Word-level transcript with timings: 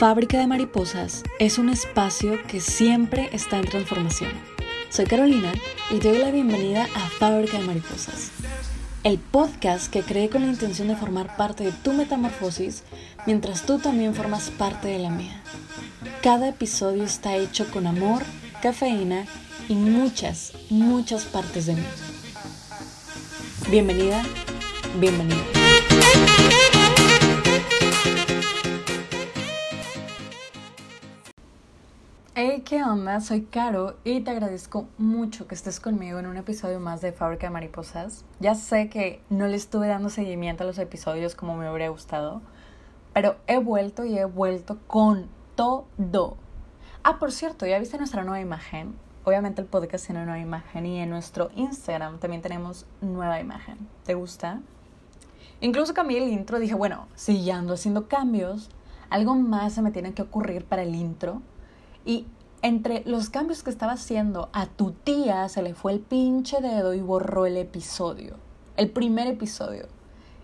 Fábrica 0.00 0.38
de 0.38 0.46
Mariposas 0.46 1.24
es 1.38 1.58
un 1.58 1.68
espacio 1.68 2.38
que 2.46 2.58
siempre 2.58 3.28
está 3.34 3.58
en 3.58 3.66
transformación. 3.66 4.30
Soy 4.88 5.04
Carolina 5.04 5.52
y 5.90 5.98
te 5.98 6.08
doy 6.08 6.16
la 6.16 6.30
bienvenida 6.30 6.88
a 6.94 7.10
Fábrica 7.10 7.58
de 7.58 7.66
Mariposas, 7.66 8.30
el 9.04 9.18
podcast 9.18 9.92
que 9.92 10.00
creé 10.00 10.30
con 10.30 10.40
la 10.40 10.48
intención 10.48 10.88
de 10.88 10.96
formar 10.96 11.36
parte 11.36 11.64
de 11.64 11.72
tu 11.72 11.92
metamorfosis 11.92 12.82
mientras 13.26 13.66
tú 13.66 13.78
también 13.78 14.14
formas 14.14 14.48
parte 14.48 14.88
de 14.88 15.00
la 15.00 15.10
mía. 15.10 15.42
Cada 16.22 16.48
episodio 16.48 17.04
está 17.04 17.36
hecho 17.36 17.70
con 17.70 17.86
amor, 17.86 18.22
cafeína 18.62 19.26
y 19.68 19.74
muchas, 19.74 20.54
muchas 20.70 21.26
partes 21.26 21.66
de 21.66 21.74
mí. 21.74 21.84
Bienvenida, 23.68 24.22
bienvenido. 24.98 25.44
Hey, 32.36 32.62
¿qué 32.64 32.84
onda? 32.84 33.20
Soy 33.20 33.42
Caro 33.42 33.96
y 34.04 34.20
te 34.20 34.30
agradezco 34.30 34.86
mucho 34.98 35.48
que 35.48 35.56
estés 35.56 35.80
conmigo 35.80 36.20
en 36.20 36.26
un 36.26 36.36
episodio 36.36 36.78
más 36.78 37.00
de 37.00 37.10
Fábrica 37.10 37.48
de 37.48 37.50
Mariposas. 37.50 38.24
Ya 38.38 38.54
sé 38.54 38.88
que 38.88 39.20
no 39.30 39.48
le 39.48 39.56
estuve 39.56 39.88
dando 39.88 40.10
seguimiento 40.10 40.62
a 40.62 40.66
los 40.68 40.78
episodios 40.78 41.34
como 41.34 41.56
me 41.56 41.68
hubiera 41.68 41.88
gustado, 41.88 42.40
pero 43.12 43.34
he 43.48 43.58
vuelto 43.58 44.04
y 44.04 44.16
he 44.16 44.26
vuelto 44.26 44.78
con 44.86 45.26
todo. 45.56 46.36
Ah, 47.02 47.18
por 47.18 47.32
cierto, 47.32 47.66
¿ya 47.66 47.80
viste 47.80 47.98
nuestra 47.98 48.22
nueva 48.22 48.40
imagen? 48.40 48.94
Obviamente 49.24 49.60
el 49.60 49.66
podcast 49.66 50.06
tiene 50.06 50.22
una 50.22 50.30
nueva 50.30 50.46
imagen 50.46 50.86
y 50.86 51.00
en 51.00 51.10
nuestro 51.10 51.50
Instagram 51.56 52.20
también 52.20 52.42
tenemos 52.42 52.86
nueva 53.00 53.40
imagen. 53.40 53.76
¿Te 54.04 54.14
gusta? 54.14 54.60
Incluso 55.60 55.94
cambié 55.94 56.22
el 56.22 56.30
intro, 56.30 56.60
dije, 56.60 56.74
bueno, 56.74 57.08
si 57.16 57.42
ya 57.42 57.58
ando 57.58 57.74
haciendo 57.74 58.06
cambios, 58.06 58.70
algo 59.10 59.34
más 59.34 59.72
se 59.72 59.82
me 59.82 59.90
tiene 59.90 60.14
que 60.14 60.22
ocurrir 60.22 60.64
para 60.64 60.82
el 60.82 60.94
intro 60.94 61.42
y 62.04 62.26
entre 62.62 63.02
los 63.06 63.30
cambios 63.30 63.62
que 63.62 63.70
estaba 63.70 63.92
haciendo, 63.92 64.50
a 64.52 64.66
tu 64.66 64.92
tía 64.92 65.48
se 65.48 65.62
le 65.62 65.74
fue 65.74 65.92
el 65.92 66.00
pinche 66.00 66.60
dedo 66.60 66.94
y 66.94 67.00
borró 67.00 67.46
el 67.46 67.56
episodio. 67.56 68.36
El 68.76 68.90
primer 68.90 69.26
episodio. 69.26 69.86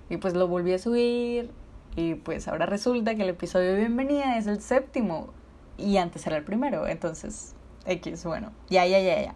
Y 0.09 0.17
pues 0.17 0.35
lo 0.35 0.49
volví 0.49 0.73
a 0.73 0.79
subir. 0.79 1.51
Y 1.95 2.15
pues 2.15 2.49
ahora 2.49 2.67
resulta 2.67 3.15
que 3.15 3.23
el 3.23 3.31
episodio 3.31 3.73
de 3.73 3.81
bienvenida 3.81 4.37
es 4.39 4.47
el 4.47 4.61
séptimo. 4.61 5.29
Y 5.79 5.99
antes 5.99 6.27
era 6.27 6.37
el 6.37 6.45
primero. 6.45 6.87
Entonces, 6.87 7.55
X, 7.85 8.25
bueno. 8.25 8.53
Ya, 8.69 8.87
ya, 8.87 9.01
ya, 9.01 9.21
ya. 9.21 9.35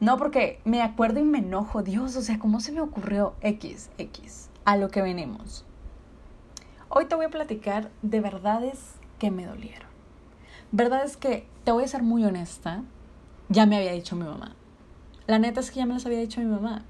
No, 0.00 0.16
porque 0.16 0.60
me 0.64 0.82
acuerdo 0.82 1.20
y 1.20 1.24
me 1.24 1.38
enojo. 1.38 1.82
Dios, 1.82 2.16
o 2.16 2.22
sea, 2.22 2.38
¿cómo 2.38 2.60
se 2.60 2.72
me 2.72 2.80
ocurrió 2.80 3.34
X, 3.42 3.90
X? 3.98 4.48
A 4.64 4.76
lo 4.76 4.88
que 4.88 5.02
venimos. 5.02 5.66
Hoy 6.88 7.04
te 7.04 7.14
voy 7.14 7.26
a 7.26 7.30
platicar 7.30 7.90
de 8.00 8.20
verdades 8.20 8.78
que 9.18 9.30
me 9.30 9.44
dolieron. 9.44 9.89
Verdad 10.72 11.04
es 11.04 11.16
que, 11.16 11.48
te 11.64 11.72
voy 11.72 11.82
a 11.82 11.88
ser 11.88 12.02
muy 12.02 12.24
honesta, 12.24 12.84
ya 13.48 13.66
me 13.66 13.76
había 13.76 13.92
dicho 13.92 14.14
mi 14.14 14.24
mamá. 14.24 14.54
La 15.26 15.40
neta 15.40 15.58
es 15.58 15.70
que 15.70 15.78
ya 15.78 15.86
me 15.86 15.94
las 15.94 16.06
había 16.06 16.20
dicho 16.20 16.40
mi 16.40 16.46
mamá. 16.46 16.84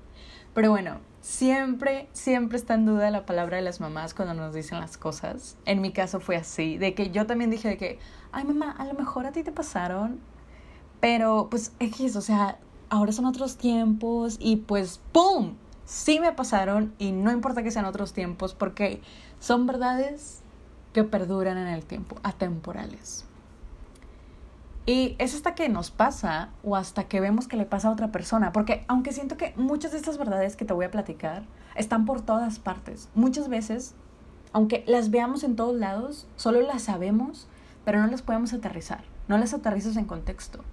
Pero 0.52 0.70
bueno, 0.70 0.98
siempre, 1.22 2.08
siempre 2.12 2.58
está 2.58 2.74
en 2.74 2.84
duda 2.84 3.10
la 3.10 3.24
palabra 3.24 3.56
de 3.56 3.62
las 3.62 3.80
mamás 3.80 4.12
cuando 4.12 4.34
nos 4.34 4.52
dicen 4.52 4.80
las 4.80 4.98
cosas. 4.98 5.56
En 5.64 5.80
mi 5.80 5.92
caso 5.92 6.20
fue 6.20 6.36
así, 6.36 6.76
de 6.76 6.94
que 6.94 7.10
yo 7.10 7.26
también 7.26 7.50
dije 7.50 7.68
de 7.68 7.78
que, 7.78 7.98
ay 8.32 8.44
mamá, 8.44 8.72
a 8.72 8.84
lo 8.84 8.92
mejor 8.92 9.24
a 9.24 9.32
ti 9.32 9.42
te 9.42 9.52
pasaron, 9.52 10.20
pero 11.00 11.48
pues 11.50 11.72
X, 11.78 12.16
o 12.16 12.20
sea, 12.20 12.58
ahora 12.90 13.12
son 13.12 13.24
otros 13.24 13.56
tiempos 13.56 14.36
y 14.38 14.56
pues 14.56 15.00
¡pum! 15.12 15.54
Sí 15.86 16.20
me 16.20 16.32
pasaron 16.32 16.94
y 16.98 17.12
no 17.12 17.32
importa 17.32 17.62
que 17.62 17.70
sean 17.70 17.86
otros 17.86 18.12
tiempos 18.12 18.54
porque 18.54 19.00
son 19.38 19.66
verdades 19.66 20.42
que 20.92 21.02
perduran 21.02 21.56
en 21.56 21.68
el 21.68 21.84
tiempo, 21.84 22.16
atemporales. 22.22 23.24
Y 24.90 25.14
es 25.20 25.36
hasta 25.36 25.54
que 25.54 25.68
nos 25.68 25.92
pasa 25.92 26.48
o 26.64 26.74
hasta 26.74 27.04
que 27.04 27.20
vemos 27.20 27.46
que 27.46 27.56
le 27.56 27.64
pasa 27.64 27.86
a 27.86 27.92
otra 27.92 28.10
persona, 28.10 28.50
porque 28.50 28.84
aunque 28.88 29.12
siento 29.12 29.36
que 29.36 29.54
muchas 29.56 29.92
de 29.92 29.98
estas 29.98 30.18
verdades 30.18 30.56
que 30.56 30.64
te 30.64 30.72
voy 30.72 30.84
a 30.84 30.90
platicar 30.90 31.44
están 31.76 32.06
por 32.06 32.22
todas 32.22 32.58
partes, 32.58 33.08
muchas 33.14 33.48
veces, 33.48 33.94
aunque 34.52 34.82
las 34.88 35.12
veamos 35.12 35.44
en 35.44 35.54
todos 35.54 35.76
lados, 35.76 36.26
solo 36.34 36.60
las 36.60 36.82
sabemos, 36.82 37.46
pero 37.84 38.00
no 38.00 38.08
las 38.08 38.22
podemos 38.22 38.52
aterrizar, 38.52 39.04
no 39.28 39.38
las 39.38 39.54
aterrizas 39.54 39.96
en 39.96 40.06
contexto. 40.06 40.64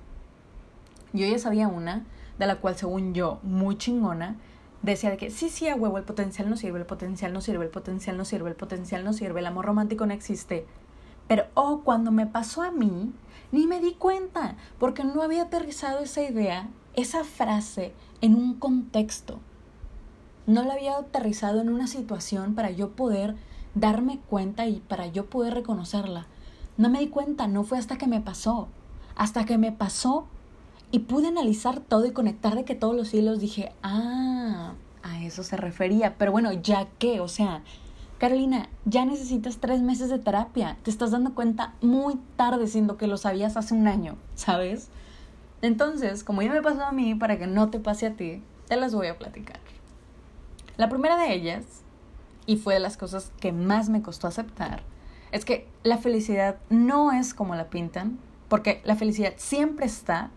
Yo 1.13 1.27
ya 1.27 1.37
sabía 1.37 1.67
una, 1.67 2.03
de 2.39 2.47
la 2.47 2.55
cual 2.55 2.75
según 2.75 3.13
yo, 3.13 3.37
muy 3.43 3.77
chingona, 3.77 4.35
decía 4.81 5.11
de 5.11 5.17
que 5.17 5.29
sí, 5.29 5.47
sí, 5.47 5.67
a 5.67 5.75
huevo, 5.75 5.99
el 5.99 6.05
potencial 6.05 6.49
no 6.49 6.57
sirve, 6.57 6.79
el 6.79 6.87
potencial 6.87 7.33
no 7.33 7.41
sirve, 7.41 7.65
el 7.65 7.71
potencial 7.71 8.17
no 8.17 8.25
sirve, 8.25 8.49
el 8.49 8.55
potencial 8.55 9.03
no 9.03 9.13
sirve, 9.13 9.41
el 9.41 9.45
amor 9.45 9.65
romántico 9.65 10.07
no 10.07 10.13
existe. 10.15 10.65
Pero, 11.27 11.43
oh, 11.53 11.81
cuando 11.83 12.11
me 12.11 12.25
pasó 12.25 12.63
a 12.63 12.71
mí, 12.71 13.13
ni 13.51 13.67
me 13.67 13.79
di 13.79 13.93
cuenta, 13.93 14.55
porque 14.79 15.03
no 15.03 15.21
había 15.21 15.43
aterrizado 15.43 15.99
esa 15.99 16.21
idea, 16.21 16.69
esa 16.95 17.23
frase, 17.23 17.93
en 18.21 18.35
un 18.35 18.55
contexto. 18.55 19.39
No 20.45 20.63
la 20.63 20.73
había 20.73 20.97
aterrizado 20.97 21.61
en 21.61 21.69
una 21.69 21.87
situación 21.87 22.55
para 22.55 22.71
yo 22.71 22.91
poder 22.91 23.35
darme 23.75 24.19
cuenta 24.29 24.65
y 24.65 24.79
para 24.79 25.07
yo 25.07 25.25
poder 25.25 25.53
reconocerla. 25.53 26.27
No 26.77 26.89
me 26.89 26.99
di 26.99 27.07
cuenta, 27.07 27.47
no 27.47 27.63
fue 27.63 27.77
hasta 27.77 27.97
que 27.97 28.07
me 28.07 28.21
pasó. 28.21 28.67
Hasta 29.15 29.45
que 29.45 29.57
me 29.57 29.71
pasó 29.71 30.27
y 30.91 30.99
pude 30.99 31.27
analizar 31.27 31.79
todo 31.79 32.05
y 32.05 32.11
conectar 32.11 32.55
de 32.55 32.65
que 32.65 32.75
todos 32.75 32.95
los 32.95 33.13
hilos 33.13 33.39
dije, 33.39 33.73
ah, 33.83 34.73
a 35.03 35.23
eso 35.23 35.43
se 35.43 35.57
refería. 35.57 36.17
Pero 36.17 36.31
bueno, 36.31 36.51
ya 36.53 36.87
qué, 36.97 37.19
o 37.19 37.27
sea, 37.27 37.63
Carolina, 38.17 38.67
ya 38.85 39.05
necesitas 39.05 39.57
tres 39.57 39.81
meses 39.81 40.09
de 40.09 40.17
terapia. 40.17 40.77
Te 40.81 40.89
estás 40.89 41.11
dando 41.11 41.35
cuenta 41.35 41.75
muy 41.81 42.15
tarde, 42.35 42.65
siendo 42.67 42.97
que 42.97 43.05
lo 43.05 43.17
sabías 43.17 43.57
hace 43.57 43.75
un 43.75 43.87
año, 43.87 44.15
¿sabes? 44.33 44.89
Entonces, 45.61 46.23
como 46.23 46.41
ya 46.41 46.51
me 46.51 46.63
pasó 46.63 46.83
a 46.83 46.91
mí, 46.91 47.13
para 47.13 47.37
que 47.37 47.45
no 47.45 47.69
te 47.69 47.79
pase 47.79 48.07
a 48.07 48.15
ti, 48.15 48.41
te 48.67 48.75
las 48.75 48.95
voy 48.95 49.07
a 49.07 49.19
platicar. 49.19 49.59
La 50.77 50.89
primera 50.89 51.15
de 51.17 51.31
ellas, 51.31 51.65
y 52.47 52.57
fue 52.57 52.75
de 52.75 52.79
las 52.79 52.97
cosas 52.97 53.31
que 53.39 53.51
más 53.51 53.89
me 53.89 54.01
costó 54.01 54.27
aceptar, 54.27 54.81
es 55.31 55.45
que 55.45 55.67
la 55.83 55.97
felicidad 55.97 56.57
no 56.69 57.11
es 57.11 57.35
como 57.35 57.53
la 57.53 57.69
pintan, 57.69 58.17
porque 58.49 58.81
la 58.83 58.95
felicidad 58.95 59.33
siempre 59.37 59.85
está 59.85 60.31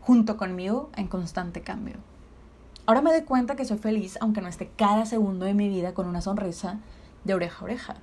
junto 0.00 0.38
conmigo 0.38 0.90
en 0.96 1.08
constante 1.08 1.60
cambio. 1.60 1.96
Ahora 2.84 3.00
me 3.00 3.12
doy 3.12 3.22
cuenta 3.22 3.54
que 3.54 3.64
soy 3.64 3.78
feliz 3.78 4.18
aunque 4.20 4.40
no 4.40 4.48
esté 4.48 4.70
cada 4.76 5.06
segundo 5.06 5.46
de 5.46 5.54
mi 5.54 5.68
vida 5.68 5.94
con 5.94 6.08
una 6.08 6.20
sonrisa 6.20 6.80
de 7.22 7.34
oreja 7.34 7.60
a 7.60 7.64
oreja. 7.64 7.94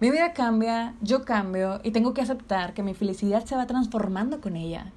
Mi 0.00 0.10
vida 0.10 0.32
cambia, 0.32 0.94
yo 1.00 1.24
cambio 1.24 1.80
y 1.84 1.92
tengo 1.92 2.14
que 2.14 2.20
aceptar 2.20 2.74
que 2.74 2.82
mi 2.82 2.94
felicidad 2.94 3.44
se 3.44 3.54
va 3.54 3.66
transformando 3.66 4.40
con 4.40 4.56
ella. 4.56 4.92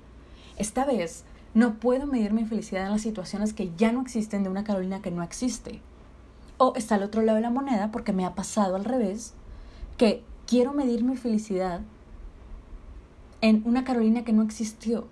Esta 0.57 0.85
vez 0.85 1.23
no 1.53 1.75
puedo 1.75 2.07
medir 2.07 2.33
mi 2.33 2.45
felicidad 2.45 2.85
en 2.85 2.91
las 2.91 3.01
situaciones 3.01 3.53
que 3.53 3.71
ya 3.77 3.91
no 3.91 4.01
existen 4.01 4.41
de 4.41 4.49
una 4.49 4.63
Carolina 4.63 5.03
que 5.03 5.11
no 5.11 5.21
existe. 5.21 5.81
O 6.57 6.73
está 6.75 6.95
al 6.95 7.03
otro 7.03 7.21
lado 7.21 7.35
de 7.35 7.43
la 7.43 7.51
moneda 7.51 7.91
porque 7.91 8.13
me 8.13 8.25
ha 8.25 8.33
pasado 8.33 8.75
al 8.75 8.85
revés, 8.85 9.35
que 9.97 10.23
quiero 10.47 10.73
medir 10.73 11.03
mi 11.03 11.15
felicidad 11.15 11.81
en 13.41 13.61
una 13.65 13.83
Carolina 13.83 14.23
que 14.23 14.33
no 14.33 14.41
existió. 14.41 15.07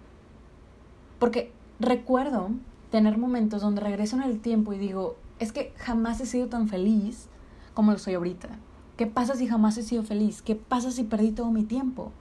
Porque 1.20 1.52
recuerdo 1.80 2.50
tener 2.96 3.18
momentos 3.18 3.62
donde 3.62 3.82
regreso 3.82 4.16
en 4.16 4.24
el 4.24 4.40
tiempo 4.40 4.72
y 4.72 4.78
digo, 4.78 5.18
es 5.38 5.52
que 5.52 5.74
jamás 5.76 6.22
he 6.22 6.26
sido 6.26 6.48
tan 6.48 6.70
feliz 6.70 7.28
como 7.74 7.92
lo 7.92 7.98
soy 7.98 8.14
ahorita. 8.14 8.48
¿Qué 8.96 9.06
pasa 9.06 9.36
si 9.36 9.48
jamás 9.48 9.78
he 9.78 9.84
sido 9.84 10.04
feliz? 10.04 10.42
¿Qué 10.42 10.56
pasa 10.56 10.92
si 10.92 11.04
perdí 11.04 11.32
todo 11.32 11.52
mi 11.52 11.66
tiempo? 11.66 12.14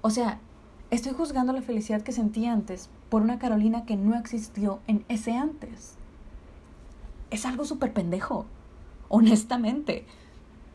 O 0.00 0.10
sea, 0.10 0.38
estoy 0.92 1.12
juzgando 1.12 1.52
la 1.52 1.60
felicidad 1.60 2.02
que 2.02 2.12
sentí 2.12 2.46
antes 2.46 2.88
por 3.08 3.22
una 3.22 3.40
Carolina 3.40 3.84
que 3.84 3.96
no 3.96 4.16
existió 4.16 4.78
en 4.86 5.04
ese 5.08 5.32
antes. 5.32 5.96
Es 7.30 7.44
algo 7.44 7.64
súper 7.64 7.92
pendejo, 7.92 8.46
honestamente. 9.08 10.06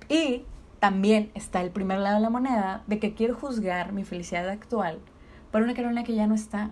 Y 0.09 0.43
también 0.81 1.31
está 1.35 1.61
el 1.61 1.71
primer 1.71 1.99
lado 1.99 2.15
de 2.15 2.21
la 2.21 2.29
moneda 2.29 2.83
de 2.87 2.99
que 2.99 3.13
quiero 3.13 3.33
juzgar 3.33 3.93
mi 3.93 4.03
felicidad 4.03 4.49
actual 4.49 4.99
por 5.53 5.61
una 5.61 5.73
Carolina 5.73 6.03
que 6.03 6.15
ya 6.15 6.27
no 6.27 6.35
está 6.35 6.69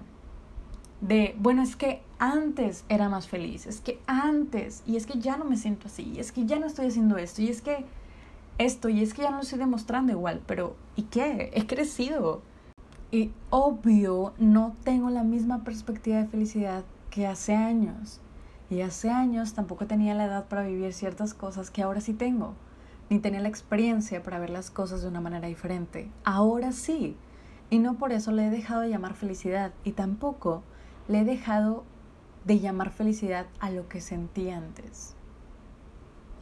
de, 1.02 1.36
bueno, 1.40 1.62
es 1.62 1.76
que 1.76 2.02
antes 2.20 2.86
era 2.90 3.10
más 3.10 3.28
feliz, 3.28 3.68
es 3.68 3.82
que 3.82 4.00
antes, 4.08 4.84
y 4.86 4.96
es 4.96 5.06
que 5.06 5.20
ya 5.20 5.38
no 5.38 5.46
me 5.46 5.58
siento 5.58 5.88
así, 5.88 6.20
es 6.20 6.32
que 6.32 6.46
ya 6.46 6.60
no 6.60 6.68
estoy 6.68 6.88
haciendo 6.88 7.18
esto, 7.18 7.42
y 7.42 7.50
es 7.50 7.62
que 7.62 7.86
esto, 8.58 8.90
y 8.90 9.02
es 9.02 9.14
que 9.14 9.24
ya 9.24 9.32
no 9.32 9.38
lo 9.38 9.44
estoy 9.44 9.60
demostrando 9.60 10.12
igual, 10.14 10.42
pero 10.46 10.76
¿y 10.96 11.04
qué? 11.04 11.52
He 11.54 11.68
crecido. 11.68 12.42
Y 13.12 13.32
obvio, 13.50 14.34
no 14.38 14.76
tengo 14.84 15.10
la 15.10 15.24
misma 15.24 15.64
perspectiva 15.64 16.18
de 16.18 16.28
felicidad 16.28 16.84
que 17.10 17.28
hace 17.28 17.54
años. 17.54 18.22
Y 18.70 18.82
hace 18.82 19.10
años 19.10 19.54
tampoco 19.54 19.86
tenía 19.86 20.16
la 20.16 20.26
edad 20.26 20.46
para 20.48 20.64
vivir 20.64 20.94
ciertas 20.94 21.34
cosas 21.34 21.70
que 21.70 21.84
ahora 21.84 22.02
sí 22.02 22.14
tengo, 22.14 22.54
ni 23.10 23.20
tenía 23.20 23.42
la 23.42 23.50
experiencia 23.50 24.24
para 24.24 24.40
ver 24.40 24.50
las 24.50 24.72
cosas 24.72 25.02
de 25.02 25.10
una 25.10 25.22
manera 25.22 25.48
diferente. 25.48 26.10
Ahora 26.24 26.72
sí. 26.72 27.16
Y 27.70 27.80
no 27.80 27.96
por 27.98 28.12
eso 28.12 28.32
le 28.32 28.48
he 28.48 28.50
dejado 28.50 28.82
de 28.82 28.90
llamar 28.90 29.14
felicidad 29.16 29.74
y 29.84 29.92
tampoco 29.92 30.64
le 31.08 31.22
he 31.22 31.26
dejado 31.26 31.84
de 32.46 32.60
llamar 32.60 32.92
felicidad 32.92 33.48
a 33.60 33.70
lo 33.70 33.88
que 33.90 34.02
sentí 34.02 34.50
antes. 34.50 35.16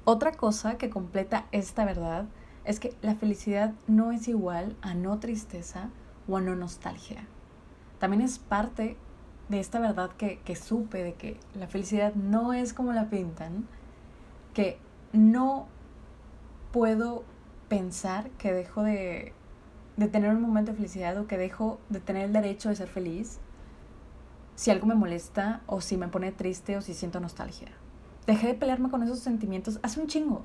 Otra 0.06 0.34
cosa 0.34 0.78
que 0.78 0.90
completa 0.90 1.46
esta 1.52 1.86
verdad 1.86 2.26
es 2.66 2.80
que 2.80 2.96
la 3.02 3.16
felicidad 3.16 3.74
no 3.88 4.12
es 4.12 4.28
igual 4.28 4.76
a 4.82 4.94
no 4.94 5.20
tristeza 5.20 5.90
o 6.28 6.38
a 6.38 6.42
no 6.42 6.56
nostalgia. 6.56 7.26
También 8.00 8.22
es 8.22 8.40
parte 8.40 8.98
de 9.50 9.60
esta 9.60 9.80
verdad 9.80 10.12
que, 10.12 10.40
que 10.40 10.56
supe 10.56 11.04
de 11.04 11.14
que 11.14 11.38
la 11.54 11.68
felicidad 11.68 12.14
no 12.16 12.54
es 12.54 12.74
como 12.74 12.92
la 12.94 13.10
pintan, 13.10 13.68
que 14.54 14.78
no 15.14 15.68
puedo 16.72 17.24
pensar 17.70 18.30
que 18.32 18.52
dejo 18.52 18.84
de, 18.84 19.34
de 19.96 20.08
tener 20.08 20.32
un 20.32 20.42
momento 20.42 20.72
de 20.72 20.78
felicidad 20.78 21.18
o 21.18 21.28
que 21.28 21.38
dejo 21.38 21.80
de 21.90 22.00
tener 22.00 22.26
el 22.26 22.34
derecho 22.34 22.70
de 22.70 22.76
ser 22.76 22.88
feliz 22.88 23.40
si 24.56 24.72
algo 24.72 24.86
me 24.86 24.96
molesta 24.96 25.62
o 25.68 25.82
si 25.82 25.98
me 25.98 26.08
pone 26.08 26.32
triste 26.32 26.78
o 26.78 26.82
si 26.82 26.94
siento 26.94 27.20
nostalgia. 27.20 27.70
Dejé 28.28 28.48
de 28.48 28.54
pelearme 28.54 28.90
con 28.90 29.04
esos 29.04 29.20
sentimientos 29.20 29.80
hace 29.84 30.00
un 30.00 30.08
chingo. 30.08 30.44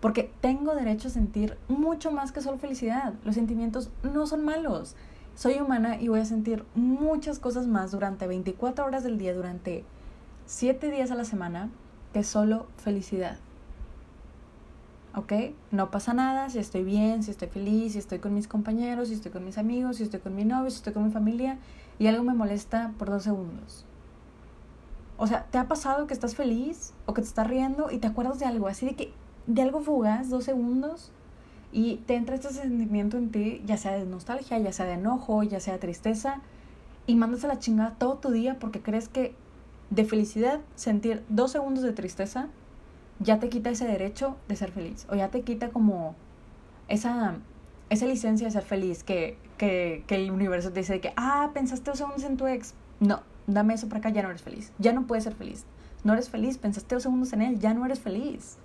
Porque 0.00 0.30
tengo 0.40 0.74
derecho 0.74 1.08
a 1.08 1.10
sentir 1.10 1.56
mucho 1.68 2.12
más 2.12 2.32
que 2.32 2.40
solo 2.40 2.58
felicidad. 2.58 3.14
Los 3.24 3.34
sentimientos 3.34 3.90
no 4.02 4.26
son 4.26 4.44
malos. 4.44 4.94
Soy 5.34 5.60
humana 5.60 6.00
y 6.00 6.08
voy 6.08 6.20
a 6.20 6.24
sentir 6.24 6.64
muchas 6.74 7.38
cosas 7.38 7.66
más 7.66 7.92
durante 7.92 8.26
24 8.26 8.84
horas 8.84 9.04
del 9.04 9.18
día, 9.18 9.34
durante 9.34 9.84
7 10.46 10.90
días 10.90 11.10
a 11.10 11.14
la 11.14 11.24
semana, 11.24 11.70
que 12.12 12.24
solo 12.24 12.66
felicidad. 12.76 13.38
¿Ok? 15.14 15.32
No 15.70 15.90
pasa 15.90 16.12
nada 16.12 16.50
si 16.50 16.58
estoy 16.58 16.84
bien, 16.84 17.22
si 17.22 17.30
estoy 17.30 17.48
feliz, 17.48 17.92
si 17.92 17.98
estoy 17.98 18.18
con 18.18 18.34
mis 18.34 18.48
compañeros, 18.48 19.08
si 19.08 19.14
estoy 19.14 19.32
con 19.32 19.44
mis 19.44 19.56
amigos, 19.56 19.96
si 19.96 20.02
estoy 20.02 20.20
con 20.20 20.34
mi 20.34 20.44
novio, 20.44 20.70
si 20.70 20.76
estoy 20.76 20.92
con 20.92 21.04
mi 21.04 21.10
familia 21.10 21.58
y 21.98 22.06
algo 22.06 22.24
me 22.24 22.34
molesta 22.34 22.92
por 22.98 23.10
dos 23.10 23.22
segundos. 23.22 23.84
O 25.18 25.26
sea, 25.26 25.44
¿te 25.44 25.58
ha 25.58 25.66
pasado 25.66 26.06
que 26.06 26.14
estás 26.14 26.34
feliz 26.34 26.92
o 27.06 27.14
que 27.14 27.22
te 27.22 27.28
estás 27.28 27.46
riendo 27.46 27.90
y 27.90 27.98
te 27.98 28.06
acuerdas 28.06 28.38
de 28.38 28.44
algo 28.44 28.68
así 28.68 28.86
de 28.86 28.94
que 28.96 29.12
de 29.46 29.62
algo 29.62 29.80
fugaz, 29.80 30.28
dos 30.28 30.44
segundos, 30.44 31.12
y 31.72 31.96
te 32.06 32.14
entra 32.14 32.34
este 32.34 32.50
sentimiento 32.50 33.16
en 33.16 33.30
ti, 33.30 33.62
ya 33.64 33.76
sea 33.76 33.92
de 33.92 34.04
nostalgia, 34.04 34.58
ya 34.58 34.72
sea 34.72 34.86
de 34.86 34.94
enojo, 34.94 35.42
ya 35.42 35.60
sea 35.60 35.74
de 35.74 35.78
tristeza, 35.78 36.40
y 37.06 37.16
mandas 37.16 37.44
a 37.44 37.48
la 37.48 37.58
chingada 37.58 37.94
todo 37.98 38.16
tu 38.16 38.30
día 38.30 38.58
porque 38.58 38.82
crees 38.82 39.08
que 39.08 39.34
de 39.90 40.04
felicidad 40.04 40.60
sentir 40.74 41.22
dos 41.28 41.52
segundos 41.52 41.84
de 41.84 41.92
tristeza 41.92 42.48
ya 43.20 43.38
te 43.38 43.48
quita 43.48 43.70
ese 43.70 43.86
derecho 43.86 44.36
de 44.48 44.56
ser 44.56 44.72
feliz, 44.72 45.06
o 45.10 45.14
ya 45.14 45.28
te 45.30 45.42
quita 45.42 45.70
como 45.70 46.14
esa, 46.88 47.36
esa 47.90 48.06
licencia 48.06 48.46
de 48.46 48.50
ser 48.50 48.64
feliz 48.64 49.02
que, 49.02 49.38
que, 49.58 50.04
que 50.06 50.16
el 50.16 50.30
universo 50.30 50.72
te 50.72 50.80
dice 50.80 51.00
que, 51.00 51.12
ah, 51.16 51.50
pensaste 51.54 51.90
dos 51.90 51.98
segundos 51.98 52.24
en 52.24 52.36
tu 52.36 52.46
ex. 52.46 52.74
No, 53.00 53.22
dame 53.46 53.74
eso 53.74 53.88
para 53.88 54.00
acá, 54.00 54.10
ya 54.10 54.22
no 54.22 54.30
eres 54.30 54.42
feliz. 54.42 54.72
Ya 54.78 54.92
no 54.92 55.06
puedes 55.06 55.24
ser 55.24 55.34
feliz. 55.34 55.64
No 56.04 56.12
eres 56.12 56.28
feliz, 56.30 56.58
pensaste 56.58 56.94
dos 56.94 57.02
segundos 57.02 57.32
en 57.32 57.42
él, 57.42 57.58
ya 57.58 57.74
no 57.74 57.84
eres 57.84 58.00
feliz. 58.00 58.58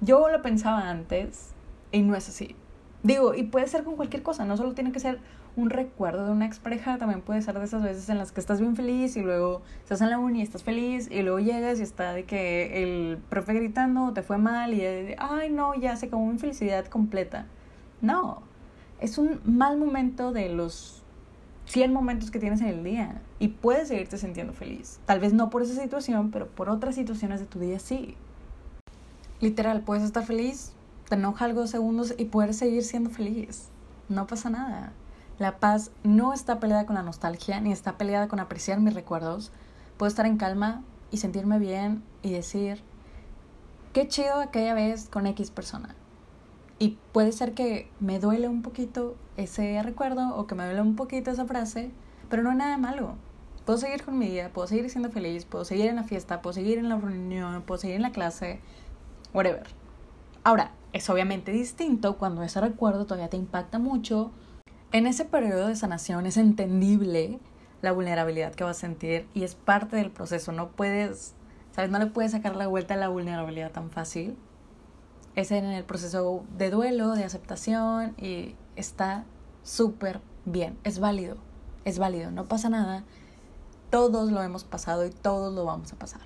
Yo 0.00 0.28
lo 0.28 0.42
pensaba 0.42 0.88
antes 0.88 1.50
y 1.92 2.02
no 2.02 2.14
es 2.14 2.28
así. 2.28 2.54
Digo, 3.02 3.34
y 3.34 3.44
puede 3.44 3.66
ser 3.66 3.84
con 3.84 3.96
cualquier 3.96 4.22
cosa, 4.22 4.44
no 4.44 4.56
solo 4.56 4.74
tiene 4.74 4.92
que 4.92 5.00
ser 5.00 5.20
un 5.56 5.70
recuerdo 5.70 6.26
de 6.26 6.32
una 6.32 6.46
expareja, 6.46 6.98
también 6.98 7.22
puede 7.22 7.42
ser 7.42 7.58
de 7.58 7.64
esas 7.64 7.82
veces 7.82 8.08
en 8.08 8.18
las 8.18 8.30
que 8.30 8.40
estás 8.40 8.60
bien 8.60 8.76
feliz 8.76 9.16
y 9.16 9.22
luego 9.22 9.62
estás 9.82 10.00
en 10.00 10.10
la 10.10 10.18
uni 10.18 10.40
y 10.40 10.42
estás 10.42 10.62
feliz 10.62 11.08
y 11.10 11.22
luego 11.22 11.40
llegas 11.40 11.80
y 11.80 11.82
está 11.82 12.12
de 12.12 12.24
que 12.24 12.82
el 12.82 13.18
profe 13.28 13.54
gritando 13.54 14.12
te 14.12 14.22
fue 14.22 14.38
mal 14.38 14.74
y 14.74 14.78
de, 14.78 15.16
ay 15.18 15.50
no, 15.50 15.74
ya 15.74 15.96
se 15.96 16.06
acabó 16.06 16.24
mi 16.26 16.38
felicidad 16.38 16.86
completa. 16.86 17.46
No, 18.00 18.42
es 19.00 19.18
un 19.18 19.40
mal 19.44 19.78
momento 19.78 20.32
de 20.32 20.48
los 20.48 21.02
100 21.66 21.92
momentos 21.92 22.30
que 22.30 22.38
tienes 22.38 22.60
en 22.60 22.68
el 22.68 22.82
día 22.82 23.22
y 23.38 23.48
puedes 23.48 23.88
seguirte 23.88 24.18
sintiendo 24.18 24.52
feliz. 24.52 24.98
Tal 25.06 25.20
vez 25.20 25.32
no 25.32 25.50
por 25.50 25.62
esa 25.62 25.80
situación, 25.80 26.30
pero 26.30 26.48
por 26.48 26.68
otras 26.68 26.94
situaciones 26.94 27.40
de 27.40 27.46
tu 27.46 27.60
día 27.60 27.78
sí. 27.78 28.16
Literal, 29.40 29.82
puedes 29.82 30.02
estar 30.02 30.24
feliz, 30.24 30.72
te 31.08 31.14
enoja 31.14 31.44
algo 31.44 31.66
segundos 31.66 32.14
y 32.18 32.26
puedes 32.26 32.56
seguir 32.56 32.82
siendo 32.82 33.10
feliz. 33.10 33.68
No 34.08 34.26
pasa 34.26 34.50
nada. 34.50 34.92
La 35.38 35.58
paz 35.58 35.90
no 36.02 36.34
está 36.34 36.60
peleada 36.60 36.86
con 36.86 36.96
la 36.96 37.02
nostalgia, 37.02 37.60
ni 37.60 37.72
está 37.72 37.96
peleada 37.96 38.28
con 38.28 38.40
apreciar 38.40 38.80
mis 38.80 38.92
recuerdos. 38.92 39.52
Puedo 39.96 40.08
estar 40.08 40.26
en 40.26 40.36
calma 40.36 40.82
y 41.10 41.16
sentirme 41.16 41.58
bien 41.58 42.02
y 42.22 42.32
decir, 42.32 42.82
qué 43.92 44.08
chido 44.08 44.40
aquella 44.40 44.74
vez 44.74 45.08
con 45.08 45.26
X 45.26 45.50
persona. 45.50 45.94
Y 46.80 46.96
puede 47.12 47.30
ser 47.32 47.52
que 47.52 47.90
me 48.00 48.18
duele 48.18 48.48
un 48.48 48.62
poquito 48.62 49.14
ese 49.36 49.82
recuerdo 49.82 50.34
o 50.34 50.46
que 50.46 50.54
me 50.54 50.64
duele 50.64 50.80
un 50.80 50.96
poquito 50.96 51.30
esa 51.30 51.44
frase, 51.44 51.90
pero 52.30 52.42
no 52.42 52.50
hay 52.50 52.56
nada 52.56 52.78
malo. 52.78 53.16
Puedo 53.66 53.78
seguir 53.78 54.02
con 54.02 54.18
mi 54.18 54.28
vida, 54.28 54.48
puedo 54.48 54.66
seguir 54.66 54.88
siendo 54.88 55.10
feliz, 55.10 55.44
puedo 55.44 55.66
seguir 55.66 55.88
en 55.88 55.96
la 55.96 56.04
fiesta, 56.04 56.40
puedo 56.40 56.54
seguir 56.54 56.78
en 56.78 56.88
la 56.88 56.96
reunión, 56.96 57.62
puedo 57.66 57.78
seguir 57.78 57.96
en 57.96 58.02
la 58.02 58.12
clase, 58.12 58.60
whatever. 59.34 59.64
Ahora, 60.42 60.72
es 60.94 61.10
obviamente 61.10 61.52
distinto 61.52 62.16
cuando 62.16 62.42
ese 62.42 62.62
recuerdo 62.62 63.04
todavía 63.04 63.28
te 63.28 63.36
impacta 63.36 63.78
mucho. 63.78 64.30
En 64.90 65.06
ese 65.06 65.26
periodo 65.26 65.68
de 65.68 65.76
sanación 65.76 66.24
es 66.24 66.38
entendible 66.38 67.40
la 67.82 67.92
vulnerabilidad 67.92 68.54
que 68.54 68.64
vas 68.64 68.78
a 68.78 68.80
sentir 68.80 69.28
y 69.34 69.44
es 69.44 69.54
parte 69.54 69.96
del 69.96 70.10
proceso. 70.10 70.50
No 70.52 70.70
puedes, 70.70 71.34
¿sabes? 71.72 71.90
No 71.90 71.98
le 71.98 72.06
puedes 72.06 72.32
sacar 72.32 72.56
la 72.56 72.68
vuelta 72.68 72.94
a 72.94 72.96
la 72.96 73.08
vulnerabilidad 73.08 73.70
tan 73.70 73.90
fácil. 73.90 74.38
Es 75.40 75.52
en 75.52 75.64
el 75.64 75.84
proceso 75.84 76.44
de 76.58 76.68
duelo, 76.68 77.14
de 77.14 77.24
aceptación 77.24 78.14
y 78.18 78.56
está 78.76 79.24
súper 79.62 80.20
bien. 80.44 80.78
Es 80.84 80.98
válido, 80.98 81.38
es 81.86 81.98
válido, 81.98 82.30
no 82.30 82.44
pasa 82.44 82.68
nada. 82.68 83.04
Todos 83.88 84.30
lo 84.30 84.42
hemos 84.42 84.64
pasado 84.64 85.06
y 85.06 85.10
todos 85.10 85.54
lo 85.54 85.64
vamos 85.64 85.94
a 85.94 85.96
pasar. 85.96 86.20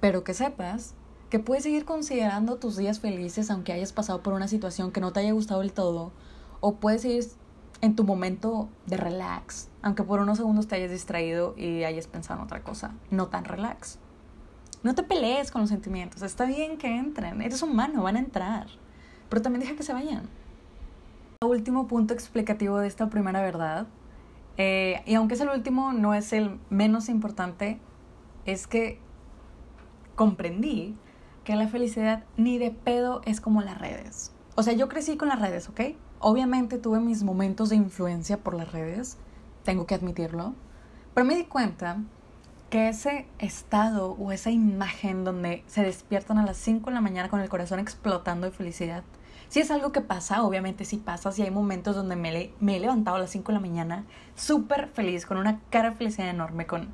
Pero 0.00 0.24
que 0.24 0.32
sepas 0.32 0.94
que 1.28 1.38
puedes 1.38 1.64
seguir 1.64 1.84
considerando 1.84 2.56
tus 2.56 2.78
días 2.78 2.98
felices 2.98 3.50
aunque 3.50 3.74
hayas 3.74 3.92
pasado 3.92 4.22
por 4.22 4.32
una 4.32 4.48
situación 4.48 4.90
que 4.90 5.02
no 5.02 5.12
te 5.12 5.20
haya 5.20 5.32
gustado 5.32 5.60
del 5.60 5.74
todo, 5.74 6.12
o 6.60 6.76
puedes 6.76 7.02
seguir 7.02 7.26
en 7.82 7.94
tu 7.94 8.04
momento 8.04 8.70
de 8.86 8.96
relax, 8.96 9.68
aunque 9.82 10.02
por 10.02 10.18
unos 10.18 10.38
segundos 10.38 10.66
te 10.66 10.76
hayas 10.76 10.92
distraído 10.92 11.54
y 11.58 11.84
hayas 11.84 12.06
pensado 12.06 12.40
en 12.40 12.46
otra 12.46 12.62
cosa, 12.62 12.94
no 13.10 13.28
tan 13.28 13.44
relax. 13.44 13.98
No 14.82 14.94
te 14.94 15.04
pelees 15.04 15.50
con 15.50 15.60
los 15.60 15.70
sentimientos, 15.70 16.22
está 16.22 16.44
bien 16.44 16.76
que 16.76 16.88
entren, 16.88 17.40
eres 17.40 17.62
humano, 17.62 18.02
van 18.02 18.16
a 18.16 18.18
entrar, 18.18 18.66
pero 19.28 19.40
también 19.40 19.60
deja 19.60 19.76
que 19.76 19.84
se 19.84 19.92
vayan. 19.92 20.28
Último 21.44 21.86
punto 21.86 22.14
explicativo 22.14 22.78
de 22.78 22.88
esta 22.88 23.08
primera 23.08 23.40
verdad, 23.42 23.86
eh, 24.56 25.02
y 25.06 25.14
aunque 25.14 25.34
es 25.34 25.40
el 25.40 25.50
último, 25.50 25.92
no 25.92 26.14
es 26.14 26.32
el 26.32 26.58
menos 26.68 27.08
importante, 27.08 27.78
es 28.44 28.66
que 28.66 28.98
comprendí 30.16 30.96
que 31.44 31.56
la 31.56 31.68
felicidad 31.68 32.24
ni 32.36 32.58
de 32.58 32.70
pedo 32.70 33.22
es 33.24 33.40
como 33.40 33.62
las 33.62 33.80
redes. 33.80 34.32
O 34.54 34.62
sea, 34.62 34.72
yo 34.72 34.88
crecí 34.88 35.16
con 35.16 35.28
las 35.28 35.40
redes, 35.40 35.68
¿ok? 35.68 35.80
Obviamente 36.18 36.78
tuve 36.78 37.00
mis 37.00 37.22
momentos 37.22 37.68
de 37.70 37.76
influencia 37.76 38.38
por 38.38 38.54
las 38.54 38.72
redes, 38.72 39.16
tengo 39.64 39.86
que 39.86 39.94
admitirlo, 39.94 40.54
pero 41.14 41.24
me 41.24 41.34
di 41.34 41.44
cuenta 41.44 41.98
que 42.72 42.88
ese 42.88 43.26
estado 43.38 44.12
o 44.12 44.32
esa 44.32 44.50
imagen 44.50 45.24
donde 45.24 45.62
se 45.66 45.82
despiertan 45.82 46.38
a 46.38 46.46
las 46.46 46.56
5 46.56 46.88
de 46.88 46.94
la 46.94 47.02
mañana 47.02 47.28
con 47.28 47.40
el 47.40 47.50
corazón 47.50 47.78
explotando 47.78 48.46
de 48.46 48.56
felicidad, 48.56 49.04
si 49.50 49.60
es 49.60 49.70
algo 49.70 49.92
que 49.92 50.00
pasa, 50.00 50.42
obviamente 50.42 50.86
sí 50.86 50.96
pasa, 50.96 51.32
si 51.32 51.42
hay 51.42 51.50
momentos 51.50 51.94
donde 51.94 52.16
me, 52.16 52.30
he 52.30 52.80
levantado 52.80 53.18
a 53.18 53.20
las 53.20 53.28
5 53.28 53.52
de 53.52 53.52
la 53.52 53.60
mañana 53.60 54.06
súper 54.36 54.88
feliz, 54.88 55.26
con 55.26 55.36
una 55.36 55.60
cara 55.68 55.90
de 55.90 55.96
felicidad 55.96 56.30
enorme, 56.30 56.66
con 56.66 56.88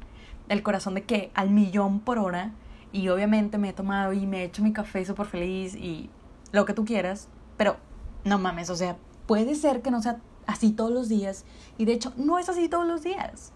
el 0.48 0.64
corazón 0.64 0.94
de 0.94 1.04
que 1.04 1.30
al 1.34 1.50
millón 1.50 2.00
por 2.00 2.18
hora, 2.18 2.50
y 2.90 3.08
obviamente 3.10 3.56
me 3.56 3.68
he 3.68 3.72
tomado 3.72 4.12
y 4.12 4.26
me 4.26 4.40
he 4.40 4.44
hecho 4.46 4.64
mi 4.64 4.72
café 4.72 5.04
súper 5.04 5.26
feliz 5.26 5.76
y 5.76 6.10
lo 6.50 6.64
que 6.64 6.74
tú 6.74 6.84
quieras, 6.84 7.28
pero 7.56 7.76
no 8.24 8.40
mames, 8.40 8.68
o 8.70 8.74
sea, 8.74 8.96
puede 9.28 9.54
ser 9.54 9.80
que 9.80 9.92
no 9.92 10.02
sea 10.02 10.18
así 10.44 10.72
todos 10.72 10.90
los 10.90 11.08
días 11.08 11.44
y 11.76 11.84
de 11.84 11.92
hecho 11.92 12.12
no 12.16 12.40
es 12.40 12.48
así 12.48 12.68
todos 12.68 12.88
los 12.88 13.04
días. 13.04 13.52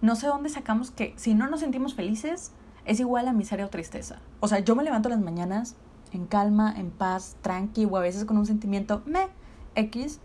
No 0.00 0.16
sé 0.16 0.26
dónde 0.26 0.48
sacamos 0.48 0.90
que 0.90 1.14
si 1.16 1.34
no 1.34 1.48
nos 1.48 1.60
sentimos 1.60 1.94
felices 1.94 2.52
es 2.84 3.00
igual 3.00 3.28
a 3.28 3.32
miseria 3.32 3.66
o 3.66 3.70
tristeza. 3.70 4.20
O 4.40 4.48
sea, 4.48 4.60
yo 4.60 4.76
me 4.76 4.84
levanto 4.84 5.08
las 5.08 5.20
mañanas 5.20 5.76
en 6.12 6.26
calma, 6.26 6.72
en 6.76 6.90
paz, 6.90 7.36
tranqui 7.42 7.84
o 7.84 7.96
a 7.96 8.00
veces 8.00 8.24
con 8.24 8.38
un 8.38 8.46
sentimiento 8.46 9.02
me 9.06 9.28
X, 9.74 10.20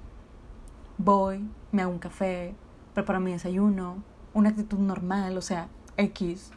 voy, 0.97 1.47
me 1.71 1.81
hago 1.81 1.91
un 1.91 1.99
café, 1.99 2.55
preparo 2.93 3.19
mi 3.19 3.31
desayuno, 3.31 4.03
una 4.33 4.49
actitud 4.49 4.79
normal, 4.79 5.37
o 5.37 5.41
sea, 5.41 5.67
X, 5.97 6.51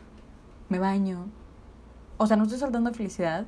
me 0.69 0.79
baño, 0.79 1.27
o 2.19 2.27
sea, 2.27 2.37
no 2.37 2.45
estoy 2.45 2.59
saltando 2.59 2.91
de 2.91 2.97
felicidad. 2.97 3.47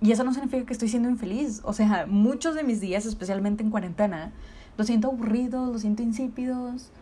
Y 0.00 0.12
eso 0.12 0.22
no 0.22 0.32
significa 0.32 0.64
que 0.64 0.72
estoy 0.72 0.88
siendo 0.88 1.08
infeliz. 1.08 1.60
O 1.64 1.72
sea, 1.72 2.06
muchos 2.06 2.54
de 2.54 2.62
mis 2.62 2.80
días, 2.80 3.04
especialmente 3.04 3.64
en 3.64 3.70
cuarentena, 3.70 4.32
los 4.76 4.86
siento 4.86 5.08
aburridos, 5.08 5.72
los 5.72 5.80
siento 5.80 6.04
insípidos, 6.04 6.92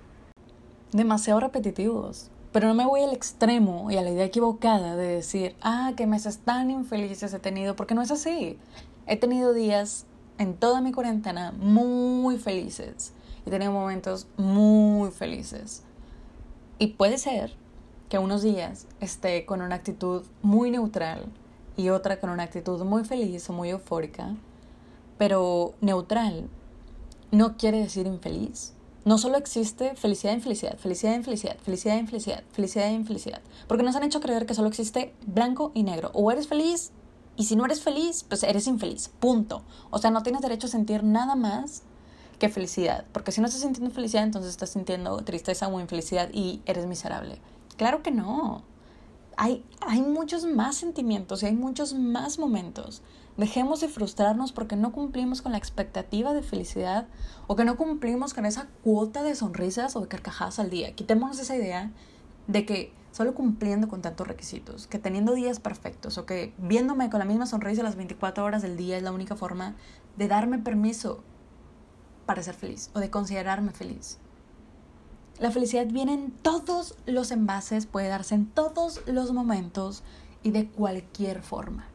demasiado 0.93 1.40
repetitivos. 1.40 2.31
Pero 2.52 2.69
no 2.69 2.75
me 2.75 2.87
voy 2.87 3.02
al 3.02 3.12
extremo 3.12 3.90
y 3.90 3.97
a 3.97 4.02
la 4.02 4.11
idea 4.11 4.25
equivocada 4.25 4.97
de 4.97 5.07
decir, 5.07 5.57
ah, 5.61 5.93
qué 5.97 6.07
meses 6.07 6.38
tan 6.38 6.71
infelices 6.71 7.35
he 7.35 7.38
tenido, 7.38 7.76
porque 7.76 7.95
no 7.95 8.02
es 8.02 8.11
así. 8.11 8.59
He 9.07 9.16
tenido 9.16 9.52
días 9.52 10.07
en 10.38 10.55
toda 10.55 10.81
mi 10.81 10.93
cuarentena 10.93 11.52
muy 11.52 12.38
felices. 12.38 13.12
He 13.45 13.50
tenido 13.50 13.73
momentos 13.73 14.26
muy 14.37 15.11
felices. 15.11 15.83
Y 16.78 16.88
puede 16.88 17.19
ser 17.19 17.55
que 18.09 18.19
unos 18.19 18.43
días 18.43 18.87
esté 19.00 19.47
con 19.47 19.62
una 19.62 19.75
actitud 19.75 20.23
muy 20.43 20.71
neutral 20.71 21.26
y 21.76 21.90
otra 21.90 22.21
con 22.21 22.31
una 22.31 22.45
actitud 22.45 22.83
muy 22.85 23.05
feliz 23.05 23.49
o 23.50 23.52
muy 23.52 23.71
eufórica, 23.71 24.35
pero 25.19 25.75
neutral 25.81 26.49
no 27.31 27.57
quiere 27.57 27.81
decir 27.81 28.07
infeliz. 28.07 28.75
No 29.06 29.18
solo 29.18 29.38
existe 29.38 29.94
felicidad 29.94 30.32
e 30.32 30.38
infelicidad, 30.38 30.76
felicidad 30.78 31.12
e 31.12 31.18
infelicidad, 31.18 31.56
felicidad 31.58 31.94
e 31.94 32.00
infelicidad, 32.00 32.42
felicidad 32.50 32.86
e 32.88 32.92
infelicidad. 32.92 33.40
Porque 33.68 33.84
nos 33.84 33.94
han 33.94 34.02
hecho 34.02 34.18
creer 34.18 34.46
que 34.46 34.54
solo 34.54 34.66
existe 34.66 35.14
blanco 35.25 35.70
y 35.75 35.84
negro. 35.84 36.10
O 36.12 36.32
eres 36.32 36.48
feliz 36.48 36.90
y 37.36 37.44
si 37.44 37.54
no 37.54 37.64
eres 37.64 37.80
feliz, 37.80 38.25
pues 38.28 38.42
eres 38.42 38.66
infeliz. 38.66 39.08
Punto. 39.20 39.62
O 39.90 39.98
sea, 39.98 40.10
no 40.10 40.25
tienes 40.25 40.42
derecho 40.42 40.66
a 40.66 40.70
sentir 40.70 41.04
nada 41.04 41.36
más 41.36 41.84
que 42.40 42.48
felicidad. 42.48 43.04
Porque 43.12 43.30
si 43.30 43.40
no 43.40 43.46
estás 43.46 43.62
sintiendo 43.62 43.94
felicidad, 43.94 44.25
entonces 44.25 44.50
estás 44.50 44.70
sintiendo 44.70 45.16
tristeza 45.18 45.68
o 45.68 45.78
infelicidad 45.78 46.28
y 46.32 46.60
eres 46.66 46.86
miserable. 46.86 47.38
Claro 47.76 48.02
que 48.02 48.10
no. 48.10 48.64
Hay, 49.36 49.64
hay 49.82 50.02
muchos 50.02 50.46
más 50.46 50.75
sentimientos 50.75 51.44
y 51.44 51.46
hay 51.46 51.54
muchos 51.54 51.94
más 51.94 52.40
momentos. 52.40 53.02
Dejemos 53.37 53.81
de 53.81 53.88
frustrarnos 53.88 54.52
porque 54.52 54.76
no 54.76 54.93
cumplimos 54.93 55.43
con 55.43 55.52
la 55.52 55.59
expectativa 55.59 56.33
de 56.33 56.43
felicidad 56.43 57.07
o 57.47 57.55
que 57.55 57.66
no 57.66 57.76
cumplimos 57.76 58.33
con 58.33 58.47
esa 58.47 58.69
cuota 58.83 59.23
de 59.23 59.35
sonrisas 59.35 59.95
o 59.95 60.00
de 60.00 60.09
carcajadas 60.09 60.59
al 60.59 60.71
día. 60.71 60.95
Quitémonos 60.95 61.38
esa 61.38 61.55
idea 61.55 61.90
de 62.47 62.64
que 62.64 62.95
solo 63.12 63.35
cumpliendo 63.35 63.88
con 63.88 64.00
tantos 64.00 64.26
requisitos, 64.26 64.87
que 64.87 64.99
teniendo 64.99 65.35
días 65.35 65.61
perfectos 65.61 66.16
o 66.16 66.25
que 66.25 66.55
viéndome 66.57 67.11
con 67.11 67.19
la 67.19 67.25
misma 67.26 67.47
sonrisa 67.47 67.83
las 67.83 67.97
24 67.97 68.45
horas 68.45 68.62
del 68.62 68.76
día 68.76 68.97
es 68.97 69.02
la 69.02 69.12
única 69.12 69.37
forma 69.37 69.75
de 70.16 70.28
darme 70.28 70.59
permiso 70.59 71.23
para 72.25 72.43
ser 72.43 72.55
feliz 72.55 72.90
o 72.95 73.00
de 73.00 73.11
considerarme 73.11 73.73
feliz. 73.73 74.19
La 75.38 75.50
felicidad 75.50 75.87
viene 75.87 76.14
en 76.14 76.31
todos 76.31 76.97
los 77.05 77.31
envases, 77.31 77.85
puede 77.85 78.09
darse 78.09 78.35
en 78.35 78.47
todos 78.47 79.02
los 79.07 79.33
momentos 79.33 80.02
y 80.43 80.52
de 80.52 80.69
cualquier 80.69 81.43
forma. 81.43 81.87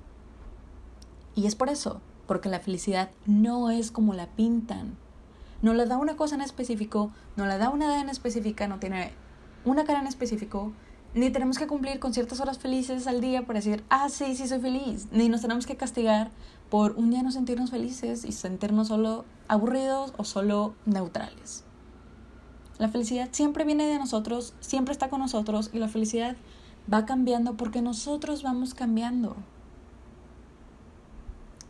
Y 1.35 1.47
es 1.47 1.55
por 1.55 1.69
eso, 1.69 2.01
porque 2.27 2.49
la 2.49 2.59
felicidad 2.59 3.11
no 3.25 3.69
es 3.69 3.91
como 3.91 4.13
la 4.13 4.27
pintan. 4.27 4.97
No 5.61 5.73
le 5.73 5.85
da 5.85 5.97
una 5.97 6.15
cosa 6.15 6.35
en 6.35 6.41
específico, 6.41 7.11
no 7.35 7.45
le 7.45 7.57
da 7.57 7.69
una 7.69 7.85
edad 7.85 8.01
en 8.01 8.09
específica, 8.09 8.67
no 8.67 8.79
tiene 8.79 9.11
una 9.63 9.83
cara 9.83 9.99
en 9.99 10.07
específico, 10.07 10.73
ni 11.13 11.29
tenemos 11.29 11.57
que 11.57 11.67
cumplir 11.67 11.99
con 11.99 12.13
ciertas 12.13 12.39
horas 12.39 12.57
felices 12.57 13.05
al 13.05 13.21
día 13.21 13.45
para 13.45 13.59
decir, 13.59 13.83
ah, 13.89 14.09
sí, 14.09 14.35
sí 14.35 14.47
soy 14.47 14.59
feliz, 14.59 15.07
ni 15.11 15.29
nos 15.29 15.41
tenemos 15.41 15.65
que 15.65 15.75
castigar 15.75 16.31
por 16.69 16.93
un 16.93 17.09
día 17.09 17.21
no 17.21 17.31
sentirnos 17.31 17.69
felices 17.69 18.23
y 18.23 18.31
sentirnos 18.31 18.87
solo 18.87 19.25
aburridos 19.47 20.13
o 20.17 20.23
solo 20.23 20.73
neutrales. 20.85 21.65
La 22.77 22.87
felicidad 22.87 23.29
siempre 23.31 23.65
viene 23.65 23.85
de 23.85 23.99
nosotros, 23.99 24.53
siempre 24.61 24.93
está 24.93 25.09
con 25.09 25.19
nosotros 25.19 25.69
y 25.73 25.79
la 25.79 25.89
felicidad 25.89 26.37
va 26.91 27.05
cambiando 27.05 27.57
porque 27.57 27.81
nosotros 27.81 28.41
vamos 28.41 28.73
cambiando 28.73 29.35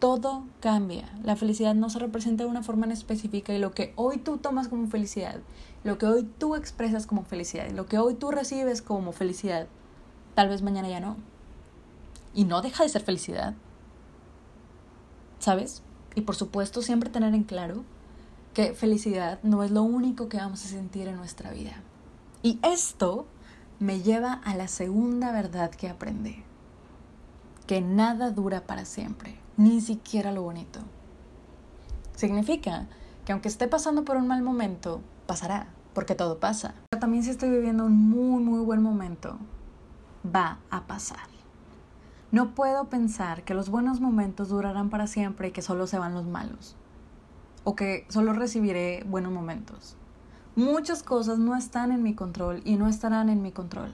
todo 0.02 0.48
cambia. 0.62 1.08
La 1.24 1.36
felicidad 1.36 1.76
no 1.76 1.92
se 1.92 2.00
representa 2.00 2.44
de 2.44 2.50
una 2.50 2.64
forma 2.64 2.88
en 2.88 2.92
específica 2.92 3.54
y 3.54 3.60
lo 3.60 3.72
que 3.72 3.94
hoy 3.96 4.18
tú 4.18 4.40
tomas 4.40 4.68
como 4.68 4.88
felicidad, 4.88 5.40
lo 5.84 6.00
que 6.00 6.08
hoy 6.08 6.24
tú 6.40 6.56
expresas 6.56 7.06
como 7.06 7.24
felicidad, 7.24 7.70
lo 7.70 7.86
que 7.86 8.00
hoy 8.00 8.16
tú 8.16 8.32
recibes 8.32 8.82
como 8.82 9.12
felicidad, 9.12 9.68
tal 10.34 10.50
vez 10.50 10.64
mañana 10.64 10.90
ya 10.90 11.00
no. 11.00 11.18
Y 12.34 12.46
no 12.46 12.64
deja 12.64 12.82
de 12.82 12.90
ser 12.90 13.04
felicidad. 13.04 13.54
¿Sabes? 15.38 15.84
Y 16.16 16.22
por 16.22 16.36
supuesto 16.36 16.82
siempre 16.82 17.12
tener 17.12 17.36
en 17.36 17.44
claro 17.44 17.84
que 18.56 18.74
felicidad 18.74 19.40
no 19.44 19.62
es 19.62 19.70
lo 19.70 19.84
único 19.84 20.30
que 20.30 20.38
vamos 20.38 20.66
a 20.66 20.70
sentir 20.70 21.10
en 21.10 21.18
nuestra 21.18 21.52
vida. 21.52 21.84
Y 22.42 22.58
esto 22.64 23.28
me 23.80 24.02
lleva 24.02 24.34
a 24.34 24.56
la 24.56 24.68
segunda 24.68 25.32
verdad 25.32 25.70
que 25.70 25.90
aprendí, 25.90 26.44
que 27.68 27.82
nada 27.82 28.32
dura 28.32 28.66
para 28.66 28.86
siempre 28.86 29.41
ni 29.62 29.80
siquiera 29.80 30.32
lo 30.32 30.42
bonito. 30.42 30.80
Significa 32.16 32.88
que 33.26 33.32
aunque 33.32 33.48
esté 33.48 33.68
pasando 33.68 34.04
por 34.04 34.18
un 34.18 34.28
mal 34.28 34.42
momento, 34.42 35.02
pasará, 35.28 35.68
porque 35.94 36.16
todo 36.16 36.40
pasa. 36.40 36.74
Pero 36.90 37.00
también 37.00 37.24
si 37.24 37.30
estoy 37.30 37.52
viviendo 37.52 37.86
un 37.86 37.96
muy, 37.96 38.44
muy 38.44 38.60
buen 38.66 38.82
momento, 38.82 39.38
va 40.26 40.58
a 40.72 40.88
pasar. 40.88 41.30
No 42.32 42.56
puedo 42.56 42.86
pensar 42.90 43.44
que 43.44 43.54
los 43.54 43.70
buenos 43.70 44.00
momentos 44.00 44.50
durarán 44.50 44.90
para 44.90 45.06
siempre 45.06 45.50
y 45.50 45.52
que 45.52 45.62
solo 45.62 45.86
se 45.86 46.00
van 46.00 46.16
los 46.16 46.26
malos. 46.26 46.76
O 47.64 47.76
que 47.76 48.08
solo 48.10 48.34
recibiré 48.34 49.04
buenos 49.08 49.32
momentos. 49.32 49.96
Muchas 50.56 51.04
cosas 51.04 51.38
no 51.38 51.56
están 51.56 51.92
en 51.92 52.02
mi 52.02 52.16
control 52.16 52.62
y 52.66 52.78
no 52.78 52.88
estarán 52.88 53.30
en 53.30 53.44
mi 53.44 53.52
control. 53.52 53.94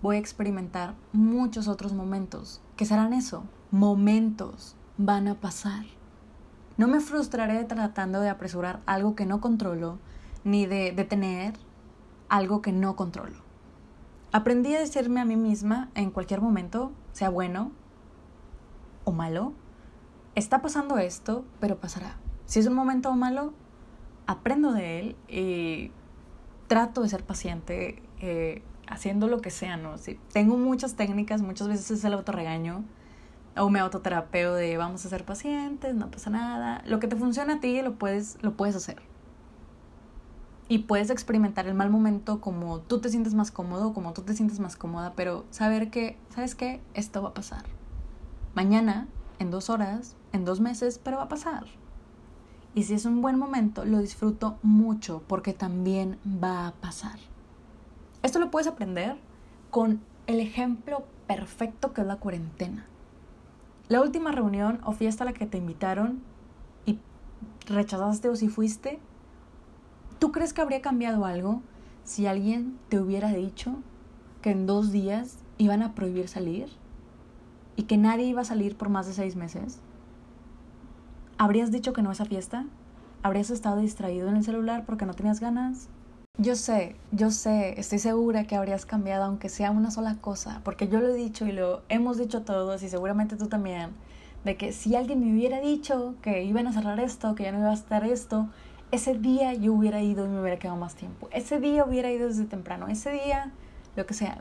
Voy 0.00 0.16
a 0.16 0.20
experimentar 0.20 0.94
muchos 1.12 1.68
otros 1.68 1.92
momentos, 1.92 2.62
que 2.76 2.86
serán 2.86 3.12
eso, 3.12 3.44
momentos 3.70 4.74
van 5.04 5.26
a 5.26 5.34
pasar. 5.34 5.84
No 6.76 6.86
me 6.86 7.00
frustraré 7.00 7.64
tratando 7.64 8.20
de 8.20 8.28
apresurar 8.28 8.80
algo 8.86 9.16
que 9.16 9.26
no 9.26 9.40
controlo, 9.40 9.98
ni 10.44 10.66
de 10.66 10.92
detener 10.92 11.54
algo 12.28 12.62
que 12.62 12.72
no 12.72 12.94
controlo. 12.96 13.36
Aprendí 14.30 14.74
a 14.74 14.78
decirme 14.78 15.20
a 15.20 15.24
mí 15.24 15.36
misma 15.36 15.90
en 15.94 16.10
cualquier 16.10 16.40
momento, 16.40 16.92
sea 17.12 17.28
bueno 17.30 17.72
o 19.04 19.12
malo, 19.12 19.52
está 20.34 20.62
pasando 20.62 20.98
esto, 20.98 21.44
pero 21.60 21.78
pasará. 21.78 22.16
Si 22.46 22.60
es 22.60 22.66
un 22.66 22.74
momento 22.74 23.12
malo, 23.14 23.52
aprendo 24.26 24.72
de 24.72 25.00
él 25.00 25.16
y 25.28 25.90
trato 26.68 27.02
de 27.02 27.08
ser 27.08 27.24
paciente 27.24 28.02
eh, 28.20 28.62
haciendo 28.86 29.26
lo 29.26 29.40
que 29.40 29.50
sea, 29.50 29.76
¿no? 29.76 29.98
Si 29.98 30.14
tengo 30.32 30.56
muchas 30.56 30.94
técnicas, 30.94 31.42
muchas 31.42 31.68
veces 31.68 31.90
es 31.90 32.04
el 32.04 32.14
autorregaño, 32.14 32.84
o 33.56 33.68
me 33.68 33.80
autoterapeo 33.80 34.54
de 34.54 34.76
vamos 34.76 35.04
a 35.04 35.08
ser 35.08 35.24
pacientes, 35.24 35.94
no 35.94 36.10
pasa 36.10 36.30
nada. 36.30 36.82
Lo 36.86 37.00
que 37.00 37.08
te 37.08 37.16
funciona 37.16 37.54
a 37.54 37.60
ti 37.60 37.82
lo 37.82 37.94
puedes, 37.94 38.38
lo 38.42 38.56
puedes 38.56 38.76
hacer. 38.76 39.02
Y 40.68 40.78
puedes 40.80 41.10
experimentar 41.10 41.66
el 41.66 41.74
mal 41.74 41.90
momento 41.90 42.40
como 42.40 42.80
tú 42.80 43.00
te 43.00 43.10
sientes 43.10 43.34
más 43.34 43.50
cómodo, 43.50 43.92
como 43.92 44.12
tú 44.12 44.22
te 44.22 44.34
sientes 44.34 44.58
más 44.58 44.76
cómoda, 44.76 45.12
pero 45.14 45.44
saber 45.50 45.90
que, 45.90 46.16
¿sabes 46.30 46.54
qué? 46.54 46.80
Esto 46.94 47.22
va 47.22 47.30
a 47.30 47.34
pasar. 47.34 47.64
Mañana, 48.54 49.06
en 49.38 49.50
dos 49.50 49.68
horas, 49.68 50.16
en 50.32 50.44
dos 50.44 50.60
meses, 50.60 50.98
pero 51.02 51.18
va 51.18 51.24
a 51.24 51.28
pasar. 51.28 51.64
Y 52.74 52.84
si 52.84 52.94
es 52.94 53.04
un 53.04 53.20
buen 53.20 53.38
momento, 53.38 53.84
lo 53.84 53.98
disfruto 53.98 54.58
mucho 54.62 55.22
porque 55.26 55.52
también 55.52 56.18
va 56.26 56.68
a 56.68 56.72
pasar. 56.72 57.18
Esto 58.22 58.38
lo 58.38 58.50
puedes 58.50 58.66
aprender 58.66 59.18
con 59.70 60.00
el 60.26 60.40
ejemplo 60.40 61.04
perfecto 61.26 61.92
que 61.92 62.00
es 62.00 62.06
la 62.06 62.16
cuarentena. 62.16 62.86
La 63.92 64.00
última 64.00 64.32
reunión 64.32 64.80
o 64.84 64.92
fiesta 64.92 65.22
a 65.22 65.26
la 65.26 65.34
que 65.34 65.44
te 65.44 65.58
invitaron 65.58 66.22
y 66.86 66.98
rechazaste 67.66 68.30
o 68.30 68.36
si 68.36 68.48
fuiste, 68.48 68.98
¿tú 70.18 70.32
crees 70.32 70.54
que 70.54 70.62
habría 70.62 70.80
cambiado 70.80 71.26
algo 71.26 71.60
si 72.02 72.26
alguien 72.26 72.78
te 72.88 72.98
hubiera 72.98 73.28
dicho 73.28 73.74
que 74.40 74.50
en 74.50 74.64
dos 74.64 74.92
días 74.92 75.36
iban 75.58 75.82
a 75.82 75.94
prohibir 75.94 76.28
salir 76.28 76.70
y 77.76 77.82
que 77.82 77.98
nadie 77.98 78.24
iba 78.24 78.40
a 78.40 78.46
salir 78.46 78.78
por 78.78 78.88
más 78.88 79.06
de 79.06 79.12
seis 79.12 79.36
meses? 79.36 79.78
¿Habrías 81.36 81.70
dicho 81.70 81.92
que 81.92 82.00
no 82.00 82.08
a 82.08 82.14
esa 82.14 82.24
fiesta? 82.24 82.64
¿Habrías 83.22 83.50
estado 83.50 83.76
distraído 83.76 84.26
en 84.30 84.38
el 84.38 84.44
celular 84.44 84.86
porque 84.86 85.04
no 85.04 85.12
tenías 85.12 85.38
ganas? 85.38 85.90
Yo 86.38 86.56
sé, 86.56 86.96
yo 87.10 87.30
sé, 87.30 87.78
estoy 87.78 87.98
segura 87.98 88.44
que 88.44 88.56
habrías 88.56 88.86
cambiado 88.86 89.24
aunque 89.24 89.50
sea 89.50 89.70
una 89.70 89.90
sola 89.90 90.16
cosa, 90.18 90.62
porque 90.64 90.88
yo 90.88 90.98
lo 90.98 91.08
he 91.08 91.14
dicho 91.14 91.46
y 91.46 91.52
lo 91.52 91.82
hemos 91.90 92.16
dicho 92.16 92.40
todos 92.40 92.82
y 92.82 92.88
seguramente 92.88 93.36
tú 93.36 93.48
también, 93.48 93.90
de 94.42 94.56
que 94.56 94.72
si 94.72 94.96
alguien 94.96 95.20
me 95.20 95.30
hubiera 95.30 95.60
dicho 95.60 96.14
que 96.22 96.42
iban 96.42 96.66
a 96.66 96.72
cerrar 96.72 97.00
esto, 97.00 97.34
que 97.34 97.42
ya 97.42 97.52
no 97.52 97.58
iba 97.58 97.70
a 97.70 97.74
estar 97.74 98.06
esto, 98.06 98.48
ese 98.92 99.12
día 99.14 99.52
yo 99.52 99.74
hubiera 99.74 100.00
ido 100.00 100.24
y 100.24 100.30
me 100.30 100.40
hubiera 100.40 100.58
quedado 100.58 100.78
más 100.78 100.94
tiempo. 100.94 101.28
Ese 101.32 101.60
día 101.60 101.84
hubiera 101.84 102.10
ido 102.10 102.28
desde 102.28 102.46
temprano, 102.46 102.88
ese 102.88 103.10
día, 103.10 103.52
lo 103.94 104.06
que 104.06 104.14
sea. 104.14 104.40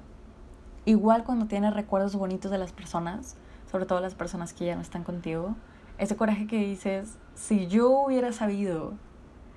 Igual 0.86 1.26
cuando 1.26 1.48
tienes 1.48 1.74
recuerdos 1.74 2.16
bonitos 2.16 2.52
de 2.52 2.58
las 2.58 2.72
personas, 2.72 3.36
sobre 3.70 3.86
todo 3.86 4.00
las 4.00 4.16
personas 4.16 4.54
que 4.54 4.66
ya 4.66 4.76
no 4.76 4.82
están 4.82 5.04
contigo, 5.04 5.56
ese 5.98 6.16
coraje 6.16 6.48
que 6.48 6.58
dices, 6.58 7.18
si 7.36 7.68
yo 7.68 7.90
hubiera 7.90 8.32
sabido 8.32 8.94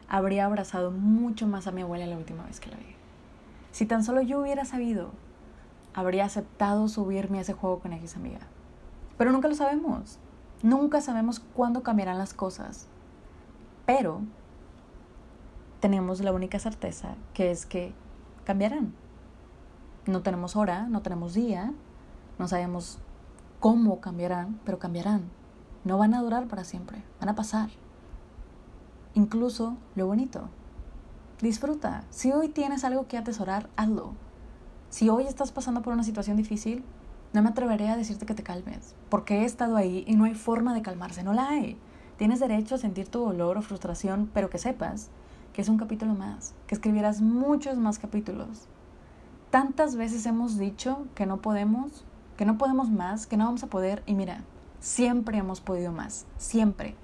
habría 0.09 0.47
abrazado 0.47 0.91
mucho 0.91 1.47
más 1.47 1.67
a 1.67 1.73
mi 1.73 1.83
abuela 1.83 2.07
la 2.07 2.17
última 2.17 2.45
vez 2.45 2.61
que 2.61 2.71
la 2.71 2.77
vi. 2.77 2.95
Si 3.73 3.87
tan 3.87 4.05
solo 4.05 4.23
yo 4.23 4.41
hubiera 4.41 4.65
sabido, 4.65 5.11
habría 5.95 6.25
aceptado 6.25 6.89
subirme 6.89 7.39
a 7.39 7.41
ese 7.43 7.53
juego 7.53 7.81
con 7.81 7.93
X 7.93 8.17
amiga. 8.17 8.41
Pero 9.19 9.33
nunca 9.33 9.49
lo 9.49 9.55
sabemos. 9.55 10.19
Nunca 10.63 11.01
sabemos 11.01 11.41
cuándo 11.41 11.83
cambiarán 11.83 12.19
las 12.19 12.35
cosas. 12.35 12.87
Pero 13.87 14.21
tenemos 15.81 16.21
la 16.21 16.33
única 16.33 16.59
certeza 16.59 17.17
que 17.33 17.51
es 17.51 17.67
que 17.67 17.93
cambiarán. 18.45 18.95
No 20.07 20.23
tenemos 20.23 20.57
hora, 20.57 20.87
no 20.89 21.03
tenemos 21.03 21.35
día, 21.35 21.73
no 22.39 22.49
sabemos 22.49 22.99
cómo 23.61 24.01
cambiarán, 24.01 24.61
pero 24.65 24.79
cambiarán. 24.79 25.31
No 25.85 25.99
van 25.99 26.15
a 26.15 26.23
durar 26.23 26.47
para 26.47 26.65
siempre, 26.65 27.03
van 27.21 27.29
a 27.29 27.35
pasar 27.35 27.71
incluso 29.15 29.77
lo 29.95 30.07
bonito. 30.07 30.49
Disfruta. 31.41 32.05
Si 32.11 32.33
hoy 32.33 32.49
tienes 32.49 32.85
algo 32.85 33.07
que 33.07 33.17
atesorar, 33.17 33.69
hazlo. 33.77 34.13
Si 34.91 35.09
hoy 35.09 35.25
estás 35.27 35.53
pasando 35.53 35.83
por 35.83 35.93
una 35.93 36.05
situación 36.05 36.37
difícil, 36.37 36.85
no 37.33 37.43
me 37.43 37.49
atreveré 37.49 37.89
a 37.89 37.97
decirte 37.97 38.27
que 38.27 38.35
te 38.35 38.45
calmes, 38.45 38.95
porque 39.09 39.41
he 39.41 39.45
estado 39.45 39.77
ahí 39.77 40.05
y 40.07 40.15
no 40.15 40.25
hay 40.25 40.35
forma 40.35 40.73
de 40.73 40.83
calmarse, 40.83 41.25
no 41.25 41.33
la 41.33 41.49
hay. 41.49 41.77
Tienes 42.17 42.39
derecho 42.39 42.77
a 42.77 42.79
sentir 42.79 43.09
tu 43.09 43.19
dolor 43.19 43.59
o 43.59 43.63
frustración, 43.63 44.31
pero 44.33 44.51
que 44.51 44.59
sepas 44.59 45.11
que 45.53 45.63
es 45.63 45.69
un 45.69 45.79
capítulo 45.79 46.15
más, 46.15 46.55
que 46.67 46.75
escribirás 46.75 47.21
muchos 47.21 47.77
más 47.77 47.99
capítulos. 47.99 48.67
Tantas 49.51 49.97
veces 49.97 50.27
hemos 50.27 50.59
dicho 50.59 51.07
que 51.15 51.27
no 51.27 51.39
podemos, 51.39 52.05
que 52.37 52.45
no 52.45 52.59
podemos 52.59 52.91
más, 52.91 53.27
que 53.27 53.37
no 53.37 53.45
vamos 53.45 53.63
a 53.63 53.69
poder, 53.69 54.03
y 54.07 54.15
mira, 54.15 54.43
siempre 54.81 55.39
hemos 55.39 55.61
podido 55.61 55.93
más, 55.93 56.27
siempre. 56.39 56.97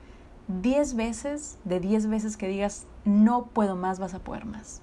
Diez 0.62 0.94
veces, 0.94 1.58
de 1.64 1.78
diez 1.78 2.08
veces 2.08 2.36
que 2.36 2.48
digas 2.48 2.86
no 3.04 3.46
puedo 3.46 3.76
más, 3.76 4.00
vas 4.00 4.14
a 4.14 4.18
poder 4.18 4.46
más. 4.46 4.82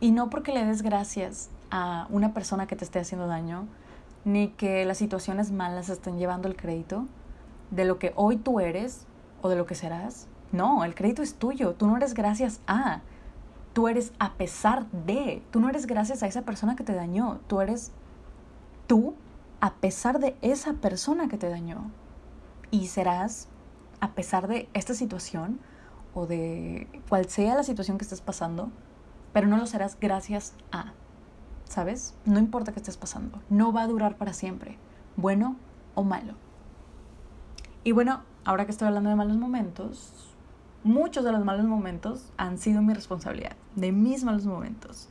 Y 0.00 0.12
no 0.12 0.30
porque 0.30 0.52
le 0.52 0.64
des 0.64 0.80
gracias 0.80 1.50
a 1.70 2.06
una 2.08 2.32
persona 2.32 2.66
que 2.66 2.74
te 2.74 2.84
esté 2.84 3.00
haciendo 3.00 3.26
daño, 3.26 3.66
ni 4.24 4.48
que 4.48 4.86
las 4.86 4.96
situaciones 4.96 5.52
malas 5.52 5.90
estén 5.90 6.18
llevando 6.18 6.48
el 6.48 6.56
crédito 6.56 7.04
de 7.70 7.84
lo 7.84 7.98
que 7.98 8.12
hoy 8.16 8.38
tú 8.38 8.60
eres 8.60 9.06
o 9.42 9.50
de 9.50 9.56
lo 9.56 9.66
que 9.66 9.74
serás. 9.74 10.26
No, 10.50 10.84
el 10.84 10.94
crédito 10.94 11.22
es 11.22 11.34
tuyo. 11.34 11.74
Tú 11.74 11.86
no 11.86 11.96
eres 11.98 12.14
gracias 12.14 12.60
a. 12.66 13.02
Tú 13.74 13.88
eres 13.88 14.12
a 14.18 14.32
pesar 14.34 14.86
de. 14.90 15.42
Tú 15.50 15.60
no 15.60 15.68
eres 15.68 15.86
gracias 15.86 16.22
a 16.22 16.26
esa 16.26 16.42
persona 16.42 16.76
que 16.76 16.84
te 16.84 16.94
dañó. 16.94 17.40
Tú 17.46 17.60
eres 17.60 17.92
tú 18.86 19.14
a 19.60 19.74
pesar 19.74 20.18
de 20.18 20.34
esa 20.40 20.72
persona 20.74 21.28
que 21.28 21.36
te 21.36 21.50
dañó. 21.50 21.90
Y 22.70 22.86
serás 22.86 23.48
a 24.00 24.12
pesar 24.12 24.48
de 24.48 24.68
esta 24.74 24.94
situación 24.94 25.60
o 26.14 26.26
de 26.26 26.88
cual 27.08 27.28
sea 27.28 27.54
la 27.54 27.62
situación 27.62 27.98
que 27.98 28.04
estés 28.04 28.20
pasando, 28.20 28.70
pero 29.32 29.46
no 29.46 29.56
lo 29.56 29.66
serás 29.66 29.98
gracias 30.00 30.54
a. 30.72 30.92
¿Sabes? 31.64 32.14
No 32.24 32.38
importa 32.38 32.72
qué 32.72 32.80
estés 32.80 32.96
pasando. 32.96 33.40
No 33.50 33.72
va 33.72 33.82
a 33.82 33.86
durar 33.86 34.16
para 34.16 34.32
siempre. 34.32 34.78
Bueno 35.16 35.56
o 35.94 36.02
malo. 36.02 36.34
Y 37.84 37.92
bueno, 37.92 38.22
ahora 38.44 38.64
que 38.64 38.72
estoy 38.72 38.88
hablando 38.88 39.10
de 39.10 39.16
malos 39.16 39.36
momentos, 39.36 40.34
muchos 40.82 41.24
de 41.24 41.32
los 41.32 41.44
malos 41.44 41.66
momentos 41.66 42.32
han 42.36 42.58
sido 42.58 42.82
mi 42.82 42.94
responsabilidad, 42.94 43.56
de 43.76 43.92
mis 43.92 44.24
malos 44.24 44.46
momentos. 44.46 45.08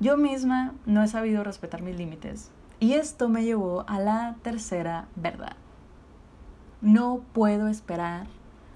Yo 0.00 0.16
misma 0.16 0.74
no 0.86 1.02
he 1.02 1.08
sabido 1.08 1.44
respetar 1.44 1.82
mis 1.82 1.96
límites 1.96 2.50
y 2.80 2.94
esto 2.94 3.28
me 3.28 3.44
llevó 3.44 3.84
a 3.88 4.00
la 4.00 4.36
tercera 4.42 5.06
verdad. 5.14 5.56
No 6.82 7.20
puedo 7.32 7.68
esperar 7.68 8.26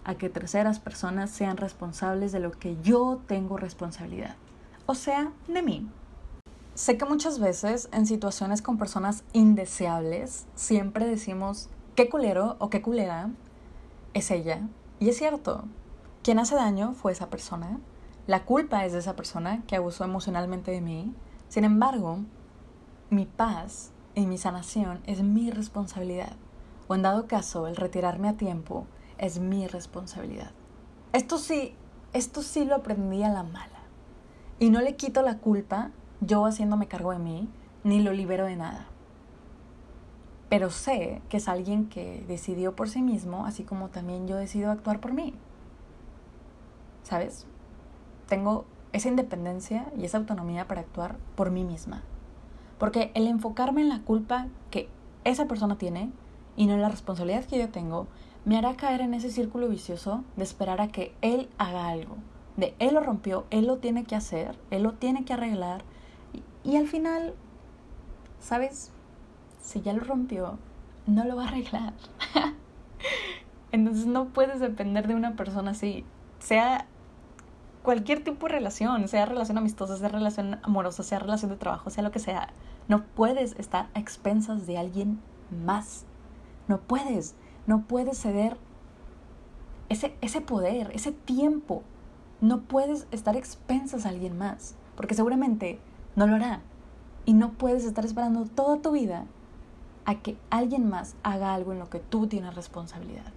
a 0.05 0.15
que 0.15 0.29
terceras 0.29 0.79
personas 0.79 1.29
sean 1.29 1.57
responsables 1.57 2.31
de 2.31 2.39
lo 2.39 2.53
que 2.53 2.77
yo 2.81 3.21
tengo 3.27 3.57
responsabilidad, 3.57 4.37
o 4.87 4.95
sea, 4.95 5.33
de 5.49 5.61
mí. 5.61 5.89
Sé 6.75 6.99
que 6.99 7.05
muchas 7.05 7.41
veces 7.41 7.89
en 7.93 8.07
situaciones 8.07 8.63
con 8.63 8.79
personas 8.79 9.25
indeseables 9.33 10.47
siempre 10.55 11.05
decimos 11.05 11.69
qué 11.97 12.09
culero 12.09 12.55
o 12.61 12.71
qué 12.71 12.81
culera 12.81 13.31
es 14.15 14.31
ella. 14.31 14.69
Y 15.01 15.09
es 15.09 15.17
cierto, 15.17 15.65
quien 16.23 16.39
hace 16.39 16.55
daño 16.55 16.93
fue 16.95 17.11
esa 17.11 17.29
persona. 17.29 17.81
La 18.29 18.45
culpa 18.45 18.85
es 18.85 18.93
de 18.93 19.01
esa 19.01 19.17
persona 19.17 19.65
que 19.67 19.75
abusó 19.75 20.05
emocionalmente 20.05 20.71
de 20.71 20.81
mí. 20.81 21.13
Sin 21.49 21.65
embargo, 21.65 22.21
mi 23.11 23.27
paz 23.27 23.91
y 24.15 24.27
mi 24.27 24.39
sanación 24.39 25.01
es 25.07 25.23
mi 25.25 25.51
responsabilidad. 25.51 26.37
O 26.89 26.95
en 26.95 27.03
dado 27.03 27.27
caso, 27.27 27.67
el 27.67 27.77
retirarme 27.77 28.29
a 28.29 28.37
tiempo 28.37 28.87
es 29.19 29.39
mi 29.39 29.67
responsabilidad. 29.67 30.53
Esto 31.13 31.39
sí, 31.39 31.75
esto 32.13 32.43
sí 32.43 32.65
lo 32.65 32.77
aprendí 32.77 33.23
a 33.23 33.29
la 33.29 33.43
mala. 33.43 33.81
Y 34.59 34.71
no 34.71 34.81
le 34.81 34.97
quito 34.97 35.23
la 35.23 35.39
culpa 35.39 35.91
yo 36.21 36.47
haciéndome 36.47 36.89
cargo 36.89 37.13
de 37.13 37.19
mí, 37.19 37.49
ni 37.85 38.01
lo 38.01 38.13
libero 38.13 38.47
de 38.47 38.57
nada 38.57 38.87
pero 40.49 40.71
sé 40.71 41.23
que 41.29 41.39
es 41.39 41.49
alguien 41.49 41.89
que 41.89 42.25
decidió 42.29 42.77
por 42.77 42.89
sí 42.89 43.03
mismo, 43.03 43.47
así 43.47 43.65
como 43.65 43.89
también 43.89 44.29
yo 44.29 44.37
decido 44.37 44.71
actuar 44.71 45.01
por 45.01 45.13
mí. 45.13 45.35
¿Sabes? 47.03 47.47
Tengo 48.29 48.65
esa 48.93 49.09
independencia 49.09 49.87
y 49.97 50.05
esa 50.05 50.19
autonomía 50.19 50.69
para 50.69 50.83
actuar 50.83 51.17
por 51.35 51.51
mí 51.51 51.65
misma. 51.65 52.03
Porque 52.79 53.11
el 53.15 53.27
enfocarme 53.27 53.83
en 53.83 53.89
la 53.89 54.03
culpa 54.03 54.47
que 54.71 54.89
esa 55.25 55.47
persona 55.47 55.79
tiene 55.79 56.11
y 56.57 56.67
no 56.67 56.77
la 56.77 56.89
responsabilidad 56.89 57.45
que 57.45 57.59
yo 57.59 57.69
tengo, 57.69 58.07
me 58.45 58.57
hará 58.57 58.77
caer 58.77 59.01
en 59.01 59.15
ese 59.15 59.31
círculo 59.31 59.69
vicioso 59.69 60.25
de 60.37 60.45
esperar 60.45 60.81
a 60.81 60.89
que 60.89 61.15
él 61.21 61.49
haga 61.59 61.89
algo. 61.89 62.17
De 62.57 62.75
él 62.79 62.95
lo 62.95 63.01
rompió, 63.01 63.45
él 63.51 63.67
lo 63.67 63.79
tiene 63.79 64.05
que 64.05 64.17
hacer, 64.17 64.57
él 64.71 64.83
lo 64.83 64.93
tiene 64.93 65.25
que 65.25 65.35
arreglar. 65.35 65.83
Y 66.65 66.77
al 66.77 66.87
final, 66.87 67.35
¿sabes? 68.41 68.93
si 69.67 69.83
ya 69.83 69.93
lo 69.93 70.01
rompió, 70.01 70.59
no 71.07 71.25
lo 71.25 71.35
va 71.35 71.45
a 71.45 71.49
arreglar. 71.49 71.93
Entonces 73.73 74.07
no 74.07 74.27
puedes 74.27 74.61
depender 74.61 75.09
de 75.09 75.17
una 75.17 75.35
persona 75.35 75.73
así, 75.73 76.05
sea 76.39 76.87
cualquier 77.83 78.23
tipo 78.23 78.47
de 78.47 78.53
relación, 78.53 79.09
sea 79.09 79.27
relación 79.27 79.59
amistosa, 79.59 79.97
sea 79.97 80.09
relación 80.09 80.61
amorosa, 80.63 81.03
sea 81.03 81.19
relación 81.19 81.51
de 81.51 81.57
trabajo, 81.57 81.91
sea 81.91 82.05
lo 82.05 82.13
que 82.13 82.21
sea. 82.21 82.51
No 82.87 83.05
puedes 83.05 83.59
estar 83.59 83.89
a 83.95 83.99
expensas 83.99 84.69
de 84.69 84.79
alguien 84.79 85.21
más. 85.51 86.07
No 86.69 86.81
puedes, 86.81 87.35
no 87.67 87.83
puedes 87.83 88.19
ceder 88.19 88.57
ese, 89.89 90.17
ese 90.21 90.41
poder, 90.41 90.91
ese 90.95 91.13
tiempo. 91.13 91.83
No 92.41 92.63
puedes 92.63 93.07
estar 93.11 93.37
expensas 93.37 94.05
a 94.05 94.11
alguien 94.11 94.37
más, 94.37 94.75
porque 94.97 95.15
seguramente 95.15 95.79
no 96.17 96.27
lo 96.27 96.37
hará. 96.37 96.61
Y 97.25 97.33
no 97.33 97.53
puedes 97.53 97.85
estar 97.85 98.05
esperando 98.05 98.45
toda 98.45 98.81
tu 98.81 98.93
vida 98.93 99.27
a 100.05 100.17
que 100.17 100.37
alguien 100.51 100.89
más 100.89 101.17
haga 101.23 101.55
algo 101.55 101.73
en 101.73 101.79
lo 101.79 101.91
que 101.91 101.99
tú 101.99 102.27
tienes 102.27 102.55
responsabilidad. 102.55 103.33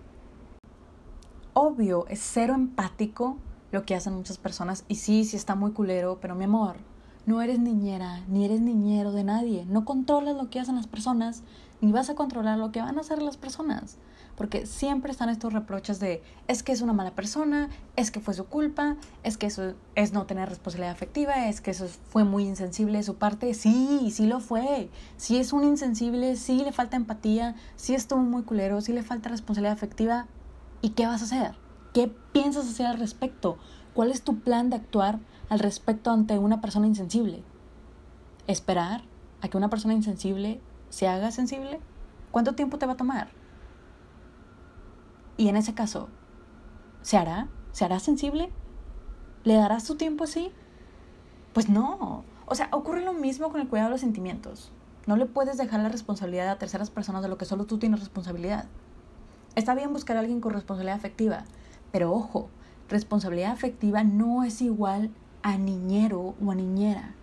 Obvio, 1.53 2.05
es 2.07 2.19
cero 2.21 2.53
empático 2.53 3.37
lo 3.71 3.83
que 3.83 3.95
hacen 3.95 4.13
muchas 4.13 4.37
personas 4.37 4.85
y 4.87 4.95
sí, 4.95 5.25
sí 5.25 5.35
está 5.35 5.55
muy 5.55 5.71
culero, 5.71 6.19
pero 6.21 6.35
mi 6.35 6.45
amor, 6.45 6.77
no 7.25 7.41
eres 7.41 7.59
niñera, 7.59 8.23
ni 8.27 8.45
eres 8.45 8.61
niñero 8.61 9.11
de 9.11 9.23
nadie, 9.23 9.65
no 9.65 9.83
controlas 9.83 10.35
lo 10.35 10.49
que 10.49 10.59
hacen 10.59 10.75
las 10.75 10.87
personas, 10.87 11.43
ni 11.81 11.91
vas 11.91 12.09
a 12.09 12.15
controlar 12.15 12.57
lo 12.57 12.71
que 12.71 12.81
van 12.81 12.97
a 12.97 13.01
hacer 13.01 13.21
las 13.21 13.37
personas 13.37 13.97
porque 14.39 14.65
siempre 14.65 15.11
están 15.11 15.27
estos 15.27 15.51
reproches 15.51 15.99
de 15.99 16.23
es 16.47 16.63
que 16.63 16.71
es 16.71 16.79
una 16.79 16.93
mala 16.93 17.11
persona, 17.11 17.67
es 17.97 18.09
que 18.09 18.21
fue 18.21 18.33
su 18.33 18.45
culpa, 18.45 18.95
es 19.21 19.37
que 19.37 19.47
eso 19.47 19.73
es 19.95 20.13
no 20.13 20.25
tener 20.27 20.47
responsabilidad 20.47 20.93
afectiva, 20.93 21.49
es 21.49 21.59
que 21.59 21.71
eso 21.71 21.87
fue 22.07 22.23
muy 22.23 22.45
insensible 22.45 22.99
de 22.99 23.03
su 23.03 23.15
parte. 23.15 23.53
Sí, 23.53 24.11
sí 24.13 24.27
lo 24.27 24.39
fue. 24.39 24.89
Sí 25.17 25.39
es 25.39 25.51
un 25.51 25.65
insensible, 25.65 26.37
sí 26.37 26.63
le 26.63 26.71
falta 26.71 26.95
empatía, 26.95 27.55
sí 27.75 27.95
estuvo 27.95 28.21
muy 28.21 28.43
culero, 28.43 28.79
sí 28.79 28.93
le 28.93 29.03
falta 29.03 29.27
responsabilidad 29.27 29.73
afectiva. 29.73 30.25
¿Y 30.81 30.91
qué 30.91 31.05
vas 31.05 31.21
a 31.21 31.25
hacer? 31.25 31.55
¿Qué 31.93 32.09
piensas 32.31 32.65
hacer 32.65 32.85
al 32.85 32.97
respecto? 32.97 33.57
¿Cuál 33.93 34.09
es 34.09 34.21
tu 34.21 34.39
plan 34.39 34.69
de 34.69 34.77
actuar 34.77 35.19
al 35.49 35.59
respecto 35.59 36.11
ante 36.11 36.39
una 36.39 36.61
persona 36.61 36.87
insensible? 36.87 37.43
¿Esperar 38.47 39.01
a 39.41 39.49
que 39.49 39.57
una 39.57 39.69
persona 39.69 39.95
insensible 39.95 40.61
se 40.89 41.07
haga 41.07 41.31
sensible? 41.31 41.79
¿Cuánto 42.31 42.55
tiempo 42.55 42.77
te 42.77 42.85
va 42.85 42.93
a 42.93 42.97
tomar? 42.97 43.29
Y 45.37 45.47
en 45.47 45.55
ese 45.55 45.73
caso, 45.73 46.09
¿se 47.01 47.17
hará? 47.17 47.47
¿Se 47.71 47.85
hará 47.85 47.99
sensible? 47.99 48.51
¿Le 49.43 49.53
darás 49.53 49.83
su 49.83 49.95
tiempo 49.95 50.25
así? 50.25 50.51
Pues 51.53 51.69
no. 51.69 52.23
O 52.45 52.55
sea, 52.55 52.67
ocurre 52.71 53.03
lo 53.03 53.13
mismo 53.13 53.49
con 53.51 53.61
el 53.61 53.67
cuidado 53.67 53.89
de 53.89 53.93
los 53.93 54.01
sentimientos. 54.01 54.71
No 55.07 55.15
le 55.15 55.25
puedes 55.25 55.57
dejar 55.57 55.79
la 55.79 55.89
responsabilidad 55.89 56.49
a 56.49 56.57
terceras 56.57 56.89
personas 56.89 57.21
de 57.21 57.29
lo 57.29 57.37
que 57.37 57.45
solo 57.45 57.65
tú 57.65 57.77
tienes 57.79 57.99
responsabilidad. 57.99 58.65
Está 59.55 59.75
bien 59.75 59.93
buscar 59.93 60.17
a 60.17 60.19
alguien 60.19 60.41
con 60.41 60.53
responsabilidad 60.53 60.97
afectiva, 60.97 61.45
pero 61.91 62.11
ojo, 62.11 62.49
responsabilidad 62.89 63.51
afectiva 63.51 64.03
no 64.03 64.43
es 64.43 64.61
igual 64.61 65.11
a 65.41 65.57
niñero 65.57 66.35
o 66.43 66.51
a 66.51 66.55
niñera. 66.55 67.15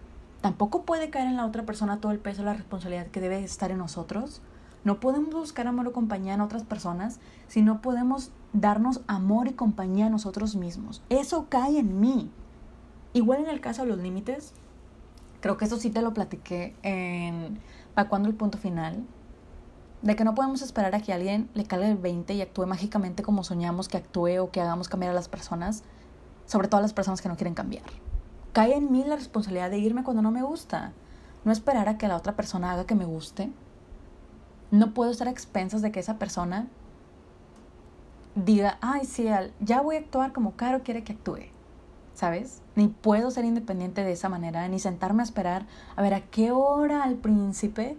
Tampoco 0.46 0.85
puede 0.85 1.11
caer 1.11 1.26
en 1.26 1.37
la 1.37 1.44
otra 1.44 1.66
persona 1.66 2.00
todo 2.00 2.12
el 2.12 2.20
peso 2.20 2.42
de 2.42 2.46
la 2.46 2.54
responsabilidad 2.54 3.09
que 3.09 3.20
debe 3.20 3.42
estar 3.42 3.72
en 3.72 3.78
nosotros 3.78 4.42
no 4.85 5.00
podemos 5.00 5.35
buscar 5.35 5.66
amor 5.66 5.88
o 5.88 5.92
compañía 5.92 6.35
en 6.35 6.40
otras 6.40 6.62
personas 6.62 7.18
si 7.48 7.62
no 7.62 7.82
podemos 7.82 8.30
darnos 8.52 9.00
amor 9.09 9.48
y 9.48 9.54
compañía 9.54 10.06
a 10.06 10.11
nosotros 10.11 10.54
mismos. 10.54 11.02
Eso 11.09 11.46
cae 11.48 11.80
en 11.80 11.98
mí. 11.98 12.30
Igual 13.12 13.40
en 13.40 13.48
el 13.48 13.61
caso 13.61 13.82
de 13.82 13.88
los 13.88 13.98
límites, 13.98 14.52
creo 15.40 15.56
que 15.56 15.64
eso 15.64 15.78
sí 15.78 15.90
te 15.90 16.00
lo 16.00 16.14
platiqué 16.14 16.76
en 16.85 17.59
¿Para 17.94 18.09
cuando 18.09 18.28
el 18.28 18.37
punto 18.37 18.56
final? 18.56 19.04
De 20.02 20.14
que 20.14 20.22
no 20.22 20.37
podemos 20.37 20.62
esperar 20.62 20.94
a 20.94 21.00
que 21.00 21.12
alguien 21.12 21.50
le 21.54 21.64
caiga 21.64 21.88
el 21.88 21.96
20 21.96 22.35
y 22.35 22.42
actúe 22.42 22.66
mágicamente 22.66 23.24
como 23.24 23.42
soñamos 23.42 23.88
que 23.88 23.96
actúe 23.96 24.38
o 24.38 24.52
que 24.52 24.61
hagamos 24.61 24.88
cambiar 24.88 25.11
a 25.11 25.14
las 25.14 25.26
personas, 25.26 25.82
sobre 26.44 26.68
todo 26.68 26.78
a 26.78 26.82
las 26.82 26.92
personas 26.92 27.20
que 27.20 27.28
no 27.28 27.35
quieren 27.35 27.54
cambiar. 27.54 28.06
Cae 28.57 28.75
en 28.75 28.90
mí 28.90 29.05
la 29.05 29.16
responsabilidad 29.16 29.69
de 29.69 29.77
irme 29.77 30.03
cuando 30.03 30.23
no 30.23 30.31
me 30.31 30.42
gusta. 30.42 30.92
No 31.45 31.53
esperar 31.53 31.90
a 31.90 31.99
que 31.99 32.09
la 32.09 32.16
otra 32.16 32.37
persona 32.37 32.73
haga 32.73 32.87
que 32.87 32.95
me 32.95 33.05
guste 33.05 33.53
no 34.71 34.95
puedo 34.95 35.11
estar 35.11 35.29
a 35.29 35.31
expensas 35.31 35.83
de 35.83 35.92
que 35.92 36.01
esa 36.01 36.19
persona 36.19 36.66
diga, 38.35 38.79
ay, 38.81 39.05
sí, 39.05 39.27
ya 39.61 39.83
voy 39.83 39.97
a 39.97 39.99
actuar 39.99 40.33
como 40.33 40.57
Caro 40.57 40.83
quiere 40.83 41.05
que 41.05 41.12
actúe. 41.12 41.51
¿Sabes? 42.14 42.62
Ni 42.77 42.88
puedo 42.88 43.31
ser 43.31 43.45
independiente 43.45 44.05
de 44.05 44.12
esa 44.12 44.31
manera, 44.31 44.66
ni 44.69 44.79
sentarme 44.79 45.23
a 45.23 45.25
esperar 45.25 45.66
a 45.95 46.01
ver 46.01 46.14
a 46.14 46.23
qué 46.23 46.51
hora 46.51 47.05
al 47.05 47.16
príncipe 47.16 47.99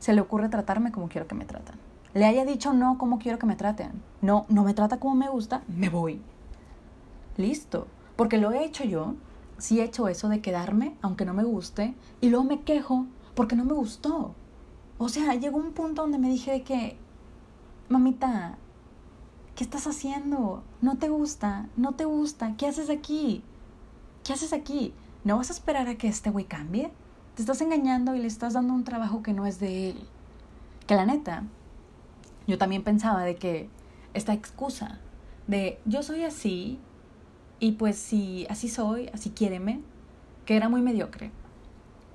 se 0.00 0.14
le 0.14 0.20
ocurre 0.20 0.48
tratarme 0.48 0.90
como 0.90 1.08
quiero 1.08 1.28
que 1.28 1.36
me 1.36 1.44
tratan. 1.44 1.76
le 2.12 2.24
haya 2.24 2.44
dicho 2.44 2.72
no 2.72 2.98
como 2.98 3.20
quiero 3.20 3.38
que 3.38 3.46
me 3.46 3.54
traten. 3.54 4.02
No, 4.20 4.46
no 4.48 4.64
me 4.64 4.74
trata 4.74 4.98
como 4.98 5.14
me 5.14 5.28
gusta, 5.28 5.62
me 5.68 5.90
voy. 5.90 6.20
Listo. 7.36 7.86
Porque 8.16 8.38
lo 8.38 8.50
he 8.50 8.64
hecho 8.64 8.82
yo. 8.82 9.14
Sí 9.58 9.80
he 9.80 9.84
hecho 9.84 10.08
eso 10.08 10.28
de 10.28 10.40
quedarme 10.40 10.96
aunque 11.02 11.24
no 11.24 11.34
me 11.34 11.44
guste 11.44 11.94
y 12.20 12.28
luego 12.28 12.44
me 12.44 12.62
quejo 12.62 13.06
porque 13.34 13.56
no 13.56 13.64
me 13.64 13.72
gustó. 13.72 14.34
O 14.98 15.08
sea, 15.08 15.34
llegó 15.34 15.58
un 15.58 15.72
punto 15.72 16.02
donde 16.02 16.18
me 16.18 16.28
dije 16.28 16.62
que, 16.62 16.96
mamita, 17.88 18.58
¿qué 19.54 19.64
estás 19.64 19.86
haciendo? 19.86 20.62
No 20.80 20.98
te 20.98 21.08
gusta, 21.08 21.68
no 21.76 21.92
te 21.92 22.04
gusta, 22.04 22.56
¿qué 22.56 22.66
haces 22.66 22.90
aquí? 22.90 23.42
¿Qué 24.22 24.32
haces 24.32 24.52
aquí? 24.52 24.94
¿No 25.24 25.36
vas 25.36 25.50
a 25.50 25.52
esperar 25.52 25.88
a 25.88 25.96
que 25.96 26.08
este 26.08 26.30
güey 26.30 26.44
cambie? 26.44 26.92
Te 27.34 27.42
estás 27.42 27.60
engañando 27.60 28.14
y 28.14 28.20
le 28.20 28.26
estás 28.26 28.52
dando 28.52 28.72
un 28.72 28.84
trabajo 28.84 29.22
que 29.22 29.32
no 29.32 29.46
es 29.46 29.58
de 29.58 29.90
él. 29.90 29.96
Que 30.86 30.94
la 30.94 31.06
neta, 31.06 31.44
yo 32.46 32.58
también 32.58 32.84
pensaba 32.84 33.22
de 33.22 33.36
que 33.36 33.68
esta 34.12 34.32
excusa 34.32 35.00
de 35.46 35.80
yo 35.84 36.02
soy 36.02 36.22
así 36.24 36.78
y 37.60 37.72
pues 37.72 37.96
si 37.96 38.46
así 38.48 38.68
soy, 38.68 39.08
así 39.08 39.30
quiéreme, 39.30 39.80
que 40.44 40.56
era 40.56 40.68
muy 40.68 40.82
mediocre. 40.82 41.30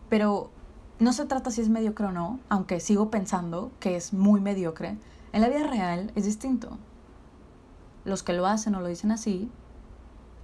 Pero 0.09 0.51
no 0.99 1.13
se 1.13 1.25
trata 1.25 1.51
si 1.51 1.61
es 1.61 1.69
mediocre 1.69 2.07
o 2.07 2.11
no, 2.11 2.39
aunque 2.49 2.79
sigo 2.79 3.09
pensando 3.09 3.71
que 3.79 3.95
es 3.95 4.13
muy 4.13 4.41
mediocre. 4.41 4.97
En 5.31 5.41
la 5.41 5.49
vida 5.49 5.67
real 5.67 6.11
es 6.15 6.25
distinto. 6.25 6.77
Los 8.05 8.23
que 8.23 8.33
lo 8.33 8.47
hacen 8.47 8.75
o 8.75 8.81
lo 8.81 8.87
dicen 8.87 9.11
así 9.11 9.49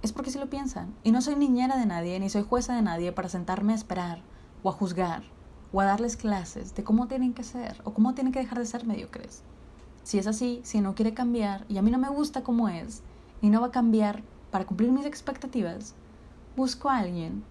es 0.02 0.12
porque 0.12 0.30
sí 0.30 0.38
lo 0.38 0.48
piensan. 0.48 0.94
Y 1.04 1.12
no 1.12 1.20
soy 1.20 1.36
niñera 1.36 1.76
de 1.76 1.86
nadie, 1.86 2.18
ni 2.20 2.30
soy 2.30 2.42
jueza 2.42 2.74
de 2.74 2.82
nadie 2.82 3.12
para 3.12 3.28
sentarme 3.28 3.72
a 3.72 3.76
esperar 3.76 4.22
o 4.62 4.70
a 4.70 4.72
juzgar 4.72 5.24
o 5.72 5.80
a 5.80 5.84
darles 5.84 6.16
clases 6.16 6.74
de 6.74 6.84
cómo 6.84 7.06
tienen 7.08 7.34
que 7.34 7.42
ser 7.42 7.80
o 7.84 7.92
cómo 7.92 8.14
tienen 8.14 8.32
que 8.32 8.38
dejar 8.38 8.58
de 8.58 8.66
ser 8.66 8.86
mediocres. 8.86 9.42
Si 10.04 10.18
es 10.18 10.26
así, 10.26 10.60
si 10.64 10.80
no 10.80 10.94
quiere 10.94 11.14
cambiar 11.14 11.64
y 11.68 11.78
a 11.78 11.82
mí 11.82 11.90
no 11.90 11.98
me 11.98 12.08
gusta 12.08 12.42
como 12.42 12.68
es 12.68 13.02
y 13.42 13.50
no 13.50 13.60
va 13.60 13.68
a 13.68 13.72
cambiar 13.72 14.22
para 14.50 14.66
cumplir 14.66 14.92
mis 14.92 15.06
expectativas, 15.06 15.94
busco 16.56 16.88
a 16.88 16.98
alguien 16.98 17.44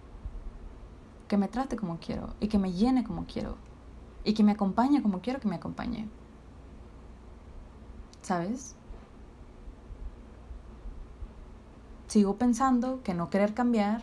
que 1.28 1.36
me 1.36 1.48
trate 1.48 1.76
como 1.76 1.98
quiero 1.98 2.34
y 2.40 2.48
que 2.48 2.58
me 2.58 2.72
llene 2.72 3.04
como 3.04 3.26
quiero 3.26 3.56
y 4.24 4.34
que 4.34 4.42
me 4.42 4.52
acompañe 4.52 5.02
como 5.02 5.20
quiero 5.20 5.40
que 5.40 5.48
me 5.48 5.56
acompañe. 5.56 6.08
¿Sabes? 8.22 8.74
Sigo 12.08 12.36
pensando 12.36 13.02
que 13.02 13.14
no 13.14 13.30
querer 13.30 13.54
cambiar 13.54 14.02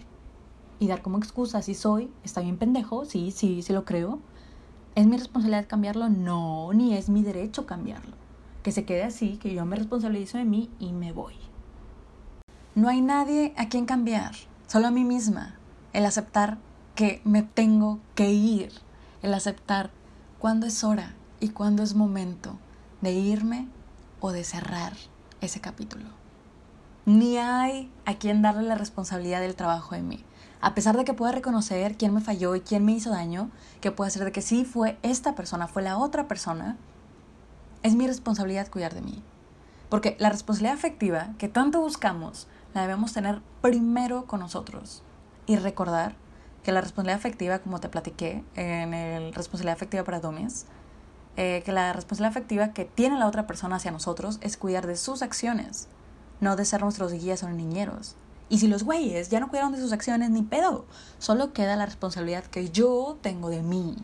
y 0.79 0.87
dar 0.87 1.01
como 1.01 1.17
excusa 1.17 1.61
si 1.61 1.73
soy, 1.73 2.11
está 2.23 2.41
bien 2.41 2.57
pendejo, 2.57 3.05
sí, 3.05 3.31
sí, 3.31 3.61
sí 3.61 3.73
lo 3.73 3.85
creo. 3.85 4.19
¿Es 4.95 5.07
mi 5.07 5.17
responsabilidad 5.17 5.67
cambiarlo? 5.67 6.09
No, 6.09 6.71
ni 6.73 6.95
es 6.95 7.09
mi 7.09 7.23
derecho 7.23 7.65
cambiarlo. 7.65 8.15
Que 8.61 8.71
se 8.71 8.85
quede 8.85 9.03
así, 9.03 9.37
que 9.37 9.53
yo 9.53 9.65
me 9.65 9.75
responsabilizo 9.75 10.37
de 10.37 10.45
mí 10.45 10.69
y 10.79 10.93
me 10.93 11.11
voy. 11.11 11.35
No 12.75 12.89
hay 12.89 13.01
nadie 13.01 13.53
a 13.55 13.69
quien 13.69 13.85
cambiar, 13.85 14.31
solo 14.65 14.87
a 14.87 14.91
mí 14.91 15.03
misma. 15.03 15.53
El 15.93 16.07
aceptar 16.07 16.57
que 16.95 17.21
me 17.23 17.43
tengo 17.43 17.99
que 18.15 18.31
ir, 18.31 18.71
el 19.21 19.35
aceptar 19.35 19.91
cuándo 20.39 20.65
es 20.65 20.83
hora 20.83 21.13
y 21.39 21.49
cuándo 21.49 21.83
es 21.83 21.93
momento 21.93 22.57
de 23.01 23.11
irme 23.11 23.67
o 24.21 24.31
de 24.31 24.43
cerrar 24.43 24.93
ese 25.41 25.61
capítulo. 25.61 26.05
Ni 27.05 27.37
hay 27.37 27.91
a 28.05 28.15
quien 28.15 28.41
darle 28.41 28.63
la 28.63 28.73
responsabilidad 28.73 29.41
del 29.41 29.55
trabajo 29.55 29.93
de 29.93 30.01
mí. 30.01 30.23
A 30.59 30.73
pesar 30.73 30.97
de 30.97 31.05
que 31.05 31.13
pueda 31.13 31.31
reconocer 31.31 31.95
quién 31.95 32.11
me 32.11 32.21
falló 32.21 32.55
y 32.55 32.61
quién 32.61 32.83
me 32.85 32.93
hizo 32.93 33.11
daño, 33.11 33.51
que 33.81 33.91
puede 33.91 34.09
ser 34.09 34.23
de 34.23 34.31
que 34.31 34.41
sí 34.41 34.65
fue 34.65 34.97
esta 35.03 35.35
persona, 35.35 35.67
fue 35.67 35.83
la 35.83 35.99
otra 35.99 36.27
persona, 36.27 36.77
es 37.83 37.93
mi 37.93 38.07
responsabilidad 38.07 38.71
cuidar 38.71 38.95
de 38.95 39.01
mí. 39.01 39.21
Porque 39.89 40.17
la 40.19 40.29
responsabilidad 40.29 40.73
afectiva 40.73 41.35
que 41.37 41.49
tanto 41.49 41.79
buscamos 41.79 42.47
la 42.73 42.81
debemos 42.81 43.13
tener 43.13 43.41
primero 43.61 44.25
con 44.25 44.39
nosotros 44.39 45.03
y 45.45 45.57
recordar 45.57 46.15
que 46.63 46.71
la 46.71 46.81
responsabilidad 46.81 47.19
afectiva, 47.19 47.59
como 47.59 47.79
te 47.79 47.89
platiqué 47.89 48.43
en 48.55 48.93
el 48.93 49.33
responsabilidad 49.33 49.75
afectiva 49.75 50.03
para 50.03 50.19
domes, 50.19 50.65
eh, 51.35 51.61
que 51.65 51.71
la 51.71 51.93
responsabilidad 51.93 52.37
afectiva 52.37 52.73
que 52.73 52.85
tiene 52.85 53.19
la 53.19 53.27
otra 53.27 53.47
persona 53.47 53.75
hacia 53.75 53.91
nosotros 53.91 54.39
es 54.41 54.57
cuidar 54.57 54.87
de 54.87 54.95
sus 54.95 55.21
acciones, 55.21 55.87
no 56.39 56.55
de 56.55 56.65
ser 56.65 56.81
nuestros 56.81 57.11
guías 57.11 57.43
o 57.43 57.49
niñeros. 57.49 58.15
Y 58.49 58.59
si 58.59 58.67
los 58.67 58.83
güeyes 58.83 59.29
ya 59.29 59.39
no 59.39 59.49
cuidaron 59.49 59.71
de 59.71 59.79
sus 59.79 59.93
acciones, 59.93 60.29
ni 60.29 60.43
pedo, 60.43 60.85
solo 61.17 61.53
queda 61.53 61.75
la 61.75 61.85
responsabilidad 61.85 62.45
que 62.45 62.69
yo 62.69 63.17
tengo 63.21 63.49
de 63.49 63.63
mí. 63.63 63.95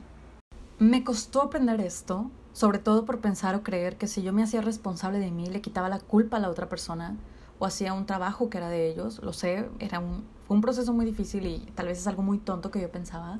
Me 0.79 1.03
costó 1.03 1.43
aprender 1.43 1.79
esto, 1.81 2.31
sobre 2.53 2.79
todo 2.79 3.05
por 3.05 3.19
pensar 3.19 3.55
o 3.55 3.63
creer 3.63 3.97
que 3.97 4.07
si 4.07 4.21
yo 4.21 4.33
me 4.33 4.43
hacía 4.43 4.61
responsable 4.61 5.19
de 5.19 5.31
mí, 5.31 5.45
le 5.47 5.61
quitaba 5.61 5.87
la 5.87 5.99
culpa 5.99 6.37
a 6.37 6.39
la 6.39 6.49
otra 6.49 6.67
persona 6.67 7.15
o 7.59 7.65
hacía 7.65 7.93
un 7.93 8.05
trabajo 8.05 8.49
que 8.49 8.57
era 8.57 8.69
de 8.69 8.89
ellos. 8.89 9.21
Lo 9.21 9.33
sé, 9.33 9.69
era 9.79 9.99
un, 9.99 10.25
fue 10.47 10.55
un 10.55 10.61
proceso 10.61 10.93
muy 10.93 11.05
difícil 11.05 11.45
y 11.45 11.59
tal 11.75 11.87
vez 11.87 11.99
es 11.99 12.07
algo 12.07 12.23
muy 12.23 12.39
tonto 12.39 12.71
que 12.71 12.81
yo 12.81 12.89
pensaba. 12.89 13.39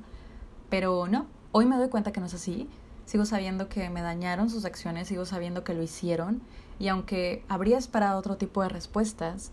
Pero 0.70 1.08
no, 1.08 1.26
hoy 1.52 1.66
me 1.66 1.78
doy 1.78 1.90
cuenta 1.90 2.12
que 2.12 2.20
no 2.20 2.28
es 2.28 2.34
así. 2.34 2.70
Sigo 3.06 3.26
sabiendo 3.26 3.70
que 3.70 3.90
me 3.90 4.02
dañaron 4.02 4.50
sus 4.50 4.66
acciones, 4.66 5.08
sigo 5.08 5.26
sabiendo 5.26 5.64
que 5.64 5.74
lo 5.74 5.82
hicieron. 5.82 6.42
Y 6.78 6.90
aunque 6.90 7.44
habría 7.48 7.78
esperado 7.78 8.20
otro 8.20 8.38
tipo 8.38 8.62
de 8.62 8.70
respuestas, 8.70 9.52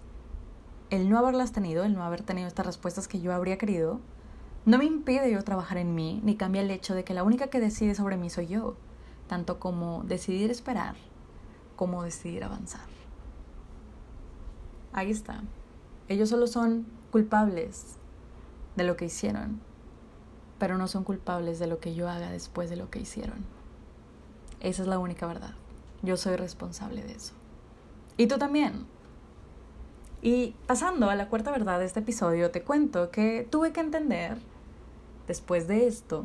el 0.90 1.08
no 1.08 1.18
haberlas 1.18 1.52
tenido, 1.52 1.84
el 1.84 1.94
no 1.94 2.04
haber 2.04 2.22
tenido 2.22 2.48
estas 2.48 2.66
respuestas 2.66 3.08
que 3.08 3.20
yo 3.20 3.32
habría 3.32 3.58
querido, 3.58 4.00
no 4.66 4.78
me 4.78 4.84
impide 4.84 5.30
yo 5.30 5.42
trabajar 5.42 5.78
en 5.78 5.94
mí, 5.94 6.20
ni 6.24 6.36
cambia 6.36 6.60
el 6.60 6.70
hecho 6.70 6.94
de 6.94 7.04
que 7.04 7.14
la 7.14 7.22
única 7.22 7.46
que 7.46 7.60
decide 7.60 7.94
sobre 7.94 8.16
mí 8.16 8.30
soy 8.30 8.48
yo, 8.48 8.76
tanto 9.28 9.58
como 9.58 10.02
decidir 10.04 10.50
esperar, 10.50 10.96
como 11.76 12.02
decidir 12.02 12.44
avanzar. 12.44 12.95
Ahí 14.96 15.10
está. 15.10 15.42
Ellos 16.08 16.30
solo 16.30 16.46
son 16.46 16.86
culpables 17.12 17.96
de 18.76 18.84
lo 18.84 18.96
que 18.96 19.04
hicieron, 19.04 19.60
pero 20.58 20.78
no 20.78 20.88
son 20.88 21.04
culpables 21.04 21.58
de 21.58 21.66
lo 21.66 21.80
que 21.80 21.94
yo 21.94 22.08
haga 22.08 22.30
después 22.30 22.70
de 22.70 22.76
lo 22.76 22.88
que 22.88 23.00
hicieron. 23.00 23.44
Esa 24.60 24.82
es 24.82 24.88
la 24.88 24.98
única 24.98 25.26
verdad. 25.26 25.54
Yo 26.02 26.16
soy 26.16 26.36
responsable 26.36 27.02
de 27.02 27.12
eso. 27.12 27.34
Y 28.16 28.26
tú 28.26 28.38
también. 28.38 28.86
Y 30.22 30.54
pasando 30.66 31.10
a 31.10 31.14
la 31.14 31.28
cuarta 31.28 31.50
verdad 31.50 31.78
de 31.78 31.84
este 31.84 32.00
episodio, 32.00 32.50
te 32.50 32.62
cuento 32.62 33.10
que 33.10 33.46
tuve 33.50 33.74
que 33.74 33.80
entender, 33.80 34.38
después 35.28 35.68
de 35.68 35.86
esto, 35.86 36.24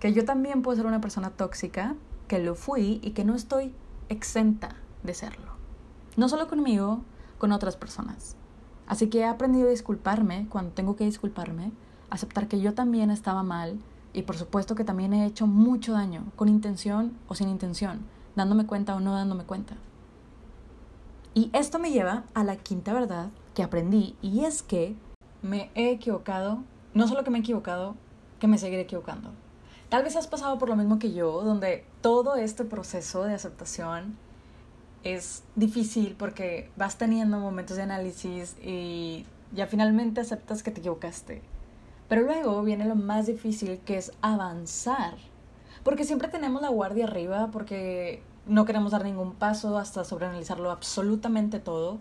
que 0.00 0.14
yo 0.14 0.24
también 0.24 0.62
puedo 0.62 0.78
ser 0.78 0.86
una 0.86 1.02
persona 1.02 1.28
tóxica, 1.28 1.94
que 2.26 2.38
lo 2.38 2.54
fui 2.54 3.00
y 3.02 3.10
que 3.10 3.26
no 3.26 3.34
estoy 3.34 3.74
exenta 4.08 4.76
de 5.02 5.12
serlo. 5.12 5.52
No 6.16 6.30
solo 6.30 6.48
conmigo, 6.48 7.02
con 7.38 7.52
otras 7.52 7.76
personas. 7.76 8.36
Así 8.86 9.08
que 9.08 9.20
he 9.20 9.24
aprendido 9.24 9.68
a 9.68 9.70
disculparme 9.70 10.46
cuando 10.48 10.72
tengo 10.72 10.96
que 10.96 11.04
disculparme, 11.04 11.72
aceptar 12.10 12.48
que 12.48 12.60
yo 12.60 12.74
también 12.74 13.10
estaba 13.10 13.42
mal 13.42 13.78
y 14.12 14.22
por 14.22 14.36
supuesto 14.36 14.74
que 14.74 14.84
también 14.84 15.12
he 15.12 15.26
hecho 15.26 15.46
mucho 15.46 15.92
daño, 15.92 16.24
con 16.36 16.48
intención 16.48 17.16
o 17.28 17.34
sin 17.34 17.48
intención, 17.48 18.00
dándome 18.34 18.66
cuenta 18.66 18.96
o 18.96 19.00
no 19.00 19.14
dándome 19.14 19.44
cuenta. 19.44 19.76
Y 21.34 21.50
esto 21.52 21.78
me 21.78 21.90
lleva 21.90 22.24
a 22.34 22.44
la 22.44 22.56
quinta 22.56 22.92
verdad 22.92 23.28
que 23.54 23.62
aprendí 23.62 24.16
y 24.22 24.44
es 24.44 24.62
que 24.62 24.96
me 25.42 25.70
he 25.74 25.90
equivocado, 25.90 26.64
no 26.94 27.06
solo 27.06 27.22
que 27.22 27.30
me 27.30 27.38
he 27.38 27.40
equivocado, 27.42 27.94
que 28.40 28.48
me 28.48 28.58
seguiré 28.58 28.82
equivocando. 28.82 29.30
Tal 29.88 30.02
vez 30.02 30.16
has 30.16 30.26
pasado 30.26 30.58
por 30.58 30.68
lo 30.68 30.76
mismo 30.76 30.98
que 30.98 31.12
yo, 31.12 31.42
donde 31.42 31.84
todo 32.00 32.36
este 32.36 32.64
proceso 32.64 33.24
de 33.24 33.34
aceptación 33.34 34.16
es 35.04 35.44
difícil 35.54 36.16
porque 36.18 36.70
vas 36.76 36.98
teniendo 36.98 37.38
momentos 37.38 37.76
de 37.76 37.82
análisis 37.82 38.56
y 38.62 39.24
ya 39.52 39.66
finalmente 39.66 40.20
aceptas 40.20 40.62
que 40.62 40.70
te 40.70 40.80
equivocaste. 40.80 41.42
Pero 42.08 42.22
luego 42.22 42.62
viene 42.62 42.86
lo 42.86 42.94
más 42.94 43.26
difícil 43.26 43.78
que 43.80 43.98
es 43.98 44.12
avanzar. 44.22 45.14
Porque 45.84 46.04
siempre 46.04 46.28
tenemos 46.28 46.62
la 46.62 46.70
guardia 46.70 47.04
arriba 47.04 47.50
porque 47.52 48.22
no 48.46 48.64
queremos 48.64 48.92
dar 48.92 49.04
ningún 49.04 49.34
paso 49.34 49.78
hasta 49.78 50.04
sobreanalizarlo 50.04 50.70
absolutamente 50.70 51.60
todo. 51.60 51.98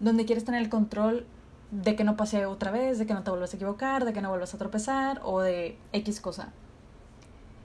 Donde 0.00 0.24
quieres 0.24 0.44
tener 0.44 0.60
el 0.62 0.68
control 0.68 1.26
de 1.70 1.96
que 1.96 2.04
no 2.04 2.16
pase 2.16 2.46
otra 2.46 2.70
vez, 2.70 2.98
de 2.98 3.06
que 3.06 3.14
no 3.14 3.22
te 3.22 3.30
vuelvas 3.30 3.52
a 3.52 3.56
equivocar, 3.56 4.04
de 4.04 4.12
que 4.12 4.20
no 4.20 4.28
vuelvas 4.28 4.54
a 4.54 4.58
tropezar 4.58 5.20
o 5.24 5.40
de 5.40 5.78
X 5.92 6.20
cosa. 6.20 6.52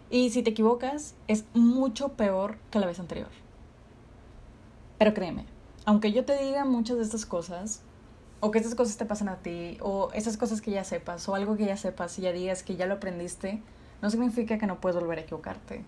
Y 0.10 0.30
si 0.30 0.44
te 0.44 0.52
equivocas, 0.52 1.16
es 1.28 1.46
mucho 1.54 2.10
peor 2.10 2.58
que 2.70 2.80
la 2.80 2.88
vez 2.88 3.00
anterior. 3.00 3.30
Pero 5.02 5.16
créeme, 5.16 5.48
aunque 5.86 6.12
yo 6.12 6.26
te 6.26 6.38
diga 6.38 6.64
muchas 6.64 6.98
de 6.98 7.02
estas 7.02 7.26
cosas, 7.26 7.82
o 8.40 8.52
que 8.52 8.60
estas 8.60 8.76
cosas 8.76 8.98
te 8.98 9.06
pasan 9.06 9.30
a 9.30 9.38
ti, 9.38 9.80
o 9.82 10.12
esas 10.14 10.38
cosas 10.38 10.62
que 10.62 10.70
ya 10.70 10.84
sepas, 10.84 11.28
o 11.28 11.34
algo 11.34 11.58
que 11.58 11.66
ya 11.66 11.76
sepas 11.76 12.20
y 12.20 12.22
ya 12.22 12.32
digas 12.32 12.62
que 12.62 12.76
ya 12.76 12.86
lo 12.86 12.94
aprendiste, 12.94 13.64
no 14.04 14.12
significa 14.12 14.60
que 14.60 14.68
no 14.68 14.80
puedes 14.80 15.00
volver 15.00 15.18
a 15.18 15.22
equivocarte. 15.24 15.84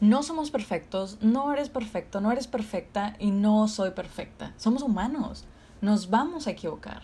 No 0.00 0.24
somos 0.24 0.50
perfectos, 0.50 1.18
no 1.20 1.52
eres 1.52 1.68
perfecto, 1.68 2.20
no 2.20 2.32
eres 2.32 2.48
perfecta 2.48 3.14
y 3.20 3.30
no 3.30 3.68
soy 3.68 3.92
perfecta. 3.92 4.52
Somos 4.56 4.82
humanos, 4.82 5.44
nos 5.80 6.10
vamos 6.10 6.48
a 6.48 6.50
equivocar. 6.50 7.02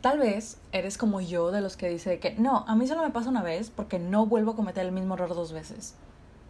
Tal 0.00 0.18
vez 0.18 0.56
eres 0.72 0.96
como 0.96 1.20
yo 1.20 1.50
de 1.50 1.60
los 1.60 1.76
que 1.76 1.90
dice 1.90 2.20
que 2.20 2.36
no, 2.36 2.64
a 2.66 2.74
mí 2.74 2.86
solo 2.86 3.02
me 3.02 3.10
pasa 3.10 3.28
una 3.28 3.42
vez 3.42 3.68
porque 3.68 3.98
no 3.98 4.24
vuelvo 4.24 4.52
a 4.52 4.56
cometer 4.56 4.86
el 4.86 4.92
mismo 4.92 5.12
error 5.12 5.34
dos 5.34 5.52
veces. 5.52 5.94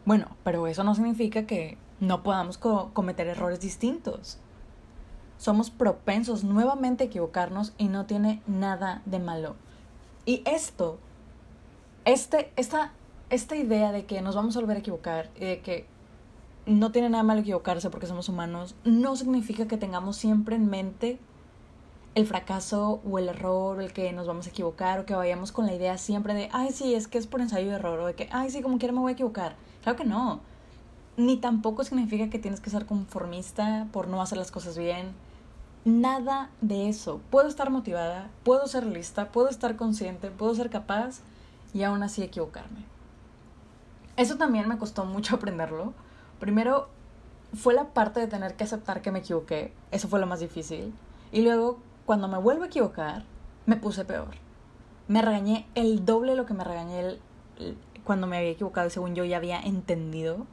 Bueno, 0.04 0.28
pero 0.44 0.66
eso 0.66 0.84
no 0.84 0.94
significa 0.94 1.46
que 1.46 1.78
no 2.00 2.22
podamos 2.22 2.58
cometer 2.58 3.26
errores 3.26 3.60
distintos. 3.60 4.38
Somos 5.38 5.70
propensos 5.70 6.44
nuevamente 6.44 7.04
a 7.04 7.06
equivocarnos 7.06 7.72
y 7.78 7.88
no 7.88 8.06
tiene 8.06 8.42
nada 8.46 9.02
de 9.06 9.18
malo. 9.18 9.56
Y 10.26 10.42
esto, 10.46 10.98
este, 12.04 12.52
esta, 12.56 12.92
esta 13.30 13.56
idea 13.56 13.92
de 13.92 14.04
que 14.04 14.22
nos 14.22 14.34
vamos 14.34 14.56
a 14.56 14.60
volver 14.60 14.76
a 14.76 14.80
equivocar 14.80 15.30
y 15.36 15.44
de 15.44 15.60
que 15.60 15.86
no 16.66 16.92
tiene 16.92 17.10
nada 17.10 17.22
malo 17.22 17.40
equivocarse 17.40 17.90
porque 17.90 18.06
somos 18.06 18.28
humanos, 18.28 18.74
no 18.84 19.16
significa 19.16 19.66
que 19.66 19.76
tengamos 19.76 20.16
siempre 20.16 20.56
en 20.56 20.68
mente 20.68 21.18
el 22.14 22.26
fracaso 22.26 23.00
o 23.04 23.18
el 23.18 23.28
error 23.28 23.78
o 23.78 23.80
el 23.80 23.92
que 23.92 24.12
nos 24.12 24.26
vamos 24.26 24.46
a 24.46 24.50
equivocar 24.50 25.00
o 25.00 25.06
que 25.06 25.14
vayamos 25.14 25.52
con 25.52 25.66
la 25.66 25.74
idea 25.74 25.98
siempre 25.98 26.32
de, 26.32 26.48
ay, 26.52 26.70
sí, 26.70 26.94
es 26.94 27.08
que 27.08 27.18
es 27.18 27.26
por 27.26 27.40
ensayo 27.40 27.68
de 27.68 27.74
error 27.74 27.98
o 28.00 28.06
de 28.06 28.14
que, 28.14 28.28
ay, 28.30 28.50
sí, 28.50 28.62
como 28.62 28.78
quiera 28.78 28.92
me 28.92 29.00
voy 29.00 29.10
a 29.10 29.14
equivocar. 29.14 29.56
Claro 29.84 29.98
que 29.98 30.04
no. 30.06 30.40
Ni 31.18 31.36
tampoco 31.36 31.84
significa 31.84 32.30
que 32.30 32.38
tienes 32.38 32.60
que 32.60 32.70
ser 32.70 32.86
conformista 32.86 33.86
por 33.92 34.08
no 34.08 34.22
hacer 34.22 34.38
las 34.38 34.50
cosas 34.50 34.78
bien. 34.78 35.12
Nada 35.84 36.48
de 36.62 36.88
eso. 36.88 37.20
Puedo 37.30 37.48
estar 37.48 37.68
motivada, 37.68 38.30
puedo 38.44 38.66
ser 38.66 38.86
lista, 38.86 39.30
puedo 39.30 39.50
estar 39.50 39.76
consciente, 39.76 40.30
puedo 40.30 40.54
ser 40.54 40.70
capaz 40.70 41.20
y 41.74 41.82
aún 41.82 42.02
así 42.02 42.22
equivocarme. 42.22 42.82
Eso 44.16 44.38
también 44.38 44.66
me 44.68 44.78
costó 44.78 45.04
mucho 45.04 45.36
aprenderlo. 45.36 45.92
Primero 46.40 46.88
fue 47.52 47.74
la 47.74 47.88
parte 47.88 48.20
de 48.20 48.26
tener 48.26 48.56
que 48.56 48.64
aceptar 48.64 49.02
que 49.02 49.12
me 49.12 49.18
equivoqué. 49.18 49.74
Eso 49.90 50.08
fue 50.08 50.18
lo 50.18 50.26
más 50.26 50.40
difícil. 50.40 50.94
Y 51.30 51.42
luego 51.42 51.78
cuando 52.06 52.26
me 52.26 52.38
vuelvo 52.38 52.62
a 52.62 52.68
equivocar, 52.68 53.24
me 53.66 53.76
puse 53.76 54.06
peor. 54.06 54.34
Me 55.08 55.20
regañé 55.20 55.66
el 55.74 56.06
doble 56.06 56.30
de 56.32 56.38
lo 56.38 56.46
que 56.46 56.54
me 56.54 56.64
regañé 56.64 57.18
cuando 58.04 58.26
me 58.26 58.36
había 58.36 58.50
equivocado 58.50 58.90
según 58.90 59.14
yo 59.14 59.24
ya 59.24 59.38
había 59.38 59.60
entendido. 59.60 60.46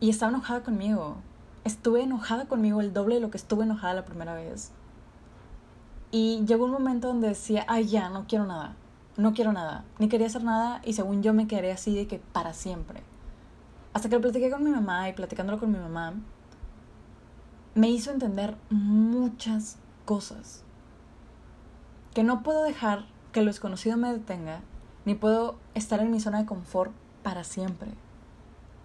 Y 0.00 0.10
estaba 0.10 0.30
enojada 0.30 0.62
conmigo. 0.62 1.16
Estuve 1.64 2.02
enojada 2.02 2.46
conmigo 2.46 2.80
el 2.80 2.92
doble 2.92 3.16
de 3.16 3.20
lo 3.20 3.30
que 3.30 3.36
estuve 3.36 3.64
enojada 3.64 3.94
la 3.94 4.04
primera 4.04 4.34
vez. 4.34 4.72
Y 6.10 6.44
llegó 6.44 6.64
un 6.64 6.72
momento 6.72 7.08
donde 7.08 7.28
decía, 7.28 7.64
ay 7.68 7.86
ya, 7.86 8.08
no 8.08 8.26
quiero 8.26 8.46
nada. 8.46 8.76
No 9.16 9.32
quiero 9.32 9.52
nada. 9.52 9.84
Ni 9.98 10.08
quería 10.08 10.26
hacer 10.26 10.44
nada 10.44 10.80
y 10.84 10.94
según 10.94 11.22
yo 11.22 11.34
me 11.34 11.46
quedé 11.46 11.72
así 11.72 11.94
de 11.94 12.06
que 12.06 12.18
para 12.18 12.52
siempre. 12.52 13.02
Hasta 13.92 14.08
que 14.08 14.16
lo 14.16 14.22
platiqué 14.22 14.50
con 14.50 14.64
mi 14.64 14.70
mamá 14.70 15.08
y 15.08 15.12
platicándolo 15.12 15.58
con 15.58 15.70
mi 15.70 15.78
mamá, 15.78 16.14
me 17.74 17.88
hizo 17.88 18.10
entender 18.10 18.56
muchas 18.70 19.78
cosas. 20.04 20.64
Que 22.14 22.22
no 22.22 22.42
puedo 22.42 22.62
dejar 22.62 23.06
que 23.32 23.40
lo 23.40 23.46
desconocido 23.46 23.96
me 23.96 24.12
detenga, 24.12 24.60
ni 25.04 25.14
puedo 25.14 25.56
estar 25.74 26.00
en 26.00 26.10
mi 26.10 26.20
zona 26.20 26.38
de 26.40 26.46
confort 26.46 26.92
para 27.22 27.44
siempre. 27.44 27.90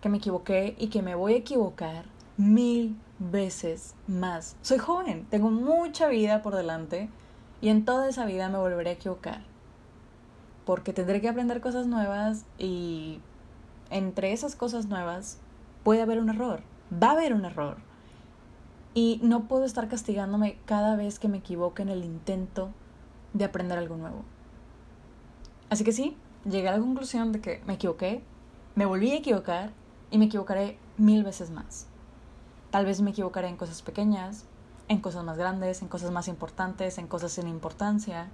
Que 0.01 0.09
me 0.09 0.17
equivoqué 0.17 0.75
y 0.77 0.87
que 0.87 1.01
me 1.01 1.15
voy 1.15 1.33
a 1.33 1.37
equivocar 1.37 2.05
mil 2.37 2.97
veces 3.19 3.95
más. 4.07 4.55
Soy 4.61 4.77
joven, 4.77 5.25
tengo 5.29 5.49
mucha 5.49 6.07
vida 6.07 6.41
por 6.41 6.55
delante 6.55 7.09
y 7.61 7.69
en 7.69 7.85
toda 7.85 8.07
esa 8.09 8.25
vida 8.25 8.49
me 8.49 8.57
volveré 8.57 8.91
a 8.91 8.93
equivocar. 8.93 9.41
Porque 10.65 10.93
tendré 10.93 11.21
que 11.21 11.29
aprender 11.29 11.61
cosas 11.61 11.87
nuevas 11.87 12.45
y 12.57 13.19
entre 13.89 14.33
esas 14.33 14.55
cosas 14.55 14.87
nuevas 14.87 15.39
puede 15.83 16.01
haber 16.01 16.19
un 16.19 16.29
error. 16.29 16.61
Va 16.91 17.09
a 17.09 17.11
haber 17.11 17.33
un 17.33 17.45
error. 17.45 17.77
Y 18.93 19.19
no 19.23 19.47
puedo 19.47 19.63
estar 19.63 19.87
castigándome 19.87 20.57
cada 20.65 20.95
vez 20.95 21.19
que 21.19 21.27
me 21.27 21.37
equivoque 21.37 21.83
en 21.83 21.89
el 21.89 22.03
intento 22.03 22.69
de 23.33 23.45
aprender 23.45 23.77
algo 23.77 23.95
nuevo. 23.95 24.23
Así 25.69 25.83
que 25.83 25.91
sí, 25.91 26.15
llegué 26.45 26.69
a 26.69 26.73
la 26.73 26.79
conclusión 26.79 27.31
de 27.31 27.41
que 27.41 27.61
me 27.65 27.73
equivoqué, 27.73 28.23
me 28.75 28.85
volví 28.85 29.11
a 29.11 29.17
equivocar 29.17 29.71
y 30.11 30.17
me 30.17 30.25
equivocaré 30.25 30.77
mil 30.97 31.23
veces 31.23 31.49
más. 31.49 31.87
Tal 32.71 32.85
vez 32.85 33.01
me 33.01 33.11
equivocaré 33.11 33.47
en 33.47 33.57
cosas 33.57 33.81
pequeñas, 33.81 34.45
en 34.87 35.01
cosas 35.01 35.23
más 35.23 35.37
grandes, 35.37 35.81
en 35.81 35.87
cosas 35.87 36.11
más 36.11 36.27
importantes, 36.27 36.97
en 36.97 37.07
cosas 37.07 37.31
sin 37.31 37.47
importancia. 37.47 38.29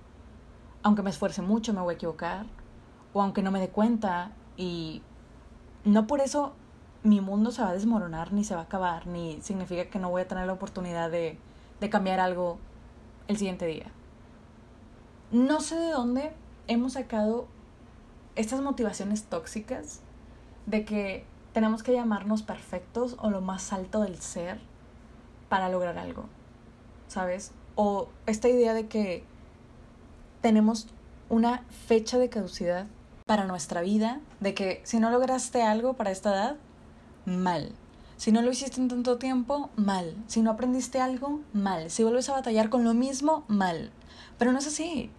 Aunque 0.84 1.02
me 1.02 1.10
esfuerce 1.10 1.42
mucho 1.42 1.74
me 1.74 1.82
voy 1.82 1.94
a 1.94 1.96
equivocar, 1.96 2.46
o 3.14 3.22
aunque 3.22 3.42
no 3.42 3.52
me 3.52 3.60
dé 3.60 3.70
cuenta 3.70 4.32
y 4.58 5.02
no 5.86 6.08
por 6.08 6.22
eso 6.22 6.54
mi 7.04 7.20
mundo 7.20 7.52
se 7.52 7.62
va 7.62 7.70
a 7.70 7.74
desmoronar, 7.74 8.32
ni 8.32 8.44
se 8.44 8.56
va 8.56 8.62
a 8.62 8.64
acabar, 8.64 9.08
ni 9.08 9.42
significa 9.42 9.86
que 9.86 10.00
no 10.00 10.10
voy 10.10 10.22
a 10.22 10.28
tener 10.28 10.48
la 10.48 10.54
oportunidad 10.54 11.12
de, 11.12 11.38
cambiar 11.92 12.22
algo 12.22 12.60
el 13.28 13.36
siguiente 13.36 13.66
día. 13.66 13.92
No 15.32 15.60
sé 15.60 15.76
de 15.76 15.92
dónde 15.92 16.32
hemos 16.68 16.94
sacado 16.94 17.48
estas 18.36 18.62
motivaciones 18.62 19.24
tóxicas 19.24 20.02
de 20.66 20.86
que 20.86 21.26
tenemos 21.54 21.84
que 21.84 21.94
llamarnos 21.94 22.42
perfectos 22.42 23.16
o 23.20 23.30
lo 23.30 23.42
más 23.42 23.72
alto 23.74 24.02
del 24.02 24.20
ser 24.20 24.60
para 25.50 25.70
lograr 25.70 25.98
algo, 25.98 26.26
¿sabes? 27.08 27.52
O 27.76 28.08
esta 28.26 28.50
idea 28.50 28.74
de 28.74 28.88
que 28.88 29.24
tenemos 30.42 30.88
una 31.30 31.64
fecha 31.88 32.18
de 32.18 32.30
caducidad 32.30 32.88
para 33.26 33.46
nuestra 33.46 33.82
vida, 33.82 34.20
de 34.40 34.54
que 34.54 34.82
si 34.84 35.00
no 35.00 35.10
lograste 35.10 35.62
algo 35.64 35.94
para 35.94 36.12
esta 36.12 36.34
edad, 36.34 36.56
mal. 37.26 37.72
Si 38.18 38.32
no 38.32 38.42
lo 38.42 38.52
hiciste 38.52 38.80
en 38.80 38.88
tanto 38.88 39.18
tiempo, 39.18 39.70
mal. 39.76 40.16
Si 40.28 40.42
no 40.42 40.52
aprendiste 40.52 41.00
algo, 41.00 41.42
mal. 41.54 41.90
Si 41.90 42.04
vuelves 42.04 42.30
a 42.30 42.34
batallar 42.34 42.70
con 42.70 42.84
lo 42.84 42.94
mismo, 42.94 43.44
mal. 43.48 43.92
Pero 44.38 44.52
no 44.52 44.60
es 44.60 44.68
así. 44.68 45.10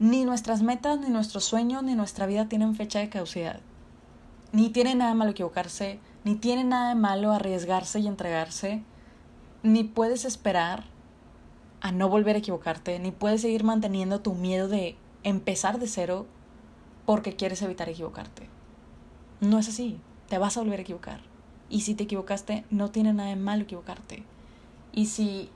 Ni 0.00 0.24
nuestras 0.24 0.62
metas, 0.62 0.98
ni 0.98 1.10
nuestros 1.10 1.44
sueños, 1.44 1.82
ni 1.82 1.94
nuestra 1.94 2.24
vida 2.24 2.48
tienen 2.48 2.74
fecha 2.74 3.00
de 3.00 3.10
caducidad. 3.10 3.60
Ni 4.50 4.70
tiene 4.70 4.94
nada 4.94 5.10
de 5.10 5.16
malo 5.18 5.32
equivocarse, 5.32 6.00
ni 6.24 6.36
tiene 6.36 6.64
nada 6.64 6.88
de 6.88 6.94
malo 6.94 7.32
arriesgarse 7.32 8.00
y 8.00 8.06
entregarse, 8.06 8.82
ni 9.62 9.84
puedes 9.84 10.24
esperar 10.24 10.84
a 11.82 11.92
no 11.92 12.08
volver 12.08 12.34
a 12.34 12.38
equivocarte, 12.38 12.98
ni 12.98 13.10
puedes 13.10 13.42
seguir 13.42 13.62
manteniendo 13.62 14.22
tu 14.22 14.32
miedo 14.32 14.68
de 14.68 14.96
empezar 15.22 15.78
de 15.78 15.86
cero 15.86 16.24
porque 17.04 17.36
quieres 17.36 17.60
evitar 17.60 17.90
equivocarte. 17.90 18.48
No 19.42 19.58
es 19.58 19.68
así, 19.68 20.00
te 20.30 20.38
vas 20.38 20.56
a 20.56 20.60
volver 20.60 20.78
a 20.78 20.82
equivocar. 20.82 21.20
Y 21.68 21.82
si 21.82 21.94
te 21.94 22.04
equivocaste, 22.04 22.64
no 22.70 22.90
tiene 22.90 23.12
nada 23.12 23.28
de 23.28 23.36
malo 23.36 23.64
equivocarte. 23.64 24.24
Y 24.94 25.06
si 25.06 25.50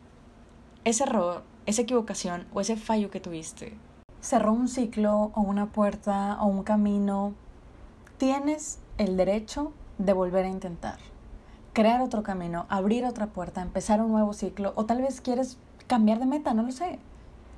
ese 0.84 1.04
error, 1.04 1.44
esa 1.64 1.80
equivocación 1.80 2.46
o 2.52 2.60
ese 2.60 2.76
fallo 2.76 3.10
que 3.10 3.20
tuviste 3.20 3.78
cerró 4.24 4.54
un 4.54 4.68
ciclo 4.68 5.30
o 5.34 5.42
una 5.42 5.66
puerta 5.66 6.38
o 6.40 6.46
un 6.46 6.62
camino, 6.62 7.34
tienes 8.16 8.78
el 8.96 9.18
derecho 9.18 9.72
de 9.98 10.14
volver 10.14 10.46
a 10.46 10.48
intentar. 10.48 10.98
Crear 11.74 12.00
otro 12.00 12.22
camino, 12.22 12.64
abrir 12.70 13.04
otra 13.04 13.26
puerta, 13.26 13.60
empezar 13.60 14.00
un 14.00 14.12
nuevo 14.12 14.32
ciclo 14.32 14.72
o 14.76 14.86
tal 14.86 15.02
vez 15.02 15.20
quieres 15.20 15.58
cambiar 15.86 16.20
de 16.20 16.26
meta, 16.26 16.54
no 16.54 16.62
lo 16.62 16.72
sé. 16.72 16.98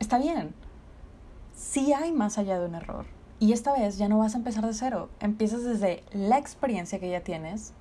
Está 0.01 0.19
bien. 0.19 0.55
Si 1.55 1.93
hay 1.93 2.11
más 2.11 2.37
allá 2.37 2.59
de 2.59 2.67
un 2.67 2.75
error. 2.75 3.07
Y 3.39 3.53
esta 3.53 3.73
vez 3.73 3.97
ya 3.97 4.09
no 4.09 4.19
vas 4.19 4.35
a 4.35 4.39
empezar 4.39 4.67
de 4.67 4.75
cero. 4.75 5.09
Empiezas 5.21 5.63
desde 5.63 6.03
la 6.13 6.37
experiencia 6.37 6.99
que 6.99 7.11
ya 7.11 7.21
tienes 7.21 7.75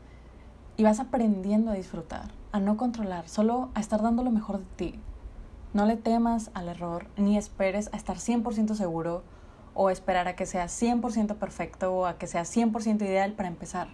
y 0.77 0.83
vas 0.83 0.99
aprendiendo 0.99 1.71
a 1.71 1.75
disfrutar, 1.75 2.29
a 2.51 2.59
no 2.59 2.77
controlar, 2.77 3.27
solo 3.29 3.69
a 3.73 3.79
estar 3.79 4.03
dando 4.03 4.21
lo 4.21 4.29
mejor 4.29 4.59
de 4.59 4.65
ti. 4.75 4.99
No 5.75 5.85
le 5.85 5.97
temas 5.97 6.51
al 6.53 6.69
error, 6.69 7.07
ni 7.17 7.37
esperes 7.37 7.89
a 7.91 7.97
estar 7.97 8.15
100% 8.15 8.75
seguro 8.75 9.23
o 9.73 9.89
esperar 9.89 10.29
a 10.29 10.37
que 10.37 10.45
sea 10.45 10.67
100% 10.67 11.35
perfecto 11.35 11.93
o 11.93 12.05
a 12.05 12.17
que 12.17 12.27
sea 12.27 12.43
100% 12.43 13.01
ideal 13.01 13.33
para 13.33 13.49
empezar. 13.49 13.89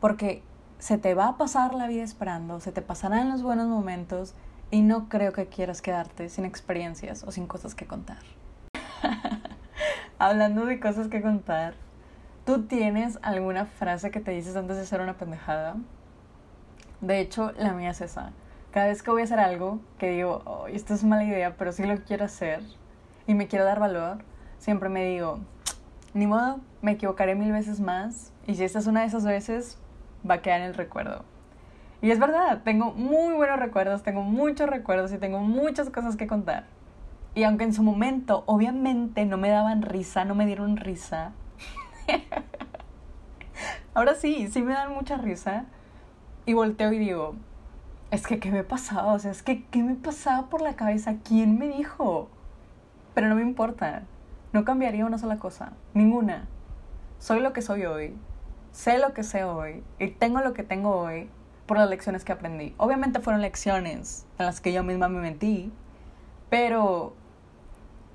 Porque 0.00 0.42
se 0.78 0.96
te 0.96 1.12
va 1.12 1.28
a 1.28 1.36
pasar 1.36 1.74
la 1.74 1.86
vida 1.86 2.02
esperando, 2.02 2.60
se 2.60 2.72
te 2.72 2.80
pasarán 2.80 3.30
los 3.30 3.42
buenos 3.42 3.68
momentos 3.68 4.34
y 4.70 4.80
no 4.80 5.10
creo 5.10 5.34
que 5.34 5.48
quieras 5.48 5.82
quedarte 5.82 6.30
sin 6.30 6.46
experiencias 6.46 7.24
o 7.24 7.30
sin 7.30 7.46
cosas 7.46 7.74
que 7.74 7.86
contar. 7.86 8.22
Hablando 10.18 10.64
de 10.64 10.80
cosas 10.80 11.08
que 11.08 11.20
contar, 11.20 11.74
¿Tú 12.46 12.62
tienes 12.62 13.18
alguna 13.22 13.66
frase 13.66 14.12
que 14.12 14.20
te 14.20 14.30
dices 14.30 14.54
antes 14.54 14.76
de 14.76 14.82
hacer 14.82 15.00
una 15.00 15.18
pendejada? 15.18 15.78
De 17.00 17.18
hecho, 17.18 17.50
la 17.58 17.72
mía 17.72 17.90
es 17.90 18.00
esa. 18.00 18.30
Cada 18.76 18.88
vez 18.88 19.02
que 19.02 19.10
voy 19.10 19.22
a 19.22 19.24
hacer 19.24 19.40
algo 19.40 19.80
que 19.96 20.10
digo, 20.10 20.42
oh, 20.44 20.66
esto 20.66 20.92
es 20.92 21.02
mala 21.02 21.24
idea, 21.24 21.56
pero 21.56 21.72
sí 21.72 21.82
lo 21.86 21.96
quiero 22.04 22.26
hacer 22.26 22.60
y 23.26 23.32
me 23.32 23.48
quiero 23.48 23.64
dar 23.64 23.80
valor, 23.80 24.18
siempre 24.58 24.90
me 24.90 25.02
digo, 25.02 25.40
ni 26.12 26.26
modo, 26.26 26.60
me 26.82 26.90
equivocaré 26.90 27.34
mil 27.34 27.52
veces 27.52 27.80
más 27.80 28.34
y 28.46 28.54
si 28.54 28.64
esta 28.64 28.80
es 28.80 28.86
una 28.86 29.00
de 29.00 29.06
esas 29.06 29.24
veces, 29.24 29.78
va 30.30 30.34
a 30.34 30.42
quedar 30.42 30.60
en 30.60 30.66
el 30.66 30.74
recuerdo. 30.74 31.24
Y 32.02 32.10
es 32.10 32.18
verdad, 32.18 32.64
tengo 32.64 32.92
muy 32.92 33.32
buenos 33.32 33.58
recuerdos, 33.58 34.02
tengo 34.02 34.20
muchos 34.20 34.68
recuerdos 34.68 35.10
y 35.10 35.16
tengo 35.16 35.38
muchas 35.38 35.88
cosas 35.88 36.16
que 36.16 36.26
contar. 36.26 36.66
Y 37.34 37.44
aunque 37.44 37.64
en 37.64 37.72
su 37.72 37.82
momento 37.82 38.44
obviamente 38.44 39.24
no 39.24 39.38
me 39.38 39.48
daban 39.48 39.80
risa, 39.80 40.26
no 40.26 40.34
me 40.34 40.44
dieron 40.44 40.76
risa, 40.76 41.32
Ahora 43.94 44.14
sí, 44.16 44.48
sí 44.48 44.60
me 44.60 44.74
dan 44.74 44.92
mucha 44.92 45.16
risa. 45.16 45.64
Y 46.44 46.52
volteo 46.52 46.92
y 46.92 46.98
digo, 46.98 47.36
es 48.10 48.26
que 48.26 48.38
¿qué 48.38 48.50
me 48.50 48.64
pasaba? 48.64 49.12
O 49.12 49.18
sea, 49.18 49.30
es 49.30 49.42
que 49.42 49.64
¿qué 49.64 49.82
me 49.82 49.94
pasaba 49.94 50.48
por 50.48 50.60
la 50.62 50.76
cabeza? 50.76 51.16
¿Quién 51.24 51.58
me 51.58 51.68
dijo? 51.68 52.28
Pero 53.14 53.28
no 53.28 53.34
me 53.34 53.42
importa. 53.42 54.02
No 54.52 54.64
cambiaría 54.64 55.06
una 55.06 55.18
sola 55.18 55.38
cosa. 55.38 55.72
Ninguna. 55.94 56.46
Soy 57.18 57.40
lo 57.40 57.52
que 57.52 57.62
soy 57.62 57.84
hoy. 57.86 58.14
Sé 58.72 58.98
lo 58.98 59.12
que 59.14 59.22
sé 59.22 59.44
hoy. 59.44 59.82
Y 59.98 60.08
tengo 60.08 60.40
lo 60.40 60.52
que 60.54 60.62
tengo 60.62 60.96
hoy. 60.96 61.28
por 61.66 61.78
las 61.78 61.90
lecciones 61.90 62.24
que 62.24 62.32
aprendí. 62.32 62.74
Obviamente 62.78 63.20
fueron 63.20 63.42
lecciones 63.42 64.24
en 64.38 64.46
las 64.46 64.60
que 64.60 64.72
yo 64.72 64.82
misma 64.84 65.08
me 65.08 65.20
mentí, 65.20 65.72
pero 66.48 67.14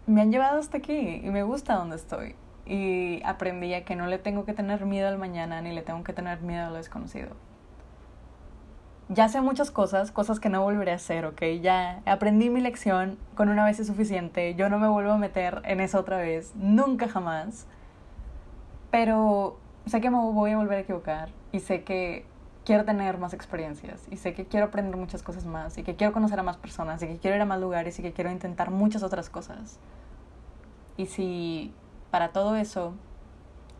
me 0.07 0.21
han 0.21 0.31
llevado 0.31 0.59
hasta 0.59 0.77
aquí 0.77 1.21
y 1.23 1.29
me 1.29 1.43
gusta 1.43 1.75
donde 1.75 1.97
estoy. 1.97 2.35
Y 2.65 3.21
aprendí 3.25 3.73
a 3.73 3.83
que 3.83 3.95
no 3.95 4.07
le 4.07 4.17
tengo 4.17 4.45
que 4.45 4.53
tener 4.53 4.85
miedo 4.85 5.07
al 5.07 5.17
mañana 5.17 5.61
ni 5.61 5.73
le 5.73 5.81
tengo 5.81 6.03
que 6.03 6.13
tener 6.13 6.41
miedo 6.41 6.67
a 6.67 6.69
lo 6.69 6.77
desconocido. 6.77 7.31
Ya 9.13 9.27
sé 9.27 9.41
muchas 9.41 9.71
cosas, 9.71 10.09
cosas 10.09 10.39
que 10.39 10.47
no 10.47 10.61
volveré 10.63 10.93
a 10.93 10.95
hacer, 10.95 11.25
¿ok? 11.25 11.41
Ya 11.61 12.01
aprendí 12.05 12.49
mi 12.49 12.61
lección, 12.61 13.17
con 13.35 13.49
una 13.49 13.65
vez 13.65 13.77
es 13.81 13.87
suficiente, 13.87 14.55
yo 14.55 14.69
no 14.69 14.79
me 14.79 14.87
vuelvo 14.87 15.11
a 15.11 15.17
meter 15.17 15.61
en 15.65 15.81
eso 15.81 15.99
otra 15.99 16.15
vez, 16.15 16.53
nunca 16.55 17.09
jamás. 17.09 17.67
Pero 18.89 19.59
sé 19.85 19.99
que 19.99 20.09
me 20.09 20.17
voy 20.17 20.51
a 20.51 20.57
volver 20.57 20.77
a 20.77 20.81
equivocar 20.81 21.27
y 21.51 21.59
sé 21.59 21.83
que 21.83 22.25
quiero 22.63 22.85
tener 22.85 23.17
más 23.17 23.33
experiencias 23.33 24.07
y 24.09 24.15
sé 24.15 24.33
que 24.33 24.45
quiero 24.45 24.67
aprender 24.67 24.95
muchas 24.95 25.23
cosas 25.23 25.45
más 25.45 25.77
y 25.77 25.83
que 25.83 25.97
quiero 25.97 26.13
conocer 26.13 26.39
a 26.39 26.43
más 26.43 26.55
personas 26.55 27.03
y 27.03 27.07
que 27.07 27.17
quiero 27.17 27.35
ir 27.35 27.41
a 27.41 27.45
más 27.45 27.59
lugares 27.59 27.99
y 27.99 28.03
que 28.03 28.13
quiero 28.13 28.31
intentar 28.31 28.71
muchas 28.71 29.03
otras 29.03 29.29
cosas. 29.29 29.77
Y 30.95 31.07
si 31.07 31.73
para 32.11 32.29
todo 32.29 32.55
eso 32.55 32.93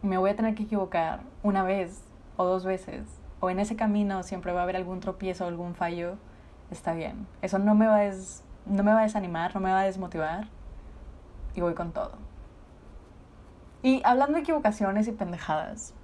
me 0.02 0.18
voy 0.18 0.32
a 0.32 0.36
tener 0.36 0.56
que 0.56 0.64
equivocar 0.64 1.22
una 1.42 1.64
vez 1.64 2.04
o 2.36 2.44
dos 2.44 2.66
veces, 2.66 3.21
o 3.42 3.50
en 3.50 3.60
ese 3.60 3.76
camino 3.76 4.24
siempre 4.24 4.54
va 4.54 4.62
a 4.62 4.64
haber 4.64 4.78
algún 4.78 5.02
tropiezo 5.02 5.46
algún 5.46 5.76
fallo, 5.76 6.16
está 6.70 6.94
bien. 6.94 7.28
Eso 7.42 7.60
no 7.60 7.76
me, 7.76 7.88
va 7.88 7.98
a 7.98 8.12
no 8.66 8.84
me 8.84 8.94
va 8.94 9.00
a 9.00 9.04
desanimar, 9.04 9.54
no 9.54 9.60
me 9.60 9.72
va 9.72 9.82
a 9.82 9.84
desmotivar 9.84 10.48
y 11.56 11.62
voy 11.62 11.74
con 11.74 11.92
todo. 11.92 12.14
Y 13.84 14.02
hablando 14.06 14.36
de 14.36 14.42
equivocaciones 14.42 15.08
y 15.08 15.12
pendejadas, 15.12 15.96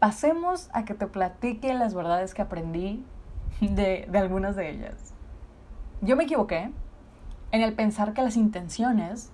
pasemos 0.00 0.70
a 0.72 0.86
que 0.86 0.94
te 0.94 1.06
platique 1.06 1.72
las 1.74 1.94
verdades 1.94 2.32
que 2.32 2.42
aprendí 2.42 3.04
de, 3.60 4.06
de 4.10 4.18
algunas 4.18 4.56
de 4.56 4.70
ellas. 4.70 5.14
Yo 6.00 6.16
me 6.16 6.24
equivoqué 6.24 6.72
en 7.52 7.60
el 7.60 7.74
pensar 7.74 8.14
que 8.14 8.22
las 8.22 8.36
intenciones 8.36 9.30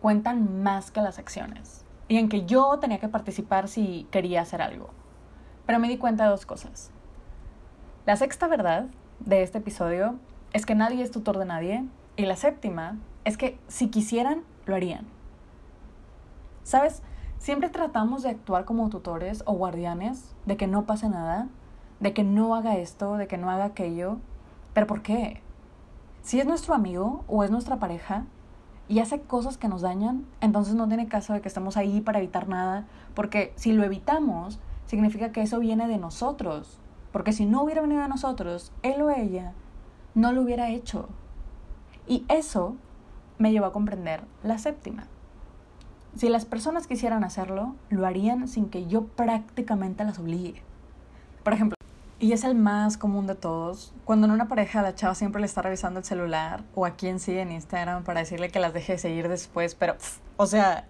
cuentan 0.00 0.62
más 0.62 0.90
que 0.90 1.00
las 1.00 1.20
acciones 1.20 1.84
y 2.08 2.18
en 2.18 2.28
que 2.28 2.44
yo 2.44 2.78
tenía 2.80 2.98
que 2.98 3.08
participar 3.08 3.68
si 3.68 4.08
quería 4.10 4.42
hacer 4.42 4.60
algo. 4.60 4.90
Pero 5.66 5.78
me 5.78 5.88
di 5.88 5.98
cuenta 5.98 6.24
de 6.24 6.30
dos 6.30 6.46
cosas. 6.46 6.90
La 8.06 8.16
sexta 8.16 8.48
verdad 8.48 8.86
de 9.20 9.42
este 9.42 9.58
episodio 9.58 10.16
es 10.52 10.66
que 10.66 10.74
nadie 10.74 11.02
es 11.02 11.10
tutor 11.10 11.38
de 11.38 11.44
nadie 11.44 11.84
y 12.16 12.26
la 12.26 12.36
séptima 12.36 12.96
es 13.24 13.36
que 13.36 13.58
si 13.68 13.88
quisieran, 13.88 14.42
lo 14.66 14.74
harían. 14.74 15.06
¿Sabes? 16.64 17.02
Siempre 17.38 17.68
tratamos 17.70 18.22
de 18.22 18.30
actuar 18.30 18.64
como 18.64 18.88
tutores 18.88 19.42
o 19.46 19.54
guardianes, 19.54 20.34
de 20.46 20.56
que 20.56 20.66
no 20.66 20.84
pase 20.84 21.08
nada, 21.08 21.48
de 22.00 22.12
que 22.12 22.24
no 22.24 22.54
haga 22.54 22.76
esto, 22.76 23.16
de 23.16 23.26
que 23.26 23.38
no 23.38 23.50
haga 23.50 23.64
aquello. 23.64 24.18
¿Pero 24.74 24.86
por 24.86 25.02
qué? 25.02 25.40
Si 26.22 26.38
es 26.38 26.46
nuestro 26.46 26.74
amigo 26.74 27.24
o 27.26 27.42
es 27.42 27.50
nuestra 27.50 27.76
pareja 27.76 28.26
y 28.88 29.00
hace 29.00 29.22
cosas 29.22 29.58
que 29.58 29.68
nos 29.68 29.82
dañan, 29.82 30.24
entonces 30.40 30.74
no 30.74 30.86
tiene 30.86 31.08
caso 31.08 31.32
de 31.32 31.40
que 31.40 31.48
estemos 31.48 31.76
ahí 31.76 32.00
para 32.00 32.18
evitar 32.18 32.48
nada, 32.48 32.86
porque 33.14 33.52
si 33.56 33.72
lo 33.72 33.84
evitamos, 33.84 34.60
significa 34.92 35.32
que 35.32 35.40
eso 35.40 35.58
viene 35.58 35.88
de 35.88 35.96
nosotros. 35.96 36.78
Porque 37.12 37.32
si 37.32 37.46
no 37.46 37.62
hubiera 37.62 37.80
venido 37.80 38.02
de 38.02 38.08
nosotros, 38.08 38.72
él 38.82 39.00
o 39.00 39.08
ella 39.08 39.54
no 40.14 40.32
lo 40.32 40.42
hubiera 40.42 40.68
hecho. 40.68 41.08
Y 42.06 42.26
eso 42.28 42.76
me 43.38 43.52
llevó 43.52 43.64
a 43.64 43.72
comprender 43.72 44.20
la 44.42 44.58
séptima. 44.58 45.06
Si 46.14 46.28
las 46.28 46.44
personas 46.44 46.86
quisieran 46.86 47.24
hacerlo, 47.24 47.74
lo 47.88 48.04
harían 48.04 48.48
sin 48.48 48.68
que 48.68 48.84
yo 48.86 49.06
prácticamente 49.06 50.04
las 50.04 50.18
obligue. 50.18 50.62
Por 51.42 51.54
ejemplo, 51.54 51.74
y 52.20 52.32
es 52.32 52.44
el 52.44 52.54
más 52.54 52.98
común 52.98 53.26
de 53.26 53.34
todos, 53.34 53.94
cuando 54.04 54.26
en 54.26 54.32
una 54.32 54.46
pareja 54.46 54.82
la 54.82 54.94
chava 54.94 55.14
siempre 55.14 55.40
le 55.40 55.46
está 55.46 55.62
revisando 55.62 56.00
el 56.00 56.04
celular 56.04 56.64
o 56.74 56.84
a 56.84 56.96
quien 56.96 57.18
sigue 57.18 57.40
en 57.40 57.50
Instagram 57.50 58.04
para 58.04 58.20
decirle 58.20 58.50
que 58.50 58.60
las 58.60 58.74
deje 58.74 58.92
de 58.92 58.98
seguir 58.98 59.28
después, 59.30 59.74
pero, 59.74 59.96
o 60.36 60.44
sea, 60.44 60.86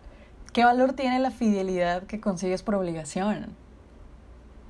¿qué 0.52 0.64
valor 0.64 0.94
tiene 0.94 1.20
la 1.20 1.30
fidelidad 1.30 2.02
que 2.02 2.20
consigues 2.20 2.64
por 2.64 2.74
obligación? 2.74 3.61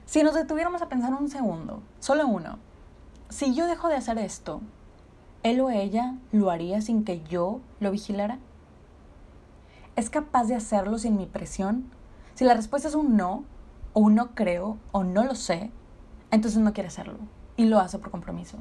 Si 0.06 0.22
nos 0.22 0.34
detuviéramos 0.34 0.82
a 0.82 0.88
pensar 0.88 1.12
un 1.14 1.28
segundo, 1.28 1.82
solo 2.00 2.26
uno, 2.26 2.58
si 3.28 3.54
yo 3.54 3.66
dejo 3.66 3.88
de 3.88 3.96
hacer 3.96 4.18
esto, 4.18 4.60
¿él 5.42 5.60
o 5.60 5.70
ella 5.70 6.16
lo 6.32 6.50
haría 6.50 6.80
sin 6.82 7.04
que 7.04 7.22
yo 7.22 7.60
lo 7.80 7.90
vigilara? 7.90 8.38
¿Es 9.96 10.10
capaz 10.10 10.44
de 10.44 10.54
hacerlo 10.54 10.98
sin 10.98 11.16
mi 11.16 11.26
presión? 11.26 11.90
Si 12.34 12.44
la 12.44 12.54
respuesta 12.54 12.88
es 12.88 12.94
un 12.94 13.16
no, 13.16 13.44
o 13.92 14.00
un 14.00 14.14
no 14.14 14.34
creo, 14.34 14.78
o 14.90 15.04
no 15.04 15.24
lo 15.24 15.34
sé, 15.34 15.70
entonces 16.30 16.60
no 16.60 16.72
quiere 16.72 16.88
hacerlo. 16.88 17.18
Y 17.56 17.66
lo 17.66 17.78
hace 17.78 17.98
por 17.98 18.10
compromiso. 18.10 18.58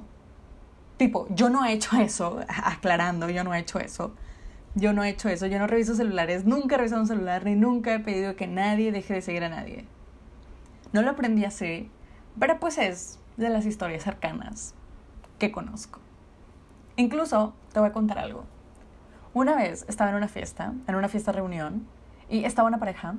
Tipo, 0.97 1.27
yo 1.29 1.49
no 1.49 1.65
he 1.65 1.73
hecho 1.73 1.97
eso, 1.97 2.39
aclarando, 2.63 3.29
yo 3.29 3.43
no 3.43 3.53
he 3.53 3.59
hecho 3.59 3.79
eso. 3.79 4.13
Yo 4.75 4.93
no 4.93 5.03
he 5.03 5.09
hecho 5.09 5.27
eso, 5.27 5.47
yo 5.47 5.59
no 5.59 5.67
reviso 5.67 5.95
celulares, 5.95 6.45
nunca 6.45 6.75
he 6.75 6.77
revisado 6.77 7.01
un 7.01 7.07
celular, 7.07 7.43
ni 7.43 7.55
nunca 7.55 7.93
he 7.93 7.99
pedido 7.99 8.37
que 8.37 8.47
nadie 8.47 8.93
deje 8.93 9.15
de 9.15 9.21
seguir 9.21 9.43
a 9.43 9.49
nadie. 9.49 9.85
No 10.93 11.01
lo 11.01 11.11
aprendí 11.11 11.45
así, 11.45 11.89
pero 12.39 12.59
pues 12.59 12.77
es 12.77 13.19
de 13.37 13.49
las 13.49 13.65
historias 13.65 14.03
cercanas 14.03 14.75
que 15.39 15.51
conozco. 15.51 15.99
Incluso 16.97 17.53
te 17.73 17.79
voy 17.79 17.89
a 17.89 17.93
contar 17.93 18.19
algo. 18.19 18.43
Una 19.33 19.55
vez 19.55 19.85
estaba 19.87 20.09
en 20.09 20.17
una 20.17 20.27
fiesta, 20.27 20.73
en 20.87 20.95
una 20.95 21.07
fiesta 21.07 21.31
reunión, 21.31 21.87
y 22.29 22.43
estaba 22.45 22.67
una 22.67 22.79
pareja, 22.79 23.15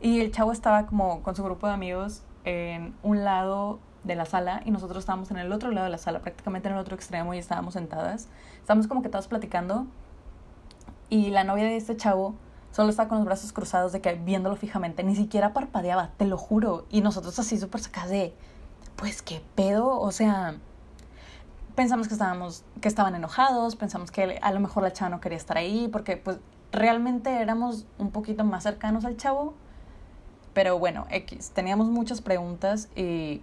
y 0.00 0.20
el 0.20 0.30
chavo 0.30 0.52
estaba 0.52 0.86
como 0.86 1.22
con 1.22 1.34
su 1.34 1.42
grupo 1.42 1.66
de 1.66 1.72
amigos 1.72 2.22
en 2.44 2.94
un 3.02 3.24
lado 3.24 3.80
de 4.04 4.14
la 4.14 4.24
sala 4.24 4.62
y 4.64 4.70
nosotros 4.70 4.98
estábamos 4.98 5.30
en 5.30 5.38
el 5.38 5.52
otro 5.52 5.70
lado 5.70 5.84
de 5.84 5.90
la 5.90 5.98
sala, 5.98 6.20
prácticamente 6.20 6.68
en 6.68 6.74
el 6.74 6.80
otro 6.80 6.94
extremo 6.94 7.34
y 7.34 7.38
estábamos 7.38 7.74
sentadas. 7.74 8.28
Estábamos 8.60 8.86
como 8.86 9.02
que 9.02 9.08
todos 9.08 9.28
platicando 9.28 9.86
y 11.08 11.30
la 11.30 11.44
novia 11.44 11.64
de 11.64 11.76
este 11.76 11.96
chavo 11.96 12.34
solo 12.70 12.90
estaba 12.90 13.08
con 13.08 13.18
los 13.18 13.26
brazos 13.26 13.52
cruzados 13.52 13.92
de 13.92 14.00
que 14.00 14.14
viéndolo 14.14 14.56
fijamente, 14.56 15.02
ni 15.02 15.16
siquiera 15.16 15.52
parpadeaba, 15.52 16.10
te 16.16 16.24
lo 16.26 16.36
juro. 16.36 16.86
Y 16.90 17.00
nosotros 17.00 17.38
así 17.38 17.58
súper 17.58 17.80
sacadas 17.80 18.10
de, 18.10 18.34
pues 18.96 19.22
qué 19.22 19.42
pedo, 19.54 19.98
o 19.98 20.12
sea, 20.12 20.56
pensamos 21.74 22.08
que 22.08 22.14
estábamos, 22.14 22.64
que 22.80 22.88
estaban 22.88 23.14
enojados, 23.14 23.76
pensamos 23.76 24.10
que 24.10 24.38
a 24.42 24.52
lo 24.52 24.60
mejor 24.60 24.82
la 24.82 24.92
chava 24.92 25.10
no 25.10 25.20
quería 25.20 25.38
estar 25.38 25.56
ahí, 25.56 25.88
porque 25.88 26.16
pues 26.16 26.38
realmente 26.72 27.30
éramos 27.40 27.86
un 27.98 28.10
poquito 28.10 28.44
más 28.44 28.64
cercanos 28.64 29.04
al 29.04 29.16
chavo. 29.16 29.54
Pero 30.54 30.78
bueno, 30.78 31.06
X, 31.10 31.52
teníamos 31.54 31.88
muchas 31.88 32.20
preguntas 32.20 32.88
y 32.96 33.42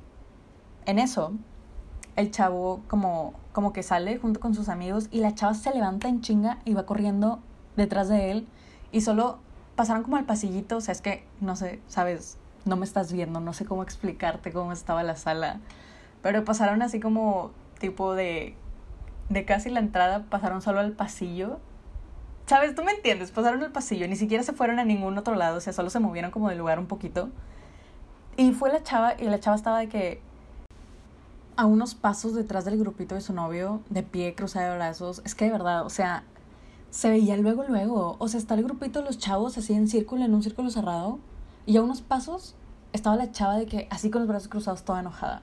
en 0.85 0.99
eso 0.99 1.31
el 2.15 2.31
chavo 2.31 2.81
como, 2.87 3.33
como 3.53 3.71
que 3.73 3.83
sale 3.83 4.17
junto 4.17 4.39
con 4.39 4.53
sus 4.53 4.69
amigos 4.69 5.07
y 5.11 5.19
la 5.19 5.33
chava 5.33 5.53
se 5.53 5.73
levanta 5.73 6.07
en 6.07 6.21
chinga 6.21 6.59
y 6.65 6.73
va 6.73 6.85
corriendo 6.85 7.39
detrás 7.77 8.09
de 8.09 8.31
él 8.31 8.47
y 8.91 9.01
solo 9.01 9.39
pasaron 9.75 10.03
como 10.03 10.17
al 10.17 10.25
pasillito, 10.25 10.77
o 10.77 10.81
sea, 10.81 10.91
es 10.91 11.01
que 11.01 11.27
no 11.41 11.55
sé, 11.55 11.81
sabes, 11.87 12.37
no 12.65 12.75
me 12.77 12.85
estás 12.85 13.11
viendo, 13.11 13.39
no 13.39 13.53
sé 13.53 13.65
cómo 13.65 13.83
explicarte 13.83 14.51
cómo 14.51 14.71
estaba 14.71 15.03
la 15.03 15.15
sala, 15.15 15.59
pero 16.21 16.43
pasaron 16.43 16.81
así 16.81 16.99
como 16.99 17.51
tipo 17.79 18.15
de, 18.15 18.55
de 19.29 19.45
casi 19.45 19.69
la 19.69 19.79
entrada, 19.79 20.25
pasaron 20.29 20.61
solo 20.61 20.79
al 20.79 20.93
pasillo. 20.93 21.59
¿Sabes? 22.47 22.75
Tú 22.75 22.83
me 22.83 22.91
entiendes, 22.91 23.31
pasaron 23.31 23.63
al 23.63 23.71
pasillo, 23.71 24.07
ni 24.07 24.15
siquiera 24.15 24.43
se 24.43 24.53
fueron 24.53 24.77
a 24.77 24.85
ningún 24.85 25.17
otro 25.17 25.33
lado, 25.35 25.57
o 25.57 25.61
sea, 25.61 25.73
solo 25.73 25.89
se 25.89 25.99
movieron 25.99 26.29
como 26.29 26.49
del 26.49 26.59
lugar 26.59 26.77
un 26.77 26.85
poquito. 26.85 27.29
Y 28.37 28.51
fue 28.51 28.71
la 28.71 28.83
chava, 28.83 29.13
y 29.19 29.25
la 29.25 29.39
chava 29.39 29.55
estaba 29.55 29.79
de 29.79 29.89
que 29.89 30.21
a 31.57 31.65
unos 31.65 31.95
pasos 31.95 32.35
detrás 32.35 32.65
del 32.65 32.77
grupito 32.77 33.15
de 33.15 33.21
su 33.21 33.33
novio, 33.33 33.81
de 33.89 34.03
pie, 34.03 34.35
cruzado 34.35 34.71
de 34.71 34.75
brazos. 34.77 35.21
Es 35.25 35.35
que 35.35 35.45
de 35.45 35.51
verdad, 35.51 35.85
o 35.85 35.89
sea, 35.89 36.23
se 36.95 37.09
veía 37.09 37.35
luego, 37.35 37.65
luego. 37.67 38.15
O 38.19 38.29
sea, 38.29 38.39
está 38.39 38.53
el 38.53 38.63
grupito 38.63 38.99
de 38.99 39.05
los 39.05 39.17
chavos 39.17 39.57
así 39.57 39.73
en 39.73 39.89
círculo, 39.89 40.23
en 40.23 40.33
un 40.33 40.41
círculo 40.41 40.69
cerrado. 40.69 41.19
Y 41.65 41.75
a 41.75 41.81
unos 41.81 42.01
pasos 42.01 42.55
estaba 42.93 43.17
la 43.17 43.33
chava 43.33 43.57
de 43.57 43.65
que 43.65 43.89
así 43.91 44.09
con 44.09 44.21
los 44.21 44.29
brazos 44.29 44.47
cruzados, 44.47 44.85
toda 44.85 45.01
enojada. 45.01 45.41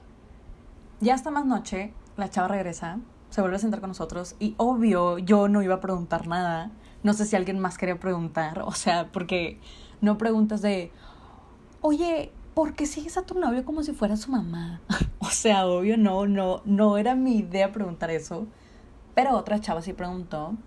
Ya 0.99 1.13
hasta 1.13 1.29
más 1.29 1.45
noche, 1.45 1.93
la 2.17 2.31
chava 2.31 2.47
regresa, 2.47 2.97
se 3.29 3.41
vuelve 3.41 3.57
a 3.57 3.59
sentar 3.59 3.81
con 3.81 3.91
nosotros 3.91 4.35
y 4.39 4.55
obvio 4.57 5.19
yo 5.19 5.47
no 5.47 5.61
iba 5.61 5.75
a 5.75 5.79
preguntar 5.79 6.25
nada. 6.25 6.71
No 7.03 7.13
sé 7.13 7.23
si 7.23 7.35
alguien 7.35 7.59
más 7.59 7.77
quería 7.77 7.99
preguntar, 7.99 8.63
o 8.63 8.71
sea, 8.71 9.11
porque 9.11 9.59
no 10.01 10.17
preguntas 10.17 10.63
de, 10.63 10.91
oye, 11.81 12.31
¿por 12.55 12.73
qué 12.73 12.87
sigues 12.87 13.15
a 13.15 13.27
tu 13.27 13.39
novio 13.39 13.63
como 13.63 13.83
si 13.83 13.93
fuera 13.93 14.17
su 14.17 14.31
mamá? 14.31 14.81
o 15.19 15.29
sea, 15.29 15.67
obvio 15.67 15.99
no, 15.99 16.25
no, 16.25 16.63
no 16.65 16.97
era 16.97 17.13
mi 17.13 17.37
idea 17.37 17.71
preguntar 17.71 18.09
eso. 18.09 18.47
Pero 19.13 19.37
otra 19.37 19.61
chava 19.61 19.83
sí 19.83 19.93
preguntó 19.93 20.57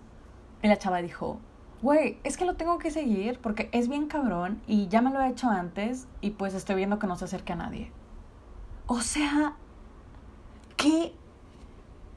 y 0.61 0.67
la 0.67 0.77
chava 0.77 1.01
dijo, 1.01 1.39
güey, 1.81 2.19
es 2.23 2.37
que 2.37 2.45
lo 2.45 2.55
tengo 2.55 2.77
que 2.79 2.91
seguir 2.91 3.39
porque 3.39 3.69
es 3.71 3.87
bien 3.87 4.07
cabrón 4.07 4.61
y 4.67 4.87
ya 4.87 5.01
me 5.01 5.11
lo 5.11 5.21
he 5.21 5.29
hecho 5.29 5.49
antes 5.49 6.07
y 6.21 6.31
pues 6.31 6.53
estoy 6.53 6.75
viendo 6.75 6.99
que 6.99 7.07
no 7.07 7.15
se 7.15 7.25
acerque 7.25 7.53
a 7.53 7.57
nadie. 7.57 7.91
O 8.87 9.01
sea, 9.01 9.55
¿qué 10.75 11.13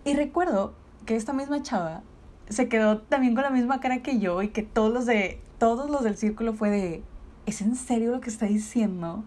y 0.05 0.15
recuerdo 0.15 0.75
que 1.05 1.17
esta 1.17 1.33
misma 1.33 1.63
chava 1.63 2.03
se 2.49 2.69
quedó 2.69 2.99
también 2.99 3.35
con 3.35 3.45
la 3.45 3.51
misma 3.51 3.81
cara 3.81 4.03
que 4.03 4.19
yo 4.19 4.43
y 4.43 4.49
que 4.49 4.63
todos 4.63 4.93
los 4.93 5.07
de 5.07 5.41
todos 5.59 5.91
los 5.91 6.03
del 6.03 6.17
círculo 6.17 6.55
fue 6.55 6.71
de 6.71 7.03
¿Es 7.47 7.63
en 7.63 7.75
serio 7.75 8.13
lo 8.13 8.21
que 8.21 8.31
está 8.31 8.47
diciendo? 8.47 9.25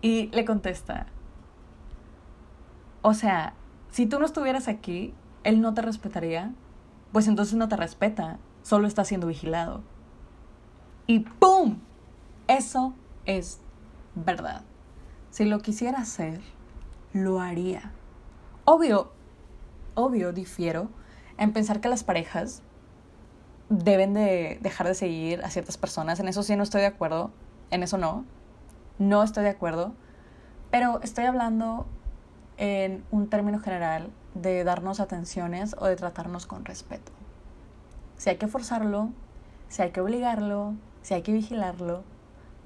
Y 0.00 0.28
le 0.28 0.44
contesta 0.44 1.06
O 3.02 3.14
sea, 3.14 3.54
si 3.90 4.06
tú 4.06 4.18
no 4.18 4.26
estuvieras 4.26 4.68
aquí, 4.68 5.14
él 5.44 5.60
no 5.60 5.74
te 5.74 5.82
respetaría, 5.82 6.52
pues 7.14 7.28
entonces 7.28 7.54
no 7.54 7.68
te 7.68 7.76
respeta, 7.76 8.38
solo 8.64 8.88
está 8.88 9.04
siendo 9.04 9.28
vigilado. 9.28 9.82
Y 11.06 11.20
¡pum! 11.20 11.78
Eso 12.48 12.92
es 13.24 13.60
verdad. 14.16 14.62
Si 15.30 15.44
lo 15.44 15.60
quisiera 15.60 16.00
hacer, 16.00 16.40
lo 17.12 17.40
haría. 17.40 17.92
Obvio, 18.64 19.12
obvio, 19.94 20.32
difiero 20.32 20.88
en 21.38 21.52
pensar 21.52 21.80
que 21.80 21.88
las 21.88 22.02
parejas 22.02 22.62
deben 23.68 24.12
de 24.12 24.58
dejar 24.60 24.88
de 24.88 24.96
seguir 24.96 25.44
a 25.44 25.50
ciertas 25.50 25.78
personas. 25.78 26.18
En 26.18 26.26
eso 26.26 26.42
sí 26.42 26.56
no 26.56 26.64
estoy 26.64 26.80
de 26.80 26.88
acuerdo. 26.88 27.30
En 27.70 27.84
eso 27.84 27.96
no. 27.96 28.24
No 28.98 29.22
estoy 29.22 29.44
de 29.44 29.50
acuerdo. 29.50 29.94
Pero 30.72 31.00
estoy 31.00 31.26
hablando 31.26 31.86
en 32.56 33.04
un 33.12 33.30
término 33.30 33.60
general 33.60 34.10
de 34.34 34.64
darnos 34.64 35.00
atenciones 35.00 35.76
o 35.78 35.86
de 35.86 35.96
tratarnos 35.96 36.46
con 36.46 36.64
respeto. 36.64 37.12
Si 38.16 38.30
hay 38.30 38.36
que 38.36 38.48
forzarlo, 38.48 39.10
si 39.68 39.82
hay 39.82 39.90
que 39.90 40.00
obligarlo, 40.00 40.74
si 41.02 41.14
hay 41.14 41.22
que 41.22 41.32
vigilarlo, 41.32 42.02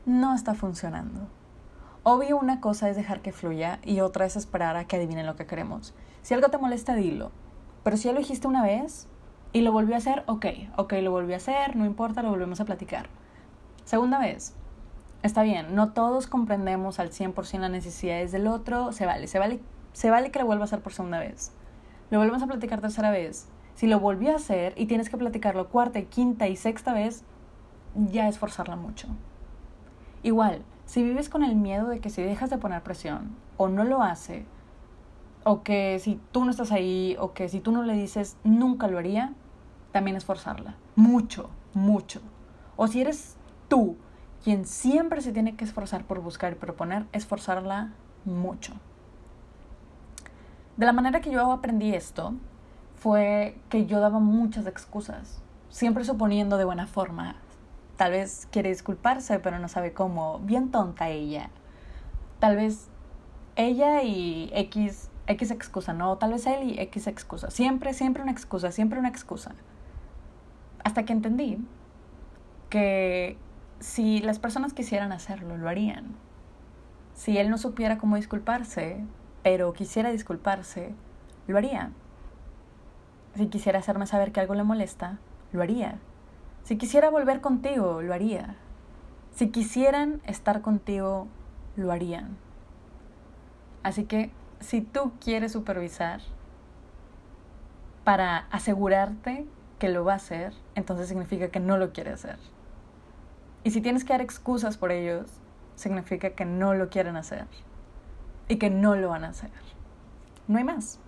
no 0.07 0.35
está 0.35 0.55
funcionando. 0.55 1.29
Obvio 2.03 2.39
una 2.39 2.61
cosa 2.61 2.89
es 2.89 2.97
dejar 2.97 3.21
que 3.21 3.33
fluya 3.33 3.81
y 3.85 4.01
otra 4.01 4.25
es 4.25 4.37
esperar 4.37 4.77
a 4.77 4.87
que 4.87 4.97
adivinen 4.97 5.27
lo 5.27 5.37
que 5.37 5.47
queremos. 5.47 5.95
Si 6.23 6.35
algo 6.35 6.49
te 6.49 6.59
molesta, 6.59 6.95
dilo. 6.95 7.31
Pero 7.83 7.97
si 7.97 8.05
ya 8.05 8.13
lo 8.13 8.19
dijiste 8.19 8.47
una 8.47 8.63
vez 8.63 9.09
y 9.53 9.63
lo 9.63 9.73
volvió 9.73 9.95
a 9.95 9.99
hacer, 9.99 10.23
ok, 10.27 10.47
ok, 10.77 10.95
lo 11.03 11.11
volvió 11.11 11.35
a 11.35 11.39
hacer, 11.39 11.77
no 11.77 11.85
importa, 11.85 12.23
lo 12.23 12.31
volvemos 12.31 12.61
a 12.61 12.65
platicar. 12.65 13.09
Segunda 13.85 14.19
vez, 14.19 14.55
está 15.23 15.43
bien, 15.43 15.75
no 15.75 15.93
todos 15.93 16.27
comprendemos 16.27 16.99
al 16.99 17.11
100% 17.11 17.59
las 17.59 17.71
necesidades 17.71 18.33
del 18.33 18.47
otro, 18.47 18.93
se 18.93 19.07
vale, 19.07 19.27
se 19.27 19.39
vale, 19.39 19.61
se 19.93 20.11
vale 20.11 20.31
que 20.31 20.39
lo 20.39 20.47
vuelva 20.47 20.65
a 20.65 20.67
hacer 20.67 20.81
por 20.81 20.93
segunda 20.93 21.19
vez. 21.19 21.53
Lo 22.11 22.19
volvemos 22.19 22.43
a 22.43 22.47
platicar 22.47 22.81
tercera 22.81 23.11
vez. 23.11 23.49
Si 23.75 23.87
lo 23.87 24.01
volvió 24.01 24.33
a 24.33 24.37
hacer 24.37 24.75
y 24.77 24.87
tienes 24.87 25.11
que 25.11 25.17
platicarlo 25.17 25.69
cuarta, 25.69 26.03
quinta 26.03 26.49
y 26.49 26.57
sexta 26.57 26.93
vez, 26.93 27.25
ya 27.95 28.29
es 28.29 28.39
forzarla 28.39 28.77
mucho. 28.77 29.09
Igual, 30.23 30.63
si 30.87 31.03
vives 31.03 31.29
con 31.29 31.45
el 31.45 31.55
miedo 31.55 31.89
de 31.89 32.01
que 32.01 32.11
si 32.11 32.23
dejas 32.23 32.51
de 32.51 32.59
poner 32.59 32.83
presión 32.83 33.37
o 33.57 33.69
no 33.69 33.85
lo 33.85 34.03
hace, 34.03 34.47
o 35.45 35.63
que 35.63 35.99
si 35.99 36.21
tú 36.33 36.45
no 36.45 36.51
estás 36.51 36.73
ahí, 36.73 37.17
o 37.21 37.33
que 37.35 37.49
si 37.49 37.61
tú 37.61 37.73
no 37.73 37.83
le 37.83 37.93
dices 37.93 38.37
nunca 38.43 38.89
lo 38.89 38.99
haría, 38.99 39.35
también 39.93 40.17
es 40.17 40.25
forzarla. 40.25 40.77
Mucho, 40.97 41.51
mucho. 41.75 42.21
O 42.77 42.87
si 42.89 43.01
eres 43.01 43.37
tú 43.69 43.97
quien 44.43 44.65
siempre 44.65 45.21
se 45.21 45.33
tiene 45.33 45.57
que 45.57 45.65
esforzar 45.65 46.05
por 46.05 46.21
buscar 46.21 46.53
y 46.53 46.57
proponer, 46.57 47.07
esforzarla 47.13 47.93
mucho. 48.25 48.75
De 50.79 50.87
la 50.87 50.93
manera 50.93 51.21
que 51.21 51.33
yo 51.33 51.51
aprendí 51.51 51.93
esto 51.93 52.35
fue 52.95 53.59
que 53.69 53.87
yo 53.87 53.99
daba 53.99 54.21
muchas 54.21 54.65
excusas, 54.69 55.43
siempre 55.71 56.05
suponiendo 56.05 56.57
de 56.57 56.65
buena 56.65 56.87
forma. 56.87 57.35
Tal 57.97 58.13
vez 58.13 58.47
quiere 58.53 58.69
disculparse, 58.69 59.41
pero 59.41 59.59
no 59.59 59.67
sabe 59.67 59.93
cómo. 59.93 60.39
Bien 60.39 60.71
tonta 60.71 61.09
ella. 61.09 61.51
Tal 62.39 62.55
vez 62.55 62.87
ella 63.57 64.05
y 64.05 64.53
X, 64.55 65.11
X 65.27 65.51
excusa, 65.51 65.95
no, 65.95 66.17
tal 66.17 66.31
vez 66.31 66.47
él 66.47 66.71
y 66.71 66.79
X 66.79 67.09
excusa. 67.09 67.51
Siempre, 67.51 67.93
siempre 67.93 68.23
una 68.23 68.31
excusa, 68.31 68.71
siempre 68.71 69.01
una 69.01 69.09
excusa. 69.09 69.57
Hasta 70.85 71.05
que 71.05 71.13
entendí 71.13 71.59
que 72.71 73.37
si 73.81 74.21
las 74.21 74.39
personas 74.39 74.75
quisieran 74.75 75.11
hacerlo, 75.11 75.57
lo 75.57 75.69
harían. 75.69 76.15
Si 77.15 77.37
él 77.37 77.51
no 77.51 77.59
supiera 77.59 77.99
cómo 77.99 78.15
disculparse, 78.15 79.05
pero 79.43 79.73
quisiera 79.73 80.11
disculparse, 80.11 80.95
lo 81.47 81.57
haría. 81.57 81.93
Si 83.35 83.47
quisiera 83.47 83.79
hacerme 83.79 84.07
saber 84.07 84.33
que 84.33 84.41
algo 84.41 84.55
le 84.55 84.65
molesta, 84.65 85.19
lo 85.53 85.63
haría. 85.63 85.99
Si 86.65 86.77
quisiera 86.77 87.11
volver 87.11 87.41
contigo, 87.41 88.03
lo 88.03 88.13
haría. 88.13 88.57
Si 89.35 89.51
quisieran 89.51 90.21
estar 90.25 90.61
contigo, 90.61 91.29
lo 91.77 91.93
harían. 91.93 92.37
Así 93.83 94.05
que 94.05 94.33
si 94.61 94.81
tú 94.81 95.13
quieres 95.21 95.53
supervisar 95.53 96.21
para 98.05 98.49
asegurarte 98.51 99.47
que 99.79 99.89
lo 99.89 100.05
va 100.05 100.15
a 100.15 100.17
hacer, 100.17 100.53
entonces 100.75 101.09
significa 101.09 101.49
que 101.49 101.61
no 101.61 101.79
lo 101.79 101.93
quiere 101.93 102.11
hacer. 102.11 102.39
Y 103.63 103.71
si 103.71 103.81
tienes 103.81 104.05
que 104.05 104.13
dar 104.13 104.21
excusas 104.21 104.77
por 104.77 104.91
ellos, 104.91 105.31
significa 105.77 106.31
que 106.31 106.45
no 106.45 106.75
lo 106.75 106.89
quieren 106.89 107.17
hacer 107.17 107.47
y 108.49 108.57
que 108.57 108.71
no 108.71 108.97
lo 108.97 109.11
van 109.11 109.25
a 109.25 109.29
hacer. 109.29 109.51
No 110.47 110.59
hay 110.59 110.65
más. 110.65 110.99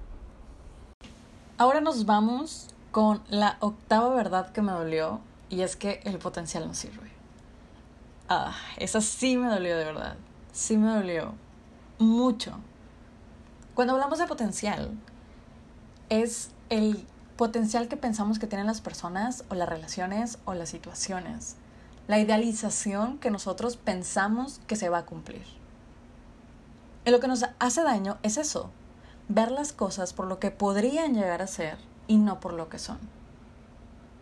Ahora 1.58 1.80
nos 1.80 2.06
vamos 2.06 2.68
con 2.90 3.22
la 3.28 3.56
octava 3.60 4.14
verdad 4.14 4.52
que 4.52 4.62
me 4.62 4.72
dolió 4.72 5.20
y 5.48 5.62
es 5.62 5.76
que 5.76 6.00
el 6.04 6.18
potencial 6.18 6.66
no 6.66 6.74
sirve. 6.74 7.10
Ah, 8.28 8.54
esa 8.76 9.00
sí 9.00 9.36
me 9.36 9.48
dolió 9.48 9.76
de 9.76 9.84
verdad. 9.84 10.16
Sí 10.52 10.76
me 10.76 10.88
dolió. 10.88 11.34
Mucho. 11.98 12.52
Cuando 13.74 13.94
hablamos 13.94 14.18
de 14.18 14.26
potencial, 14.26 14.90
es 16.08 16.50
el 16.68 17.06
potencial 17.36 17.88
que 17.88 17.96
pensamos 17.96 18.38
que 18.38 18.46
tienen 18.46 18.66
las 18.66 18.80
personas 18.80 19.44
o 19.48 19.54
las 19.54 19.68
relaciones 19.68 20.38
o 20.44 20.54
las 20.54 20.68
situaciones. 20.68 21.56
La 22.06 22.18
idealización 22.18 23.18
que 23.18 23.30
nosotros 23.30 23.76
pensamos 23.76 24.60
que 24.66 24.76
se 24.76 24.88
va 24.88 24.98
a 24.98 25.06
cumplir. 25.06 25.59
Lo 27.10 27.18
que 27.18 27.26
nos 27.26 27.44
hace 27.58 27.82
daño 27.82 28.18
es 28.22 28.36
eso, 28.36 28.70
ver 29.26 29.50
las 29.50 29.72
cosas 29.72 30.12
por 30.12 30.28
lo 30.28 30.38
que 30.38 30.52
podrían 30.52 31.12
llegar 31.12 31.42
a 31.42 31.48
ser 31.48 31.76
y 32.06 32.18
no 32.18 32.38
por 32.38 32.52
lo 32.52 32.68
que 32.68 32.78
son. 32.78 32.98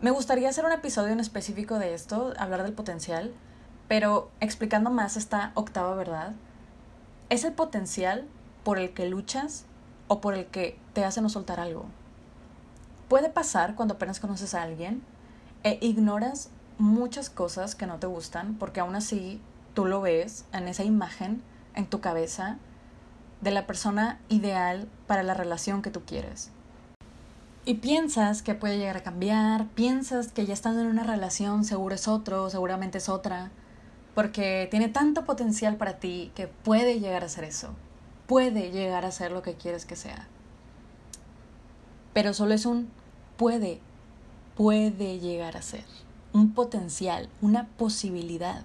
Me 0.01 0.09
gustaría 0.09 0.49
hacer 0.49 0.65
un 0.65 0.71
episodio 0.71 1.13
en 1.13 1.19
específico 1.19 1.77
de 1.77 1.93
esto, 1.93 2.33
hablar 2.39 2.63
del 2.63 2.73
potencial, 2.73 3.31
pero 3.87 4.31
explicando 4.39 4.89
más 4.89 5.17
esta 5.17 5.51
octava 5.53 5.93
verdad, 5.93 6.33
es 7.29 7.43
el 7.43 7.53
potencial 7.53 8.25
por 8.63 8.79
el 8.79 8.91
que 8.95 9.07
luchas 9.07 9.65
o 10.07 10.19
por 10.19 10.33
el 10.33 10.47
que 10.47 10.79
te 10.93 11.05
hace 11.05 11.21
no 11.21 11.29
soltar 11.29 11.59
algo. 11.59 11.85
Puede 13.07 13.29
pasar 13.29 13.75
cuando 13.75 13.93
apenas 13.93 14.19
conoces 14.19 14.55
a 14.55 14.63
alguien 14.63 15.03
e 15.61 15.77
ignoras 15.79 16.49
muchas 16.79 17.29
cosas 17.29 17.75
que 17.75 17.85
no 17.85 17.99
te 17.99 18.07
gustan 18.07 18.55
porque 18.55 18.79
aún 18.79 18.95
así 18.95 19.39
tú 19.75 19.85
lo 19.85 20.01
ves 20.01 20.45
en 20.53 20.67
esa 20.67 20.83
imagen 20.83 21.43
en 21.75 21.85
tu 21.85 22.01
cabeza 22.01 22.57
de 23.41 23.51
la 23.51 23.65
persona 23.65 24.19
ideal 24.29 24.87
para 25.07 25.23
la 25.23 25.33
relación 25.33 25.81
que 25.81 25.91
tú 25.91 26.01
quieres. 26.05 26.51
Y 27.65 27.75
piensas 27.75 28.41
que 28.41 28.55
puede 28.55 28.77
llegar 28.77 28.97
a 28.97 29.03
cambiar, 29.03 29.67
piensas 29.67 30.31
que 30.31 30.45
ya 30.45 30.53
estando 30.53 30.81
en 30.81 30.87
una 30.87 31.03
relación 31.03 31.65
seguro 31.65 31.95
es 31.95 32.07
otro, 32.07 32.49
seguramente 32.49 32.97
es 32.97 33.09
otra, 33.09 33.51
porque 34.15 34.67
tiene 34.71 34.89
tanto 34.89 35.25
potencial 35.25 35.77
para 35.77 35.99
ti 35.99 36.31
que 36.35 36.47
puede 36.47 36.99
llegar 36.99 37.23
a 37.23 37.29
ser 37.29 37.43
eso, 37.43 37.73
puede 38.27 38.71
llegar 38.71 39.05
a 39.05 39.11
ser 39.11 39.31
lo 39.31 39.41
que 39.41 39.55
quieres 39.55 39.85
que 39.85 39.95
sea. 39.95 40.27
Pero 42.13 42.33
solo 42.33 42.53
es 42.53 42.65
un 42.65 42.89
puede, 43.37 43.79
puede 44.55 45.19
llegar 45.19 45.55
a 45.55 45.61
ser, 45.61 45.85
un 46.33 46.53
potencial, 46.53 47.29
una 47.41 47.67
posibilidad. 47.67 48.63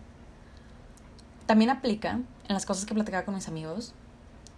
También 1.47 1.71
aplica 1.71 2.13
en 2.13 2.55
las 2.55 2.65
cosas 2.65 2.87
que 2.87 2.95
platicaba 2.95 3.25
con 3.25 3.35
mis 3.35 3.49
amigos 3.49 3.93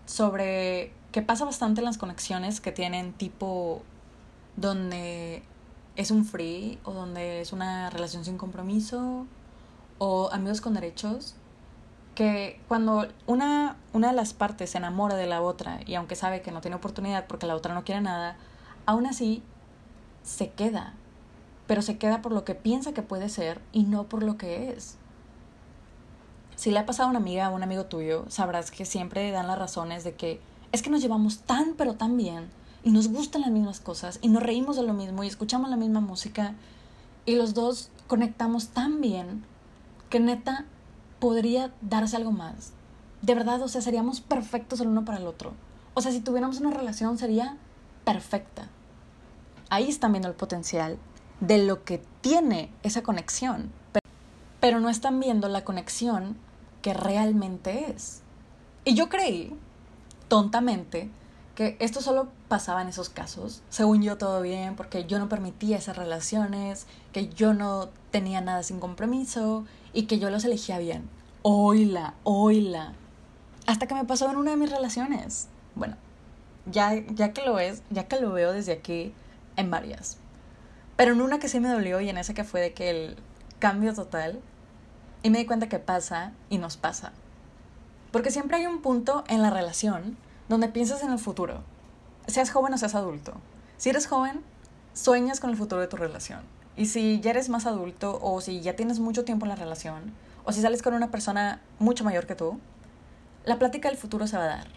sobre 0.07 0.93
que 1.13 1.23
pasa 1.23 1.45
bastante 1.45 1.81
en 1.81 1.85
las 1.85 1.99
conexiones 1.99 2.61
que 2.61 2.73
tienen 2.73 3.13
tipo 3.13 3.83
donde 4.57 5.43
es 5.97 6.11
un 6.11 6.25
free 6.25 6.79
o 6.85 6.93
donde 6.93 7.41
es 7.41 7.53
una 7.53 7.91
relación 7.91 8.25
sin 8.25 8.39
compromiso 8.39 9.27
o 9.99 10.31
amigos 10.33 10.61
con 10.61 10.75
derechos, 10.75 11.35
que 12.15 12.61
cuando 12.69 13.09
una, 13.27 13.77
una 13.93 14.09
de 14.09 14.15
las 14.15 14.33
partes 14.33 14.71
se 14.71 14.79
enamora 14.79 15.17
de 15.17 15.27
la 15.27 15.43
otra 15.43 15.81
y 15.87 15.95
aunque 15.95 16.17
sabe 16.17 16.43
que 16.43 16.51
no 16.51 16.61
tiene 16.61 16.77
oportunidad 16.77 17.27
porque 17.27 17.47
la 17.47 17.57
otra 17.57 17.75
no 17.75 17.85
quiere 17.85 18.01
nada, 18.01 18.37
aún 18.87 19.07
así 19.07 19.43
se 20.23 20.51
queda, 20.51 20.95
pero 21.67 21.83
se 21.83 21.99
queda 21.99 22.23
por 22.23 22.33
lo 22.33 22.45
que 22.45 22.55
piensa 22.55 22.93
que 22.93 23.03
puede 23.03 23.29
ser 23.29 23.61
y 23.73 23.85
no 23.85 24.05
por 24.05 24.23
lo 24.23 24.37
que 24.37 24.71
es. 24.71 24.99
Si 26.57 26.71
le 26.71 26.79
ha 26.79 26.87
pasado 26.87 27.09
a 27.09 27.11
una 27.11 27.19
amiga 27.19 27.51
o 27.51 27.55
un 27.55 27.63
amigo 27.63 27.85
tuyo, 27.85 28.25
sabrás 28.29 28.71
que 28.71 28.87
siempre 28.87 29.31
dan 29.31 29.47
las 29.47 29.59
razones 29.59 30.05
de 30.05 30.15
que 30.15 30.41
es 30.73 30.81
que 30.83 30.89
nos 30.89 31.03
llevamos 31.03 31.41
tan 31.41 31.75
pero 31.75 31.95
tan 31.95 32.17
bien 32.17 32.49
y 32.83 32.91
nos 32.93 33.09
gustan 33.09 33.43
las 33.43 33.51
mismas 33.51 33.79
cosas 33.79 34.19
y 34.23 34.29
nos 34.29 34.43
reímos 34.43 34.77
de 34.77 34.83
lo 34.83 34.95
mismo 34.95 35.23
y 35.23 35.27
escuchamos 35.27 35.69
la 35.69 35.77
misma 35.77 36.01
música 36.01 36.55
y 37.27 37.35
los 37.35 37.53
dos 37.53 37.91
conectamos 38.07 38.69
tan 38.69 39.03
bien 39.03 39.45
que 40.09 40.19
neta 40.19 40.65
podría 41.21 41.75
darse 41.83 42.17
algo 42.17 42.33
más. 42.33 42.73
De 43.21 43.35
verdad, 43.35 43.61
o 43.61 43.69
sea, 43.69 43.83
seríamos 43.83 44.23
perfectos 44.23 44.81
el 44.81 44.89
uno 44.89 45.05
para 45.05 45.19
el 45.19 45.27
otro. 45.27 45.53
O 45.93 46.01
sea, 46.01 46.11
si 46.11 46.21
tuviéramos 46.21 46.61
una 46.61 46.71
relación 46.71 47.19
sería 47.19 47.59
perfecta. 48.05 48.69
Ahí 49.69 49.89
están 49.89 50.13
viendo 50.13 50.29
el 50.29 50.35
potencial 50.35 50.97
de 51.41 51.59
lo 51.59 51.85
que 51.85 52.03
tiene 52.23 52.71
esa 52.83 53.03
conexión. 53.03 53.73
Pero 54.61 54.81
no 54.81 54.89
están 54.89 55.21
viendo 55.21 55.49
la 55.49 55.65
conexión 55.65 56.37
que 56.87 56.95
realmente 56.95 57.91
es. 57.91 58.23
Y 58.85 58.95
yo 58.95 59.09
creí, 59.09 59.53
tontamente, 60.29 61.11
que 61.57 61.77
esto 61.81 62.01
solo 62.01 62.29
pasaba 62.47 62.81
en 62.81 62.87
esos 62.87 63.09
casos. 63.09 63.65
Según 63.71 64.03
yo 64.03 64.19
todo 64.19 64.41
bien, 64.41 64.77
porque 64.77 65.05
yo 65.05 65.19
no 65.19 65.29
permitía 65.29 65.79
esas 65.79 65.97
relaciones, 65.97 66.87
que 67.13 67.29
yo 67.29 67.55
no 67.55 67.89
tenía 68.13 68.41
nada 68.41 68.63
sin 68.63 68.79
compromiso 68.79 69.65
y 69.93 70.05
que 70.05 70.21
yo 70.21 70.31
los 70.31 70.45
elegía 70.45 70.79
bien. 70.79 71.09
Oila, 71.43 72.15
oila. 72.23 72.93
Hasta 73.67 73.89
que 73.89 73.97
me 73.97 74.05
pasó 74.05 74.31
en 74.31 74.37
una 74.37 74.53
de 74.53 74.57
mis 74.57 74.71
relaciones. 74.71 75.49
Bueno, 75.75 75.97
ya, 76.67 76.95
ya 76.95 77.33
que 77.33 77.45
lo 77.45 77.55
ves, 77.55 77.83
ya 77.91 78.07
que 78.07 78.21
lo 78.21 78.31
veo 78.31 78.53
desde 78.53 78.75
aquí, 78.75 79.13
en 79.57 79.73
varias. 79.73 80.19
Pero 80.95 81.15
en 81.15 81.21
una 81.21 81.41
que 81.41 81.49
sí 81.49 81.59
me 81.59 81.69
dolió 81.69 82.01
y 82.01 82.11
en 82.11 82.17
esa 82.17 82.33
que 82.33 82.45
fue 82.45 82.61
de 82.61 82.75
que 82.75 82.91
el 82.91 83.17
cambio 83.59 83.93
total. 83.93 84.41
Y 85.27 85.31
me 85.31 85.39
di 85.39 85.45
cuenta 85.45 85.69
que 85.69 85.81
pasa 85.81 86.31
y 86.51 86.59
nos 86.59 86.77
pasa. 86.77 87.11
Porque 88.13 88.31
siempre 88.31 88.59
hay 88.59 88.67
un 88.67 88.81
punto 88.81 89.25
en 89.27 89.43
la 89.43 89.51
relación 89.51 90.17
donde 90.49 90.69
piensas 90.69 91.03
en 91.03 91.11
el 91.11 91.19
futuro. 91.19 91.65
Seas 92.29 92.53
joven 92.53 92.73
o 92.75 92.79
seas 92.79 92.95
adulto. 92.95 93.35
Si 93.77 93.91
eres 93.91 94.07
joven, 94.07 94.41
sueñas 94.95 95.41
con 95.41 95.51
el 95.51 95.57
futuro 95.57 95.81
de 95.81 95.89
tu 95.89 95.97
relación. 95.97 96.43
Y 96.77 96.87
si 96.87 97.19
ya 97.19 97.31
eres 97.31 97.49
más 97.49 97.67
adulto 97.67 98.21
o 98.23 98.41
si 98.41 98.61
ya 98.61 98.77
tienes 98.77 99.01
mucho 99.01 99.25
tiempo 99.25 99.47
en 99.47 99.49
la 99.49 99.57
relación 99.57 100.13
o 100.45 100.53
si 100.53 100.63
sales 100.63 100.81
con 100.81 100.95
una 100.95 101.11
persona 101.11 101.61
mucho 101.81 102.05
mayor 102.05 102.29
que 102.29 102.37
tú, 102.37 102.61
la 103.45 103.59
plática 103.59 103.89
del 103.89 103.99
futuro 103.99 104.29
se 104.29 104.37
va 104.37 104.45
a 104.45 104.59
dar. 104.59 104.69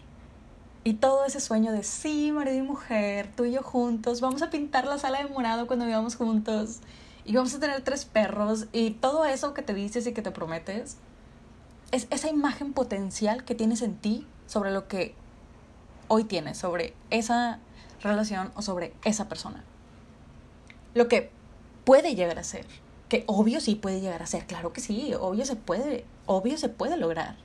Y 0.82 0.94
todo 0.94 1.26
ese 1.26 1.38
sueño 1.38 1.70
de 1.70 1.84
sí, 1.84 2.32
marido 2.32 2.56
y 2.56 2.62
mujer, 2.62 3.30
tú 3.36 3.44
y 3.44 3.52
yo 3.52 3.62
juntos, 3.62 4.20
vamos 4.20 4.42
a 4.42 4.50
pintar 4.50 4.84
la 4.84 4.98
sala 4.98 5.22
de 5.22 5.28
morado 5.30 5.68
cuando 5.68 5.86
vivamos 5.86 6.16
juntos 6.16 6.80
y 7.24 7.34
vamos 7.34 7.54
a 7.54 7.60
tener 7.60 7.82
tres 7.82 8.04
perros 8.04 8.66
y 8.72 8.90
todo 8.92 9.24
eso 9.24 9.54
que 9.54 9.62
te 9.62 9.74
dices 9.74 10.06
y 10.06 10.12
que 10.12 10.22
te 10.22 10.30
prometes, 10.30 10.96
es 11.92 12.06
esa 12.10 12.28
imagen 12.28 12.72
potencial 12.72 13.44
que 13.44 13.54
tienes 13.54 13.82
en 13.82 13.96
ti 13.96 14.26
sobre 14.46 14.70
lo 14.70 14.88
que 14.88 15.14
hoy 16.08 16.24
tienes, 16.24 16.58
sobre 16.58 16.94
esa 17.10 17.58
relación 18.02 18.52
o 18.54 18.62
sobre 18.62 18.94
esa 19.04 19.28
persona. 19.28 19.64
Lo 20.94 21.08
que 21.08 21.30
puede 21.84 22.14
llegar 22.14 22.38
a 22.38 22.44
ser, 22.44 22.66
que 23.08 23.24
obvio 23.26 23.60
sí 23.60 23.74
puede 23.74 24.00
llegar 24.00 24.22
a 24.22 24.26
ser, 24.26 24.46
claro 24.46 24.72
que 24.72 24.80
sí, 24.80 25.12
obvio 25.18 25.44
se 25.44 25.56
puede, 25.56 26.04
obvio 26.26 26.56
se 26.58 26.68
puede 26.68 26.96
lograr. 26.96 27.36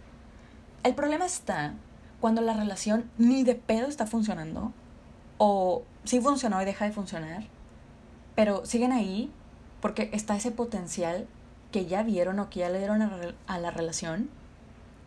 El 0.84 0.96
problema 0.96 1.26
está 1.26 1.74
cuando 2.22 2.42
la 2.42 2.54
relación 2.54 3.10
ni 3.18 3.44
de 3.44 3.56
pedo 3.56 3.88
está 3.88 4.08
funcionando, 4.08 4.72
o 5.38 5.84
sí 6.04 6.22
funcionó 6.22 6.62
y 6.62 6.66
deja 6.66 6.86
de 6.86 6.92
funcionar, 6.92 7.44
pero 8.36 8.66
siguen 8.66 8.92
ahí 8.92 9.32
porque 9.86 10.10
está 10.14 10.36
ese 10.36 10.50
potencial 10.50 11.28
que 11.72 11.86
ya 11.86 12.02
vieron 12.02 12.40
o 12.40 12.50
que 12.50 12.62
ya 12.62 12.70
le 12.70 12.80
dieron 12.80 13.04
a, 13.46 13.60
la 13.60 13.70
relación 13.70 14.32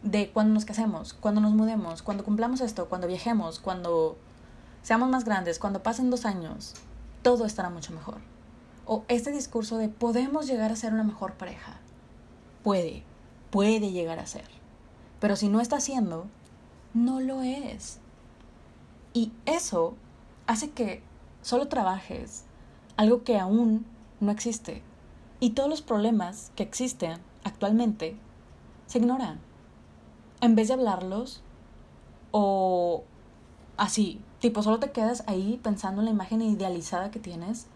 de 0.05 0.31
cuando 0.31 0.55
nos 0.55 0.65
casemos, 0.65 1.15
cuando 1.15 1.41
nos 1.41 1.53
mudemos, 1.53 2.01
cuando 2.01 2.23
cumplamos 2.23 2.61
esto, 2.61 2.89
cuando 2.89 3.09
viajemos, 3.09 3.59
cuando 3.59 4.17
seamos 4.83 5.09
más 5.09 5.25
grandes, 5.25 5.59
cuando 5.59 5.83
pasen 5.83 6.11
dos 6.11 6.25
años, 6.25 6.75
todo 7.23 7.45
estará 7.45 7.71
mucho 7.71 7.93
mejor. 7.93 8.19
O 8.87 9.03
este 9.09 9.33
discurso 9.33 9.79
de 9.79 9.89
podemos 9.89 10.47
llegar 10.47 10.71
a 10.71 10.77
ser 10.77 10.93
una 10.93 11.03
mejor 11.03 11.33
pareja. 11.33 11.81
Puede, 12.63 13.03
puede 13.51 13.91
llegar 13.91 14.21
a 14.21 14.29
ser. 14.29 14.47
Pero 15.19 15.35
si 15.35 15.49
no 15.49 15.61
está 15.61 15.79
haciendo, 15.79 16.29
no 16.95 17.19
lo 17.19 17.43
es. 17.43 17.99
Y 19.13 19.33
eso 19.45 19.97
hace 20.47 20.71
que 20.71 21.03
solo 21.43 21.67
trabajes 21.67 22.45
algo 22.97 23.25
que 23.25 23.41
aún 23.41 23.85
no 24.21 24.31
existe. 24.31 24.83
Y 25.41 25.51
todos 25.51 25.69
los 25.69 25.83
problemas 25.83 26.53
que 26.57 26.63
existen 26.63 27.19
actualmente 27.45 28.17
se 28.87 28.99
ignoran. 28.99 29.41
En 30.41 30.55
vez 30.55 30.69
de 30.69 30.75
hablarlos 30.75 31.43
o 32.31 33.05
así, 33.77 34.21
tipo, 34.41 34.63
solo 34.63 34.79
te 34.79 34.91
quedas 34.91 35.25
ahí 35.27 35.61
pensando 35.63 36.01
en 36.01 36.07
la 36.07 36.11
imagen 36.11 36.43
idealizada 36.43 37.11
que 37.11 37.21
tienes 37.21 37.67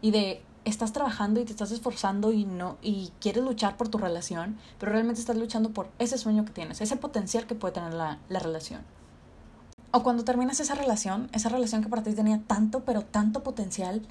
y 0.00 0.10
de 0.10 0.42
estás 0.64 0.92
trabajando 0.92 1.40
y 1.40 1.44
te 1.44 1.52
estás 1.52 1.70
esforzando 1.70 2.32
y 2.32 2.44
no 2.44 2.78
y 2.82 3.12
quieres 3.20 3.44
luchar 3.44 3.76
por 3.76 3.88
tu 3.88 3.98
relación, 3.98 4.56
pero 4.78 4.92
realmente 4.92 5.20
estás 5.20 5.36
luchando 5.36 5.70
por 5.70 5.88
ese 5.98 6.18
sueño 6.18 6.44
que 6.44 6.52
tienes, 6.52 6.80
ese 6.80 6.96
potencial 6.96 7.46
que 7.46 7.54
puede 7.54 7.74
tener 7.74 7.94
la, 7.94 8.18
la 8.28 8.38
relación. 8.38 8.82
O 9.90 10.02
cuando 10.02 10.24
terminas 10.24 10.58
esa 10.60 10.74
relación, 10.74 11.28
esa 11.32 11.48
relación 11.50 11.82
que 11.82 11.88
para 11.88 12.02
ti 12.02 12.12
tenía 12.14 12.40
tanto, 12.46 12.80
pero 12.80 13.02
tanto 13.02 13.42
potencial, 13.42 14.02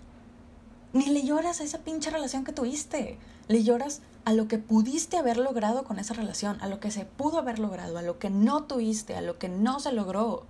ni 0.94 1.08
le 1.08 1.24
lloras 1.24 1.60
a 1.60 1.64
esa 1.64 1.80
pinche 1.80 2.12
relación 2.12 2.44
que 2.44 2.54
tuviste. 2.54 3.18
Le 3.48 3.64
lloras 3.64 4.02
a 4.26 4.34
lo 4.34 4.48
que 4.48 4.60
pudiste 4.60 5.18
haber 5.18 5.38
logrado 5.38 5.84
con 5.84 6.00
esa 6.00 6.14
relación, 6.14 6.62
a 6.62 6.68
lo 6.68 6.80
que 6.80 6.92
se 6.92 7.04
pudo 7.04 7.40
haber 7.40 7.60
logrado, 7.60 7.98
a 7.98 8.04
lo 8.04 8.20
que 8.20 8.30
no 8.30 8.64
tuviste, 8.64 9.16
a 9.16 9.22
lo 9.22 9.38
que 9.40 9.50
no 9.50 9.80
se 9.80 9.92
logró. 9.92 10.46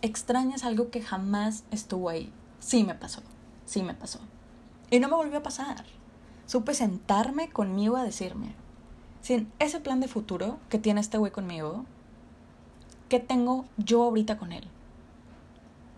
Extrañas 0.00 0.64
algo 0.64 0.90
que 0.90 1.02
jamás 1.02 1.64
estuvo 1.70 2.08
ahí. 2.08 2.32
Sí 2.60 2.84
me 2.84 2.94
pasó, 2.94 3.20
sí 3.66 3.82
me 3.82 3.94
pasó. 3.94 4.20
Y 4.90 5.00
no 5.00 5.08
me 5.08 5.16
volvió 5.16 5.38
a 5.38 5.42
pasar. 5.42 5.84
Supe 6.46 6.72
sentarme 6.72 7.50
conmigo 7.50 7.96
a 7.96 8.04
decirme, 8.04 8.54
sin 9.22 9.50
ese 9.58 9.80
plan 9.80 10.00
de 10.00 10.08
futuro 10.08 10.58
que 10.68 10.78
tiene 10.78 11.00
este 11.00 11.18
güey 11.18 11.32
conmigo, 11.32 11.84
¿qué 13.08 13.18
tengo 13.18 13.64
yo 13.78 14.04
ahorita 14.04 14.38
con 14.38 14.52
él? 14.52 14.68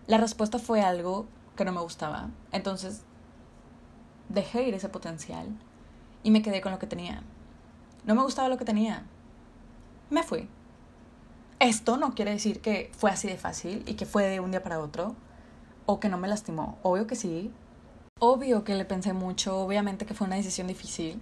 La 0.07 0.17
respuesta 0.17 0.57
fue 0.57 0.81
algo 0.81 1.25
que 1.57 1.65
no 1.65 1.73
me 1.73 1.81
gustaba. 1.81 2.29
Entonces 2.53 3.01
dejé 4.29 4.63
ir 4.67 4.73
ese 4.73 4.89
potencial 4.89 5.47
y 6.23 6.31
me 6.31 6.41
quedé 6.41 6.61
con 6.61 6.71
lo 6.71 6.79
que 6.79 6.87
tenía. 6.87 7.23
No 8.05 8.15
me 8.15 8.23
gustaba 8.23 8.49
lo 8.49 8.57
que 8.57 8.65
tenía. 8.65 9.05
Me 10.09 10.23
fui. 10.23 10.47
Esto 11.59 11.97
no 11.97 12.13
quiere 12.13 12.31
decir 12.31 12.61
que 12.61 12.91
fue 12.95 13.11
así 13.11 13.27
de 13.27 13.37
fácil 13.37 13.83
y 13.87 13.95
que 13.95 14.05
fue 14.05 14.27
de 14.27 14.39
un 14.39 14.51
día 14.51 14.63
para 14.63 14.79
otro 14.79 15.15
o 15.85 15.99
que 15.99 16.09
no 16.09 16.17
me 16.17 16.27
lastimó. 16.27 16.77
Obvio 16.83 17.07
que 17.07 17.15
sí, 17.15 17.51
Obvio 18.19 18.63
que 18.63 18.73
le 18.73 18.83
pensé 18.83 19.13
mucho, 19.13 19.59
obviamente 19.59 20.07
que 20.07 20.15
fue 20.15 20.25
una 20.25 20.37
decisión 20.37 20.65
difícil, 20.67 21.21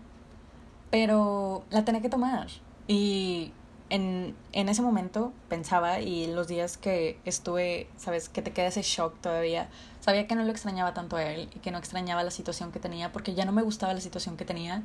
pero 0.91 1.65
la 1.69 1.83
tenía 1.83 2.01
que 2.01 2.07
tomar. 2.09 2.47
Y 2.87 3.51
en, 3.89 4.33
en 4.53 4.69
ese 4.69 4.81
momento 4.81 5.33
pensaba 5.49 5.99
y 5.99 6.27
los 6.27 6.47
días 6.47 6.77
que 6.77 7.19
estuve, 7.25 7.89
sabes, 7.97 8.29
que 8.29 8.41
te 8.41 8.51
queda 8.51 8.67
ese 8.67 8.81
shock 8.81 9.19
todavía, 9.19 9.69
sabía 10.05 10.27
que 10.27 10.35
no 10.35 10.43
lo 10.43 10.51
extrañaba 10.51 10.93
tanto 10.93 11.15
a 11.15 11.23
él 11.23 11.49
y 11.55 11.59
que 11.61 11.71
no 11.71 11.79
extrañaba 11.79 12.23
la 12.23 12.29
situación 12.29 12.71
que 12.71 12.79
tenía 12.79 13.11
porque 13.11 13.33
ya 13.33 13.43
no 13.43 13.51
me 13.51 13.63
gustaba 13.63 13.91
la 13.91 14.01
situación 14.01 14.37
que 14.37 14.45
tenía, 14.45 14.83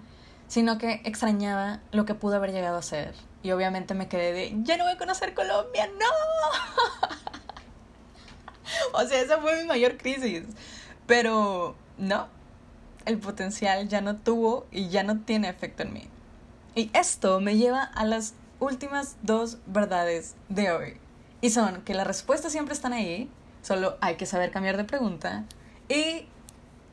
sino 0.49 0.79
que 0.79 1.03
extrañaba 1.05 1.81
lo 1.93 2.07
que 2.07 2.15
pudo 2.15 2.37
haber 2.37 2.53
llegado 2.53 2.79
a 2.79 2.83
ser. 2.83 3.15
Y 3.43 3.51
obviamente 3.51 3.93
me 3.93 4.09
quedé 4.09 4.33
de, 4.33 4.55
ya 4.63 4.79
no 4.79 4.85
voy 4.85 4.95
a 4.95 4.97
conocer 4.97 5.35
Colombia, 5.35 5.91
no. 5.99 6.07
o 8.99 9.05
sea, 9.05 9.21
esa 9.21 9.37
fue 9.43 9.61
mi 9.61 9.69
mayor 9.69 9.99
crisis. 9.99 10.45
Pero 11.07 11.77
no, 11.99 12.29
el 13.05 13.19
potencial 13.19 13.89
ya 13.89 14.01
no 14.01 14.17
tuvo 14.17 14.67
y 14.73 14.89
ya 14.89 15.03
no 15.03 15.21
tiene 15.21 15.51
efecto 15.51 15.83
en 15.83 15.93
mí. 15.93 16.09
Y 16.75 16.91
esto 16.95 17.41
me 17.41 17.59
lleva 17.59 17.83
a 17.83 18.07
las 18.07 18.33
últimas 18.59 19.17
dos 19.21 19.59
verdades 19.67 20.35
de 20.49 20.73
hoy. 20.73 20.97
Y 21.43 21.51
son 21.51 21.83
que 21.83 21.93
las 21.93 22.07
respuestas 22.07 22.53
siempre 22.53 22.73
están 22.73 22.95
ahí, 22.95 23.29
solo 23.63 23.97
hay 24.01 24.17
que 24.17 24.27
saber 24.27 24.51
cambiar 24.51 24.77
de 24.77 24.85
pregunta 24.85 25.45
y 25.89 26.27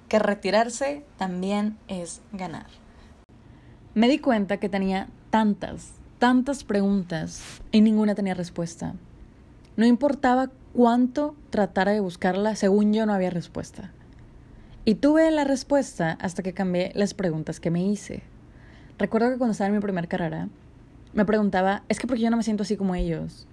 que 0.08 0.20
retirarse 0.20 1.06
también 1.18 1.78
es 1.88 2.22
ganar. 2.32 2.68
Me 3.94 4.08
di 4.08 4.20
cuenta 4.20 4.58
que 4.58 4.70
tenía 4.70 5.10
tantas, 5.30 5.94
tantas 6.20 6.64
preguntas 6.64 7.62
y 7.72 7.82
ninguna 7.82 8.16
tenía 8.16 8.34
respuesta. 8.34 8.94
No 9.76 9.86
importaba 9.86 10.50
cuánto 10.74 11.36
tratara 11.50 11.92
de 11.92 12.00
buscarla, 12.00 12.56
según 12.56 12.94
yo 12.94 13.06
no 13.06 13.14
había 13.14 13.30
respuesta. 13.30 13.92
Y 14.86 14.96
tuve 14.96 15.30
la 15.32 15.44
respuesta 15.44 16.18
hasta 16.22 16.44
que 16.44 16.54
cambié 16.54 16.92
las 16.96 17.14
preguntas 17.14 17.60
que 17.60 17.72
me 17.72 17.84
hice. 17.84 18.24
Recuerdo 18.98 19.30
que 19.30 19.38
cuando 19.38 19.52
estaba 19.52 19.68
en 19.68 19.76
mi 19.76 19.82
primera 19.82 20.08
carrera, 20.08 20.48
me 21.14 21.26
preguntaba, 21.26 21.84
es 21.90 22.00
que 22.00 22.08
porque 22.08 22.24
yo 22.24 22.30
no 22.30 22.38
me 22.38 22.44
siento 22.44 22.64
así 22.64 22.78
como 22.78 22.96
ellos? 22.96 23.48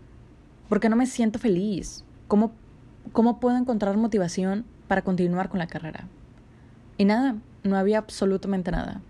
¿Por 0.68 0.80
qué 0.80 0.88
no 0.88 0.96
me 0.96 1.06
siento 1.06 1.38
feliz? 1.38 2.04
¿Cómo, 2.28 2.52
¿Cómo 3.14 3.38
puedo 3.38 3.56
encontrar 3.56 3.96
motivación 3.96 4.64
para 4.88 5.02
continuar 5.02 5.48
con 5.48 5.60
la 5.60 5.68
carrera? 5.68 6.08
Y 6.98 7.04
nada, 7.04 7.36
no 7.62 7.76
había 7.76 7.98
absolutamente 7.98 8.72
nada. 8.72 9.02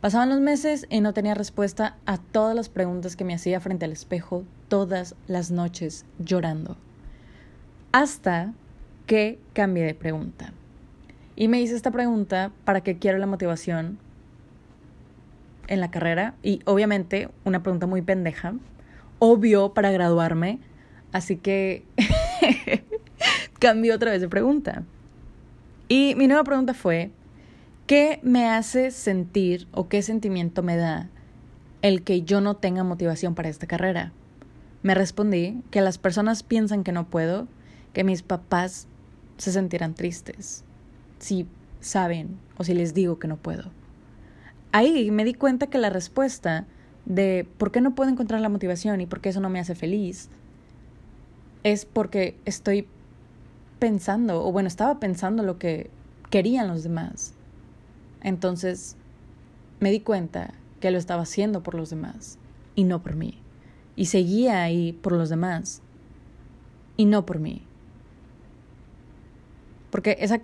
Pasaban 0.00 0.30
los 0.30 0.40
meses 0.40 0.86
y 0.88 1.02
no 1.02 1.12
tenía 1.12 1.34
respuesta 1.34 1.98
a 2.06 2.16
todas 2.16 2.56
las 2.56 2.70
preguntas 2.70 3.16
que 3.16 3.24
me 3.24 3.34
hacía 3.34 3.60
frente 3.60 3.84
al 3.84 3.92
espejo 3.92 4.44
todas 4.68 5.14
las 5.26 5.50
noches 5.50 6.06
llorando. 6.18 6.78
Hasta 7.92 8.54
que 9.04 9.38
cambié 9.52 9.84
de 9.84 9.94
pregunta. 9.94 10.54
Y 11.36 11.48
me 11.48 11.60
hice 11.60 11.76
esta 11.76 11.90
pregunta, 11.90 12.52
¿para 12.64 12.80
qué 12.80 12.96
quiero 12.96 13.18
la 13.18 13.26
motivación 13.26 13.98
en 15.66 15.80
la 15.80 15.90
carrera? 15.90 16.34
Y 16.42 16.60
obviamente 16.64 17.28
una 17.44 17.62
pregunta 17.62 17.86
muy 17.86 18.00
pendeja, 18.00 18.54
obvio 19.18 19.74
para 19.74 19.90
graduarme, 19.90 20.60
así 21.12 21.36
que 21.36 21.84
cambié 23.60 23.92
otra 23.92 24.10
vez 24.10 24.20
de 24.20 24.28
pregunta. 24.28 24.82
Y 25.88 26.14
mi 26.16 26.26
nueva 26.26 26.42
pregunta 26.42 26.74
fue, 26.74 27.12
¿qué 27.86 28.18
me 28.24 28.48
hace 28.48 28.90
sentir 28.90 29.68
o 29.70 29.88
qué 29.88 30.02
sentimiento 30.02 30.62
me 30.64 30.76
da 30.76 31.08
el 31.82 32.02
que 32.02 32.22
yo 32.22 32.40
no 32.40 32.56
tenga 32.56 32.82
motivación 32.82 33.36
para 33.36 33.48
esta 33.48 33.68
carrera? 33.68 34.12
Me 34.82 34.94
respondí 34.94 35.62
que 35.70 35.82
las 35.82 35.98
personas 35.98 36.42
piensan 36.42 36.82
que 36.82 36.92
no 36.92 37.08
puedo 37.08 37.46
que 37.92 38.02
mis 38.02 38.22
papás 38.22 38.88
se 39.36 39.52
sintieran 39.52 39.94
tristes 39.94 40.64
si 41.18 41.46
saben 41.80 42.38
o 42.56 42.64
si 42.64 42.74
les 42.74 42.94
digo 42.94 43.18
que 43.18 43.28
no 43.28 43.36
puedo. 43.36 43.70
Ahí 44.72 45.10
me 45.10 45.24
di 45.24 45.34
cuenta 45.34 45.66
que 45.66 45.78
la 45.78 45.90
respuesta 45.90 46.66
de 47.04 47.46
por 47.58 47.72
qué 47.72 47.80
no 47.80 47.94
puedo 47.94 48.10
encontrar 48.10 48.40
la 48.40 48.48
motivación 48.48 49.00
y 49.00 49.06
por 49.06 49.20
qué 49.20 49.30
eso 49.30 49.40
no 49.40 49.50
me 49.50 49.60
hace 49.60 49.74
feliz 49.74 50.30
es 51.62 51.84
porque 51.84 52.38
estoy 52.44 52.86
pensando, 53.80 54.44
o 54.46 54.52
bueno, 54.52 54.68
estaba 54.68 55.00
pensando 55.00 55.42
lo 55.42 55.58
que 55.58 55.90
querían 56.30 56.68
los 56.68 56.84
demás. 56.84 57.34
Entonces 58.22 58.96
me 59.80 59.90
di 59.90 60.00
cuenta 60.00 60.54
que 60.78 60.90
lo 60.90 60.98
estaba 60.98 61.22
haciendo 61.22 61.62
por 61.62 61.74
los 61.74 61.90
demás 61.90 62.38
y 62.74 62.84
no 62.84 63.02
por 63.02 63.16
mí. 63.16 63.38
Y 63.96 64.06
seguía 64.06 64.62
ahí 64.62 64.92
por 64.92 65.12
los 65.12 65.28
demás 65.28 65.82
y 66.96 67.06
no 67.06 67.26
por 67.26 67.40
mí. 67.40 67.62
Porque 69.90 70.16
esa, 70.20 70.40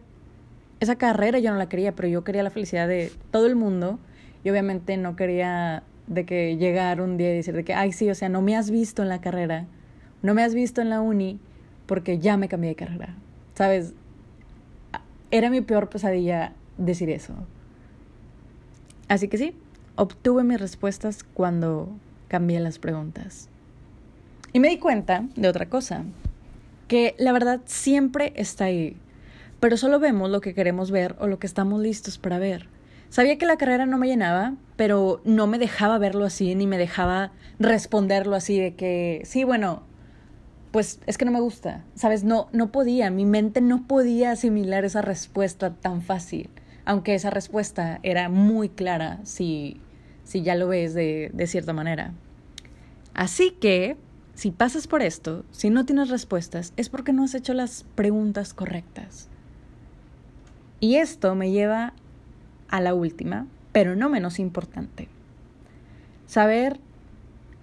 esa 0.81 0.97
carrera 0.97 1.39
yo 1.39 1.53
no 1.53 1.59
la 1.59 1.69
quería, 1.69 1.95
pero 1.95 2.09
yo 2.09 2.25
quería 2.25 2.43
la 2.43 2.51
felicidad 2.51 2.89
de 2.89 3.13
todo 3.31 3.47
el 3.47 3.55
mundo 3.55 3.99
y 4.43 4.51
obviamente 4.51 4.97
no 4.97 5.17
quería 5.17 5.85
de 6.07 6.25
que 6.25 6.57
llegara 6.57 7.03
un 7.03 7.17
día 7.17 7.33
y 7.33 7.37
decir 7.37 7.55
de 7.55 7.65
que, 7.65 7.75
ay, 7.75 7.93
sí, 7.93 8.11
o 8.11 8.15
sea, 8.15 8.29
no 8.29 8.43
me 8.43 8.57
has 8.57 8.71
visto 8.71 9.03
en 9.03 9.09
la 9.09 9.21
carrera, 9.21 9.67
no 10.23 10.35
me 10.35 10.43
has 10.43 10.55
visto 10.55 10.81
en 10.81 10.91
la 10.91 11.01
uni 11.01 11.41
porque 11.87 12.19
ya 12.19 12.37
me 12.37 12.49
cambié 12.49 12.71
de 12.71 12.77
carrera. 12.77 13.15
¿Sabes? 13.55 13.95
Era 15.31 15.51
mi 15.51 15.61
peor 15.61 15.89
pesadilla 15.89 16.53
decir 16.79 17.11
eso. 17.11 17.35
Así 19.09 19.29
que 19.29 19.39
sí, 19.39 19.55
obtuve 19.95 20.45
mis 20.45 20.61
respuestas 20.61 21.23
cuando 21.23 21.89
cambié 22.29 22.61
las 22.61 22.79
preguntas. 22.79 23.49
Y 24.53 24.61
me 24.61 24.69
di 24.69 24.79
cuenta 24.79 25.25
de 25.37 25.49
otra 25.49 25.69
cosa, 25.69 26.05
que 26.89 27.15
la 27.19 27.33
verdad 27.33 27.61
siempre 27.67 28.33
está 28.37 28.65
ahí, 28.65 28.97
pero 29.61 29.77
solo 29.77 29.99
vemos 29.99 30.31
lo 30.31 30.41
que 30.41 30.55
queremos 30.55 30.91
ver 30.91 31.17
o 31.19 31.27
lo 31.27 31.39
que 31.39 31.47
estamos 31.47 31.81
listos 31.81 32.19
para 32.19 32.39
ver. 32.39 32.69
Sabía 33.09 33.39
que 33.39 33.47
la 33.47 33.57
carrera 33.57 33.87
no 33.87 33.99
me 33.99 34.09
llenaba, 34.09 34.55
pero 34.77 35.21
no 35.25 35.47
me 35.47 35.59
dejaba 35.59 35.99
verlo 35.99 36.25
así, 36.25 36.55
ni 36.55 36.67
me 36.67 36.79
dejaba 36.79 37.33
responderlo 37.59 38.35
así 38.35 38.59
de 38.59 38.75
que, 38.75 39.23
sí, 39.25 39.45
bueno, 39.45 39.83
pues 40.71 41.01
es 41.07 41.19
que 41.19 41.25
no 41.25 41.31
me 41.31 41.41
gusta, 41.41 41.85
¿sabes? 41.95 42.25
No, 42.25 42.49
no 42.53 42.71
podía, 42.73 43.11
mi 43.11 43.25
mente 43.25 43.61
no 43.61 43.87
podía 43.87 44.33
asimilar 44.33 44.85
esa 44.85 45.03
respuesta 45.03 45.75
tan 45.75 46.03
fácil, 46.03 46.51
aunque 46.85 47.15
esa 47.15 47.31
respuesta 47.31 48.01
era 48.03 48.29
muy 48.29 48.69
clara 48.69 49.21
si, 49.25 49.81
si 50.25 50.43
ya 50.43 50.55
lo 50.55 50.69
ves 50.69 50.95
de, 50.95 51.31
de 51.33 51.47
cierta 51.47 51.73
manera. 51.73 52.13
Así 53.15 53.53
que, 53.53 53.97
si 54.35 54.51
pasas 54.51 54.87
por 54.87 55.01
esto, 55.01 55.45
si 55.51 55.71
no 55.71 55.87
tienes 55.87 56.11
respuestas, 56.11 56.75
es 56.77 56.91
porque 56.91 57.15
no 57.15 57.25
has 57.25 57.35
hecho 57.35 57.55
las 57.55 57.85
preguntas 57.95 58.53
correctas. 58.53 59.29
Y 60.81 60.97
esto 60.97 61.35
me 61.35 61.51
lleva 61.51 61.95
a 62.69 62.81
la 62.83 62.93
última, 62.93 63.47
pero 63.73 63.97
no 63.97 64.11
menos 64.11 64.39
importante. 64.39 65.09
Saber 66.27 66.79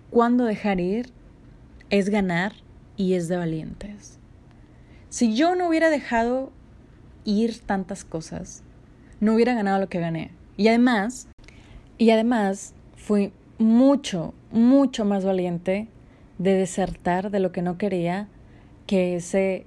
cuándo 0.10 0.46
dejar 0.46 0.80
ir 0.80 1.12
es 1.90 2.10
ganar 2.10 2.54
y 2.98 3.14
es 3.14 3.28
de 3.28 3.38
valientes. 3.38 4.20
Si 5.10 5.36
yo 5.36 5.56
no 5.56 5.68
hubiera 5.68 5.90
dejado 5.90 6.52
ir 7.26 7.60
tantas 7.60 8.04
cosas, 8.04 8.64
no 9.20 9.36
hubiera 9.36 9.54
ganado 9.54 9.80
lo 9.80 9.90
que 9.90 10.00
gané. 10.00 10.32
Y 10.58 10.68
además, 10.68 11.28
y 11.98 12.10
además 12.10 12.74
fui 12.96 13.32
mucho, 13.58 14.34
mucho 14.52 15.06
más 15.06 15.24
valiente 15.24 15.88
de 16.38 16.54
desertar 16.54 17.32
de 17.32 17.40
lo 17.40 17.52
que 17.52 17.62
no 17.62 17.78
quería 17.78 18.28
que 18.88 19.16
ese 19.16 19.66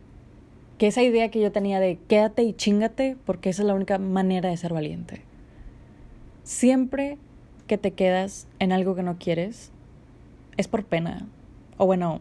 que 0.78 0.88
esa 0.88 1.02
idea 1.02 1.30
que 1.30 1.40
yo 1.40 1.52
tenía 1.52 1.80
de 1.80 1.98
quédate 2.06 2.42
y 2.42 2.52
chingate 2.52 3.16
porque 3.24 3.48
esa 3.48 3.62
es 3.62 3.66
la 3.66 3.74
única 3.74 3.98
manera 3.98 4.50
de 4.50 4.56
ser 4.58 4.74
valiente. 4.74 5.22
Siempre 6.42 7.16
que 7.66 7.78
te 7.78 7.92
quedas 7.92 8.46
en 8.58 8.72
algo 8.72 8.94
que 8.94 9.02
no 9.02 9.16
quieres 9.18 9.72
es 10.58 10.68
por 10.68 10.84
pena. 10.84 11.26
O 11.78 11.86
bueno, 11.86 12.20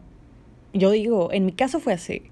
yo 0.78 0.90
digo, 0.90 1.32
en 1.32 1.46
mi 1.46 1.52
caso 1.52 1.80
fue 1.80 1.92
así. 1.92 2.22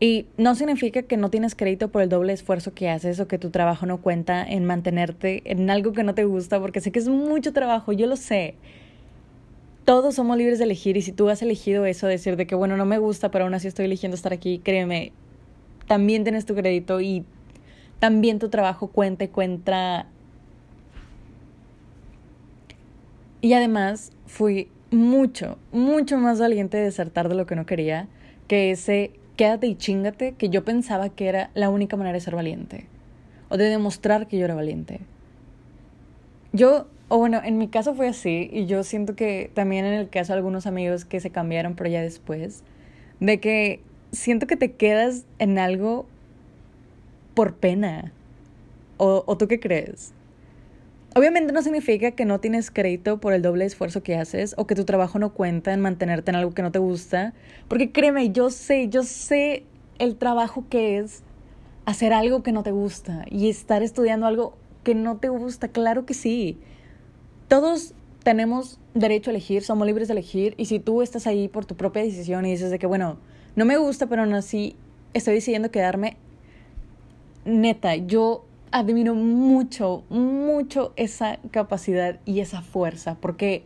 Y 0.00 0.26
no 0.36 0.54
significa 0.54 1.02
que 1.02 1.16
no 1.16 1.30
tienes 1.30 1.54
crédito 1.54 1.88
por 1.88 2.02
el 2.02 2.08
doble 2.08 2.32
esfuerzo 2.32 2.74
que 2.74 2.90
haces 2.90 3.20
o 3.20 3.28
que 3.28 3.38
tu 3.38 3.50
trabajo 3.50 3.86
no 3.86 4.02
cuenta 4.02 4.44
en 4.44 4.64
mantenerte 4.64 5.42
en 5.50 5.70
algo 5.70 5.92
que 5.92 6.02
no 6.02 6.14
te 6.14 6.24
gusta, 6.24 6.60
porque 6.60 6.80
sé 6.80 6.92
que 6.92 6.98
es 6.98 7.08
mucho 7.08 7.52
trabajo, 7.52 7.92
yo 7.92 8.06
lo 8.06 8.16
sé. 8.16 8.56
Todos 9.84 10.16
somos 10.16 10.36
libres 10.36 10.58
de 10.58 10.64
elegir 10.64 10.96
y 10.96 11.02
si 11.02 11.12
tú 11.12 11.28
has 11.28 11.42
elegido 11.42 11.86
eso, 11.86 12.06
decir 12.06 12.36
de 12.36 12.46
que 12.46 12.54
bueno, 12.54 12.76
no 12.76 12.84
me 12.86 12.98
gusta, 12.98 13.30
pero 13.30 13.44
aún 13.44 13.54
así 13.54 13.68
estoy 13.68 13.84
eligiendo 13.84 14.14
estar 14.14 14.32
aquí, 14.32 14.58
créeme, 14.58 15.12
también 15.86 16.24
tienes 16.24 16.46
tu 16.46 16.54
crédito 16.54 17.00
y 17.00 17.24
también 17.98 18.38
tu 18.38 18.48
trabajo 18.48 18.88
cuenta 18.88 19.24
y 19.24 19.28
cuenta. 19.28 20.06
Y 23.40 23.52
además 23.52 24.10
fui 24.26 24.68
mucho, 24.94 25.58
mucho 25.72 26.18
más 26.18 26.38
valiente 26.38 26.76
de 26.76 26.84
desertar 26.84 27.28
de 27.28 27.34
lo 27.34 27.46
que 27.46 27.56
no 27.56 27.66
quería 27.66 28.08
que 28.48 28.70
ese 28.70 29.12
quédate 29.36 29.66
y 29.66 29.76
chingate 29.76 30.32
que 30.32 30.48
yo 30.48 30.64
pensaba 30.64 31.08
que 31.08 31.28
era 31.28 31.50
la 31.54 31.70
única 31.70 31.96
manera 31.96 32.14
de 32.14 32.20
ser 32.20 32.34
valiente 32.34 32.86
o 33.48 33.56
de 33.56 33.64
demostrar 33.64 34.26
que 34.26 34.38
yo 34.38 34.44
era 34.44 34.54
valiente. 34.54 35.00
Yo, 36.52 36.86
o 37.08 37.18
bueno, 37.18 37.40
en 37.44 37.58
mi 37.58 37.68
caso 37.68 37.94
fue 37.94 38.08
así 38.08 38.48
y 38.52 38.66
yo 38.66 38.84
siento 38.84 39.16
que 39.16 39.50
también 39.54 39.84
en 39.84 39.94
el 39.94 40.08
caso 40.08 40.32
de 40.32 40.38
algunos 40.38 40.66
amigos 40.66 41.04
que 41.04 41.20
se 41.20 41.30
cambiaron 41.30 41.74
pero 41.74 41.90
ya 41.90 42.00
después, 42.00 42.62
de 43.20 43.40
que 43.40 43.80
siento 44.12 44.46
que 44.46 44.56
te 44.56 44.72
quedas 44.72 45.26
en 45.38 45.58
algo 45.58 46.06
por 47.34 47.56
pena. 47.56 48.12
¿O, 48.96 49.24
o 49.26 49.36
tú 49.36 49.48
qué 49.48 49.58
crees? 49.58 50.12
Obviamente 51.16 51.52
no 51.52 51.62
significa 51.62 52.10
que 52.10 52.24
no 52.24 52.40
tienes 52.40 52.72
crédito 52.72 53.18
por 53.18 53.34
el 53.34 53.42
doble 53.42 53.64
esfuerzo 53.64 54.02
que 54.02 54.16
haces 54.16 54.54
o 54.58 54.66
que 54.66 54.74
tu 54.74 54.84
trabajo 54.84 55.20
no 55.20 55.32
cuenta 55.32 55.72
en 55.72 55.80
mantenerte 55.80 56.32
en 56.32 56.36
algo 56.36 56.52
que 56.52 56.62
no 56.62 56.72
te 56.72 56.80
gusta. 56.80 57.34
Porque 57.68 57.92
créeme, 57.92 58.32
yo 58.32 58.50
sé, 58.50 58.88
yo 58.88 59.04
sé 59.04 59.62
el 60.00 60.16
trabajo 60.16 60.64
que 60.68 60.98
es 60.98 61.22
hacer 61.84 62.12
algo 62.12 62.42
que 62.42 62.50
no 62.50 62.64
te 62.64 62.72
gusta 62.72 63.24
y 63.30 63.48
estar 63.48 63.84
estudiando 63.84 64.26
algo 64.26 64.56
que 64.82 64.96
no 64.96 65.18
te 65.18 65.28
gusta. 65.28 65.68
Claro 65.68 66.04
que 66.04 66.14
sí. 66.14 66.58
Todos 67.46 67.94
tenemos 68.24 68.80
derecho 68.94 69.30
a 69.30 69.34
elegir, 69.34 69.62
somos 69.62 69.86
libres 69.86 70.08
de 70.08 70.14
elegir 70.14 70.54
y 70.56 70.64
si 70.64 70.80
tú 70.80 71.00
estás 71.00 71.28
ahí 71.28 71.46
por 71.46 71.64
tu 71.64 71.76
propia 71.76 72.02
decisión 72.02 72.44
y 72.44 72.50
dices 72.50 72.72
de 72.72 72.80
que, 72.80 72.88
bueno, 72.88 73.18
no 73.54 73.64
me 73.64 73.76
gusta, 73.76 74.08
pero 74.08 74.22
aún 74.22 74.34
así 74.34 74.74
estoy 75.12 75.34
decidiendo 75.34 75.70
quedarme, 75.70 76.16
neta, 77.44 77.94
yo 77.94 78.46
admiro 78.74 79.14
mucho, 79.14 80.02
mucho 80.10 80.92
esa 80.96 81.38
capacidad 81.52 82.18
y 82.24 82.40
esa 82.40 82.60
fuerza, 82.60 83.14
porque 83.20 83.62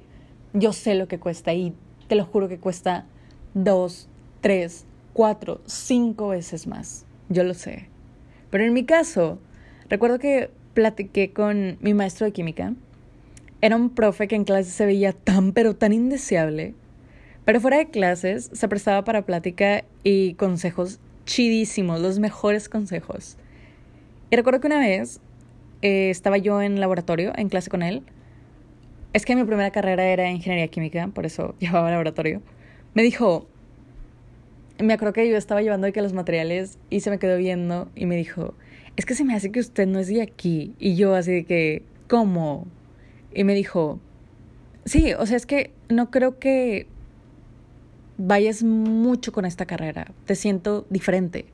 yo 0.53 0.75
sé 0.75 0.95
lo 0.95 1.09
que 1.09 1.19
cuesta 1.19 1.55
y 1.55 1.73
te 2.09 2.15
lo 2.15 2.27
juro 2.27 2.47
que 2.47 2.59
cuesta 2.59 3.07
dos, 3.55 4.07
tres, 4.43 4.85
cuatro, 5.15 5.63
cinco 5.65 6.29
veces 6.29 6.67
más. 6.67 7.07
Yo 7.31 7.43
lo 7.43 7.55
sé. 7.55 7.89
Pero 8.51 8.65
en 8.65 8.75
mi 8.75 8.85
caso, 8.85 9.39
recuerdo 9.89 10.19
que 10.19 10.51
platiqué 10.75 11.33
con 11.33 11.79
mi 11.81 11.95
maestro 11.95 12.27
de 12.27 12.33
química. 12.33 12.75
Era 13.63 13.77
un 13.77 13.89
profe 13.89 14.29
que 14.29 14.37
en 14.37 14.45
clase 14.45 14.71
se 14.71 14.85
veía 14.85 15.15
tan, 15.15 15.55
pero 15.55 15.75
tan 15.75 15.95
indeseable. 15.95 16.75
Pero 17.47 17.63
fuera 17.63 17.79
de 17.79 17.89
clases 17.89 18.51
se 18.53 18.69
prestaba 18.69 19.05
para 19.05 19.25
plática 19.25 19.85
y 20.05 20.35
consejos 20.35 21.01
chidísimos, 21.25 21.99
los 21.99 22.19
mejores 22.19 22.69
consejos. 22.69 23.39
Y 24.31 24.37
recuerdo 24.37 24.61
que 24.61 24.67
una 24.67 24.79
vez 24.79 25.21
eh, 25.83 26.11
estaba 26.11 26.39
yo 26.39 26.61
en 26.61 26.81
laboratorio, 26.81 27.33
en 27.37 27.49
clase 27.49 27.71
con 27.71 27.83
él. 27.83 28.03
Es 29.13 29.25
que 29.25 29.35
mi 29.37 29.45
primera 29.45 29.71
carrera 29.71 30.05
era 30.05 30.31
ingeniería 30.31 30.69
química, 30.69 31.09
por 31.09 31.27
eso 31.27 31.55
llevaba 31.61 31.91
laboratorio. 31.91 32.43
Me 32.95 33.03
dijo, 33.03 33.47
me 34.79 34.93
acuerdo 34.93 35.13
que 35.13 35.29
yo 35.29 35.37
estaba 35.37 35.63
llevando 35.63 35.87
aquí 35.87 36.01
los 36.01 36.13
materiales 36.13 36.79
y 36.91 37.01
se 37.01 37.11
me 37.11 37.19
quedó 37.19 37.37
viendo 37.37 37.91
y 37.95 38.07
me 38.07 38.17
dijo, 38.17 38.55
es 38.97 39.07
que 39.07 39.15
se 39.15 39.25
me 39.25 39.35
hace 39.35 39.51
que 39.51 39.61
usted 39.61 39.87
no 39.87 39.99
es 39.99 40.09
de 40.09 40.23
aquí. 40.23 40.75
Y 40.79 40.97
yo 40.97 41.15
así 41.15 41.33
de 41.33 41.45
que, 41.45 41.83
¿cómo? 42.09 42.67
Y 43.33 43.45
me 43.45 43.55
dijo, 43.55 44.01
sí, 44.85 45.13
o 45.15 45.25
sea, 45.27 45.37
es 45.37 45.47
que 45.47 45.71
no 45.89 46.11
creo 46.11 46.39
que 46.39 46.87
vayas 48.19 48.63
mucho 48.63 49.33
con 49.33 49.45
esta 49.45 49.67
carrera. 49.67 50.13
Te 50.27 50.35
siento 50.35 50.87
diferente. 50.91 51.47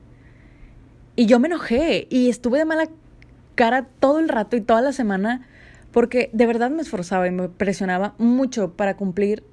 Y 1.15 1.27
yo 1.27 1.39
me 1.39 1.47
enojé 1.47 2.07
y 2.09 2.29
estuve 2.29 2.59
de 2.59 2.65
mala 2.65 2.89
cara 3.55 3.87
todo 3.99 4.19
el 4.19 4.27
rato 4.27 4.57
y 4.57 4.61
toda 4.61 4.81
la 4.81 4.91
semana 4.91 5.47
porque 5.91 6.29
de 6.33 6.45
verdad 6.45 6.69
me 6.69 6.81
esforzaba 6.81 7.25
y 7.27 7.31
me 7.31 7.47
presionaba 7.47 8.15
mucho 8.17 8.73
para 8.73 8.97
cumplir 8.97 9.43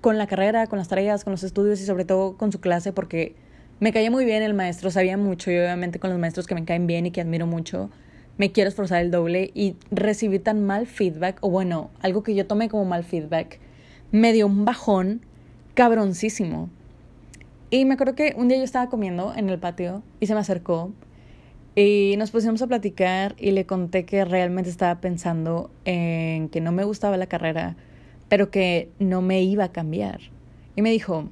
con 0.00 0.16
la 0.16 0.26
carrera, 0.26 0.66
con 0.66 0.78
las 0.78 0.88
tareas, 0.88 1.24
con 1.24 1.32
los 1.32 1.42
estudios 1.42 1.80
y 1.80 1.84
sobre 1.84 2.06
todo 2.06 2.38
con 2.38 2.52
su 2.52 2.60
clase 2.60 2.92
porque 2.92 3.34
me 3.80 3.92
caía 3.92 4.10
muy 4.10 4.24
bien 4.24 4.42
el 4.42 4.54
maestro, 4.54 4.90
sabía 4.90 5.16
mucho 5.16 5.50
y 5.50 5.58
obviamente 5.58 5.98
con 5.98 6.08
los 6.08 6.18
maestros 6.18 6.46
que 6.46 6.54
me 6.54 6.64
caen 6.64 6.86
bien 6.86 7.04
y 7.04 7.10
que 7.10 7.20
admiro 7.20 7.46
mucho, 7.46 7.90
me 8.38 8.50
quiero 8.50 8.68
esforzar 8.68 9.02
el 9.02 9.10
doble 9.10 9.50
y 9.54 9.76
recibí 9.90 10.38
tan 10.38 10.64
mal 10.64 10.86
feedback, 10.86 11.38
o 11.40 11.50
bueno, 11.50 11.90
algo 12.00 12.22
que 12.22 12.34
yo 12.34 12.46
tomé 12.46 12.68
como 12.68 12.84
mal 12.84 13.04
feedback, 13.04 13.58
me 14.10 14.32
dio 14.32 14.46
un 14.46 14.64
bajón 14.64 15.20
cabroncísimo. 15.74 16.70
Y 17.72 17.86
me 17.86 17.94
acuerdo 17.94 18.14
que 18.14 18.34
un 18.36 18.48
día 18.48 18.58
yo 18.58 18.64
estaba 18.64 18.90
comiendo 18.90 19.32
en 19.34 19.48
el 19.48 19.58
patio 19.58 20.02
y 20.20 20.26
se 20.26 20.34
me 20.34 20.40
acercó 20.40 20.92
y 21.74 22.16
nos 22.18 22.30
pusimos 22.30 22.60
a 22.60 22.66
platicar 22.66 23.34
y 23.38 23.52
le 23.52 23.64
conté 23.64 24.04
que 24.04 24.26
realmente 24.26 24.68
estaba 24.68 25.00
pensando 25.00 25.70
en 25.86 26.50
que 26.50 26.60
no 26.60 26.70
me 26.70 26.84
gustaba 26.84 27.16
la 27.16 27.28
carrera, 27.28 27.76
pero 28.28 28.50
que 28.50 28.90
no 28.98 29.22
me 29.22 29.40
iba 29.42 29.64
a 29.64 29.72
cambiar. 29.72 30.20
Y 30.76 30.82
me 30.82 30.90
dijo, 30.90 31.30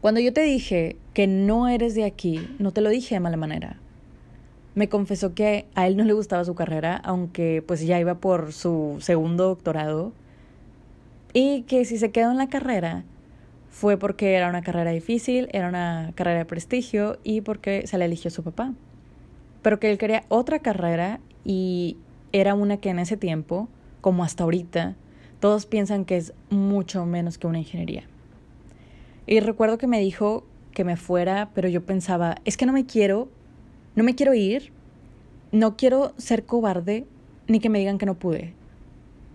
cuando 0.00 0.20
yo 0.20 0.32
te 0.32 0.42
dije 0.42 0.94
que 1.14 1.26
no 1.26 1.66
eres 1.66 1.96
de 1.96 2.04
aquí, 2.04 2.48
no 2.60 2.70
te 2.70 2.80
lo 2.80 2.88
dije 2.88 3.16
de 3.16 3.20
mala 3.20 3.36
manera. 3.36 3.76
Me 4.76 4.88
confesó 4.88 5.34
que 5.34 5.66
a 5.74 5.88
él 5.88 5.96
no 5.96 6.04
le 6.04 6.12
gustaba 6.12 6.44
su 6.44 6.54
carrera, 6.54 6.94
aunque 6.94 7.60
pues 7.66 7.84
ya 7.84 7.98
iba 7.98 8.20
por 8.20 8.52
su 8.52 8.98
segundo 9.00 9.48
doctorado, 9.48 10.12
y 11.32 11.62
que 11.62 11.84
si 11.84 11.98
se 11.98 12.12
quedó 12.12 12.30
en 12.30 12.36
la 12.36 12.48
carrera 12.48 13.02
fue 13.78 13.96
porque 13.96 14.34
era 14.34 14.48
una 14.48 14.62
carrera 14.62 14.90
difícil, 14.90 15.48
era 15.52 15.68
una 15.68 16.10
carrera 16.16 16.38
de 16.38 16.44
prestigio 16.44 17.16
y 17.22 17.42
porque 17.42 17.86
se 17.86 17.96
la 17.96 18.06
eligió 18.06 18.28
su 18.28 18.42
papá. 18.42 18.74
Pero 19.62 19.78
que 19.78 19.88
él 19.88 19.98
quería 19.98 20.24
otra 20.26 20.58
carrera 20.58 21.20
y 21.44 21.96
era 22.32 22.54
una 22.54 22.78
que 22.78 22.90
en 22.90 22.98
ese 22.98 23.16
tiempo, 23.16 23.68
como 24.00 24.24
hasta 24.24 24.42
ahorita, 24.42 24.96
todos 25.38 25.66
piensan 25.66 26.04
que 26.04 26.16
es 26.16 26.32
mucho 26.50 27.06
menos 27.06 27.38
que 27.38 27.46
una 27.46 27.60
ingeniería. 27.60 28.02
Y 29.28 29.38
recuerdo 29.38 29.78
que 29.78 29.86
me 29.86 30.00
dijo 30.00 30.44
que 30.72 30.82
me 30.82 30.96
fuera, 30.96 31.50
pero 31.54 31.68
yo 31.68 31.86
pensaba, 31.86 32.34
es 32.44 32.56
que 32.56 32.66
no 32.66 32.72
me 32.72 32.84
quiero, 32.84 33.28
no 33.94 34.02
me 34.02 34.16
quiero 34.16 34.34
ir, 34.34 34.72
no 35.52 35.76
quiero 35.76 36.14
ser 36.16 36.46
cobarde, 36.46 37.06
ni 37.46 37.60
que 37.60 37.68
me 37.68 37.78
digan 37.78 37.98
que 37.98 38.06
no 38.06 38.18
pude. 38.18 38.54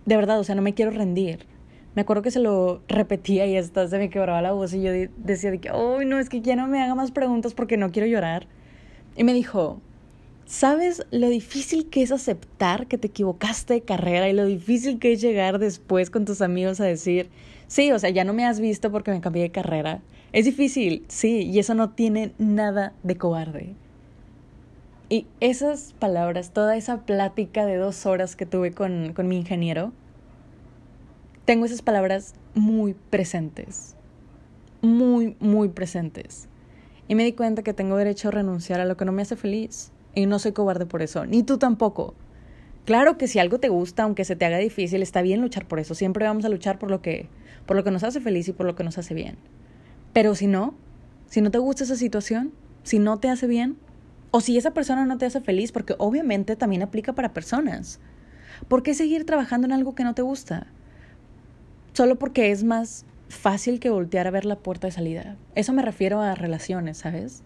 De 0.04 0.16
verdad, 0.16 0.38
o 0.38 0.44
sea, 0.44 0.54
no 0.54 0.60
me 0.60 0.74
quiero 0.74 0.90
rendir 0.90 1.46
me 1.94 2.02
acuerdo 2.02 2.22
que 2.22 2.30
se 2.30 2.40
lo 2.40 2.82
repetía 2.88 3.46
y 3.46 3.56
hasta 3.56 3.86
se 3.86 3.98
me 3.98 4.10
quebraba 4.10 4.42
la 4.42 4.52
voz 4.52 4.74
y 4.74 4.82
yo 4.82 4.90
decía 5.16 5.50
de 5.50 5.58
que, 5.58 5.70
uy, 5.70 6.04
no, 6.04 6.18
es 6.18 6.28
que 6.28 6.40
ya 6.40 6.56
no 6.56 6.66
me 6.66 6.82
haga 6.82 6.94
más 6.94 7.12
preguntas 7.12 7.54
porque 7.54 7.76
no 7.76 7.92
quiero 7.92 8.08
llorar. 8.08 8.46
Y 9.16 9.22
me 9.22 9.32
dijo, 9.32 9.80
¿sabes 10.44 11.06
lo 11.12 11.28
difícil 11.28 11.88
que 11.88 12.02
es 12.02 12.10
aceptar 12.10 12.88
que 12.88 12.98
te 12.98 13.06
equivocaste 13.06 13.74
de 13.74 13.80
carrera 13.82 14.28
y 14.28 14.32
lo 14.32 14.44
difícil 14.44 14.98
que 14.98 15.12
es 15.12 15.20
llegar 15.20 15.60
después 15.60 16.10
con 16.10 16.24
tus 16.24 16.42
amigos 16.42 16.80
a 16.80 16.84
decir, 16.84 17.30
sí, 17.68 17.92
o 17.92 17.98
sea, 17.98 18.10
ya 18.10 18.24
no 18.24 18.32
me 18.32 18.44
has 18.44 18.58
visto 18.58 18.90
porque 18.90 19.12
me 19.12 19.20
cambié 19.20 19.44
de 19.44 19.50
carrera? 19.50 20.00
Es 20.32 20.46
difícil, 20.46 21.04
sí, 21.06 21.42
y 21.42 21.60
eso 21.60 21.74
no 21.74 21.90
tiene 21.90 22.32
nada 22.38 22.92
de 23.04 23.16
cobarde. 23.16 23.74
Y 25.08 25.26
esas 25.38 25.94
palabras, 26.00 26.50
toda 26.50 26.76
esa 26.76 27.02
plática 27.02 27.66
de 27.66 27.76
dos 27.76 28.04
horas 28.04 28.34
que 28.34 28.46
tuve 28.46 28.72
con, 28.72 29.12
con 29.12 29.28
mi 29.28 29.36
ingeniero, 29.36 29.92
tengo 31.44 31.66
esas 31.66 31.82
palabras 31.82 32.34
muy 32.54 32.94
presentes, 32.94 33.96
muy, 34.80 35.36
muy 35.40 35.68
presentes. 35.68 36.48
Y 37.06 37.14
me 37.14 37.24
di 37.24 37.32
cuenta 37.32 37.62
que 37.62 37.74
tengo 37.74 37.96
derecho 37.96 38.28
a 38.28 38.30
renunciar 38.30 38.80
a 38.80 38.86
lo 38.86 38.96
que 38.96 39.04
no 39.04 39.12
me 39.12 39.22
hace 39.22 39.36
feliz. 39.36 39.92
Y 40.14 40.26
no 40.26 40.38
soy 40.38 40.52
cobarde 40.52 40.86
por 40.86 41.02
eso, 41.02 41.26
ni 41.26 41.42
tú 41.42 41.58
tampoco. 41.58 42.14
Claro 42.84 43.18
que 43.18 43.26
si 43.26 43.38
algo 43.38 43.58
te 43.58 43.68
gusta, 43.68 44.04
aunque 44.04 44.24
se 44.24 44.36
te 44.36 44.44
haga 44.44 44.58
difícil, 44.58 45.02
está 45.02 45.22
bien 45.22 45.40
luchar 45.40 45.66
por 45.66 45.80
eso. 45.80 45.94
Siempre 45.94 46.26
vamos 46.26 46.44
a 46.44 46.48
luchar 46.48 46.78
por 46.78 46.90
lo 46.90 47.02
que, 47.02 47.28
por 47.66 47.76
lo 47.76 47.82
que 47.82 47.90
nos 47.90 48.04
hace 48.04 48.20
feliz 48.20 48.46
y 48.48 48.52
por 48.52 48.66
lo 48.66 48.76
que 48.76 48.84
nos 48.84 48.96
hace 48.96 49.12
bien. 49.12 49.36
Pero 50.12 50.34
si 50.34 50.46
no, 50.46 50.74
si 51.26 51.40
no 51.40 51.50
te 51.50 51.58
gusta 51.58 51.84
esa 51.84 51.96
situación, 51.96 52.52
si 52.84 52.98
no 52.98 53.18
te 53.18 53.28
hace 53.28 53.46
bien, 53.46 53.76
o 54.30 54.40
si 54.40 54.56
esa 54.56 54.72
persona 54.72 55.04
no 55.04 55.18
te 55.18 55.26
hace 55.26 55.40
feliz, 55.40 55.72
porque 55.72 55.94
obviamente 55.98 56.56
también 56.56 56.82
aplica 56.82 57.12
para 57.14 57.32
personas. 57.32 58.00
¿Por 58.68 58.82
qué 58.82 58.94
seguir 58.94 59.26
trabajando 59.26 59.66
en 59.66 59.72
algo 59.72 59.94
que 59.94 60.04
no 60.04 60.14
te 60.14 60.22
gusta? 60.22 60.68
Solo 61.94 62.16
porque 62.16 62.50
es 62.50 62.64
más 62.64 63.06
fácil 63.28 63.80
que 63.80 63.88
voltear 63.88 64.26
a 64.26 64.30
ver 64.30 64.44
la 64.44 64.56
puerta 64.56 64.86
de 64.86 64.92
salida. 64.92 65.36
Eso 65.54 65.72
me 65.72 65.82
refiero 65.82 66.20
a 66.20 66.34
relaciones, 66.34 66.98
¿sabes? 66.98 67.42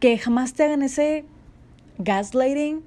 Que 0.00 0.18
jamás 0.18 0.54
te 0.54 0.64
hagan 0.64 0.82
ese 0.82 1.24
gaslighting 1.98 2.82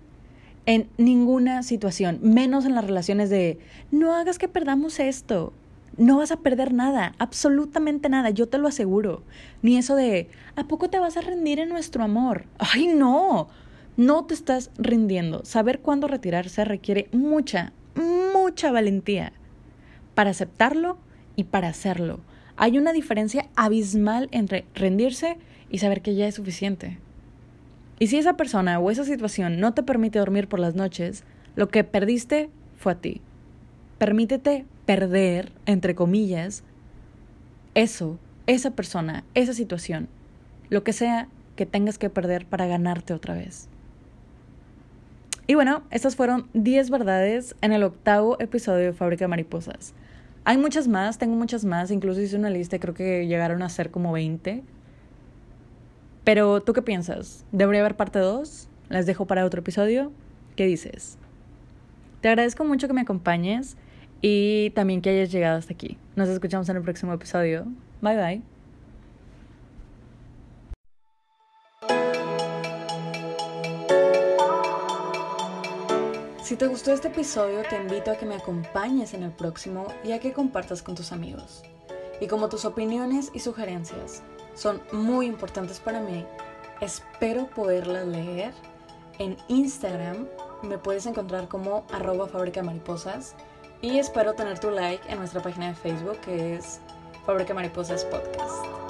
en 0.65 0.89
ninguna 0.97 1.61
situación, 1.63 2.19
menos 2.21 2.65
en 2.65 2.75
las 2.75 2.85
relaciones 2.85 3.29
de 3.29 3.59
no 3.91 4.13
hagas 4.13 4.37
que 4.37 4.47
perdamos 4.47 4.99
esto. 4.99 5.53
No 5.95 6.17
vas 6.17 6.31
a 6.31 6.37
perder 6.37 6.73
nada, 6.73 7.13
absolutamente 7.19 8.09
nada, 8.09 8.31
yo 8.31 8.49
te 8.49 8.57
lo 8.57 8.67
aseguro. 8.67 9.21
Ni 9.61 9.77
eso 9.77 9.95
de, 9.95 10.27
¿a 10.55 10.63
poco 10.63 10.89
te 10.89 10.97
vas 10.97 11.17
a 11.17 11.21
rendir 11.21 11.59
en 11.59 11.69
nuestro 11.69 12.03
amor? 12.03 12.45
Ay, 12.57 12.87
no, 12.87 13.47
no 13.95 14.25
te 14.25 14.33
estás 14.33 14.71
rindiendo. 14.77 15.45
Saber 15.45 15.81
cuándo 15.81 16.07
retirarse 16.07 16.65
requiere 16.65 17.09
mucha, 17.11 17.73
mucha 18.43 18.73
valentía 18.73 19.31
para 20.15 20.31
aceptarlo 20.31 20.97
y 21.37 21.45
para 21.45 21.69
hacerlo. 21.69 22.19
Hay 22.57 22.77
una 22.77 22.91
diferencia 22.91 23.47
abismal 23.55 24.27
entre 24.31 24.65
rendirse 24.75 25.37
y 25.69 25.77
saber 25.77 26.01
que 26.01 26.15
ya 26.15 26.27
es 26.27 26.35
suficiente. 26.35 26.99
Y 27.99 28.07
si 28.07 28.17
esa 28.17 28.35
persona 28.35 28.79
o 28.79 28.91
esa 28.91 29.05
situación 29.05 29.61
no 29.61 29.73
te 29.73 29.81
permite 29.81 30.19
dormir 30.19 30.49
por 30.49 30.59
las 30.59 30.75
noches, 30.75 31.23
lo 31.55 31.69
que 31.69 31.85
perdiste 31.85 32.49
fue 32.77 32.91
a 32.91 32.95
ti. 32.99 33.21
Permítete 33.97 34.65
perder, 34.85 35.53
entre 35.65 35.95
comillas, 35.95 36.65
eso, 37.75 38.19
esa 38.45 38.71
persona, 38.71 39.23
esa 39.35 39.53
situación, 39.53 40.09
lo 40.69 40.83
que 40.83 40.91
sea 40.91 41.29
que 41.55 41.65
tengas 41.65 41.97
que 41.97 42.09
perder 42.09 42.45
para 42.45 42.67
ganarte 42.67 43.13
otra 43.13 43.35
vez. 43.35 43.69
Y 45.45 45.55
bueno, 45.55 45.83
estas 45.91 46.15
fueron 46.15 46.47
10 46.53 46.89
verdades 46.89 47.55
en 47.61 47.73
el 47.73 47.83
octavo 47.83 48.37
episodio 48.39 48.85
de 48.85 48.93
Fábrica 48.93 49.25
de 49.25 49.29
Mariposas. 49.29 49.93
Hay 50.45 50.57
muchas 50.57 50.87
más, 50.87 51.17
tengo 51.17 51.35
muchas 51.35 51.65
más, 51.65 51.91
incluso 51.91 52.21
hice 52.21 52.37
una 52.37 52.49
lista, 52.49 52.79
creo 52.79 52.93
que 52.93 53.27
llegaron 53.27 53.61
a 53.61 53.69
ser 53.69 53.91
como 53.91 54.11
20. 54.13 54.63
Pero 56.23 56.61
¿tú 56.61 56.73
qué 56.73 56.81
piensas? 56.81 57.45
¿Debería 57.51 57.81
haber 57.81 57.95
parte 57.95 58.19
2? 58.19 58.69
¿Las 58.89 59.05
dejo 59.05 59.25
para 59.25 59.45
otro 59.45 59.59
episodio? 59.59 60.11
¿Qué 60.55 60.65
dices? 60.65 61.17
Te 62.21 62.29
agradezco 62.29 62.63
mucho 62.63 62.87
que 62.87 62.93
me 62.93 63.01
acompañes 63.01 63.75
y 64.21 64.69
también 64.71 65.01
que 65.01 65.09
hayas 65.09 65.31
llegado 65.31 65.57
hasta 65.57 65.73
aquí. 65.73 65.97
Nos 66.15 66.29
escuchamos 66.29 66.69
en 66.69 66.77
el 66.77 66.83
próximo 66.83 67.13
episodio. 67.13 67.65
Bye 68.01 68.15
bye. 68.15 68.52
Si 76.53 76.57
te 76.57 76.67
gustó 76.67 76.93
este 76.93 77.07
episodio, 77.07 77.63
te 77.67 77.77
invito 77.77 78.11
a 78.11 78.15
que 78.15 78.27
me 78.27 78.35
acompañes 78.35 79.15
en 79.15 79.23
el 79.23 79.31
próximo 79.31 79.87
y 80.03 80.11
a 80.11 80.19
que 80.19 80.33
compartas 80.33 80.83
con 80.83 80.93
tus 80.93 81.11
amigos. 81.11 81.63
Y 82.21 82.27
como 82.27 82.47
tus 82.47 82.63
opiniones 82.63 83.31
y 83.33 83.39
sugerencias 83.39 84.21
son 84.53 84.79
muy 84.91 85.25
importantes 85.25 85.79
para 85.79 85.99
mí, 85.99 86.23
espero 86.79 87.47
poderlas 87.47 88.05
leer. 88.05 88.53
En 89.17 89.35
Instagram 89.47 90.27
me 90.61 90.77
puedes 90.77 91.07
encontrar 91.07 91.47
como 91.47 91.87
arroba 91.91 92.27
fábrica 92.27 92.61
mariposas 92.61 93.33
y 93.81 93.97
espero 93.97 94.35
tener 94.35 94.59
tu 94.59 94.69
like 94.69 95.11
en 95.11 95.17
nuestra 95.17 95.41
página 95.41 95.69
de 95.69 95.73
Facebook 95.73 96.19
que 96.19 96.57
es 96.57 96.79
Fábrica 97.25 97.55
Mariposas 97.55 98.05
Podcast. 98.05 98.82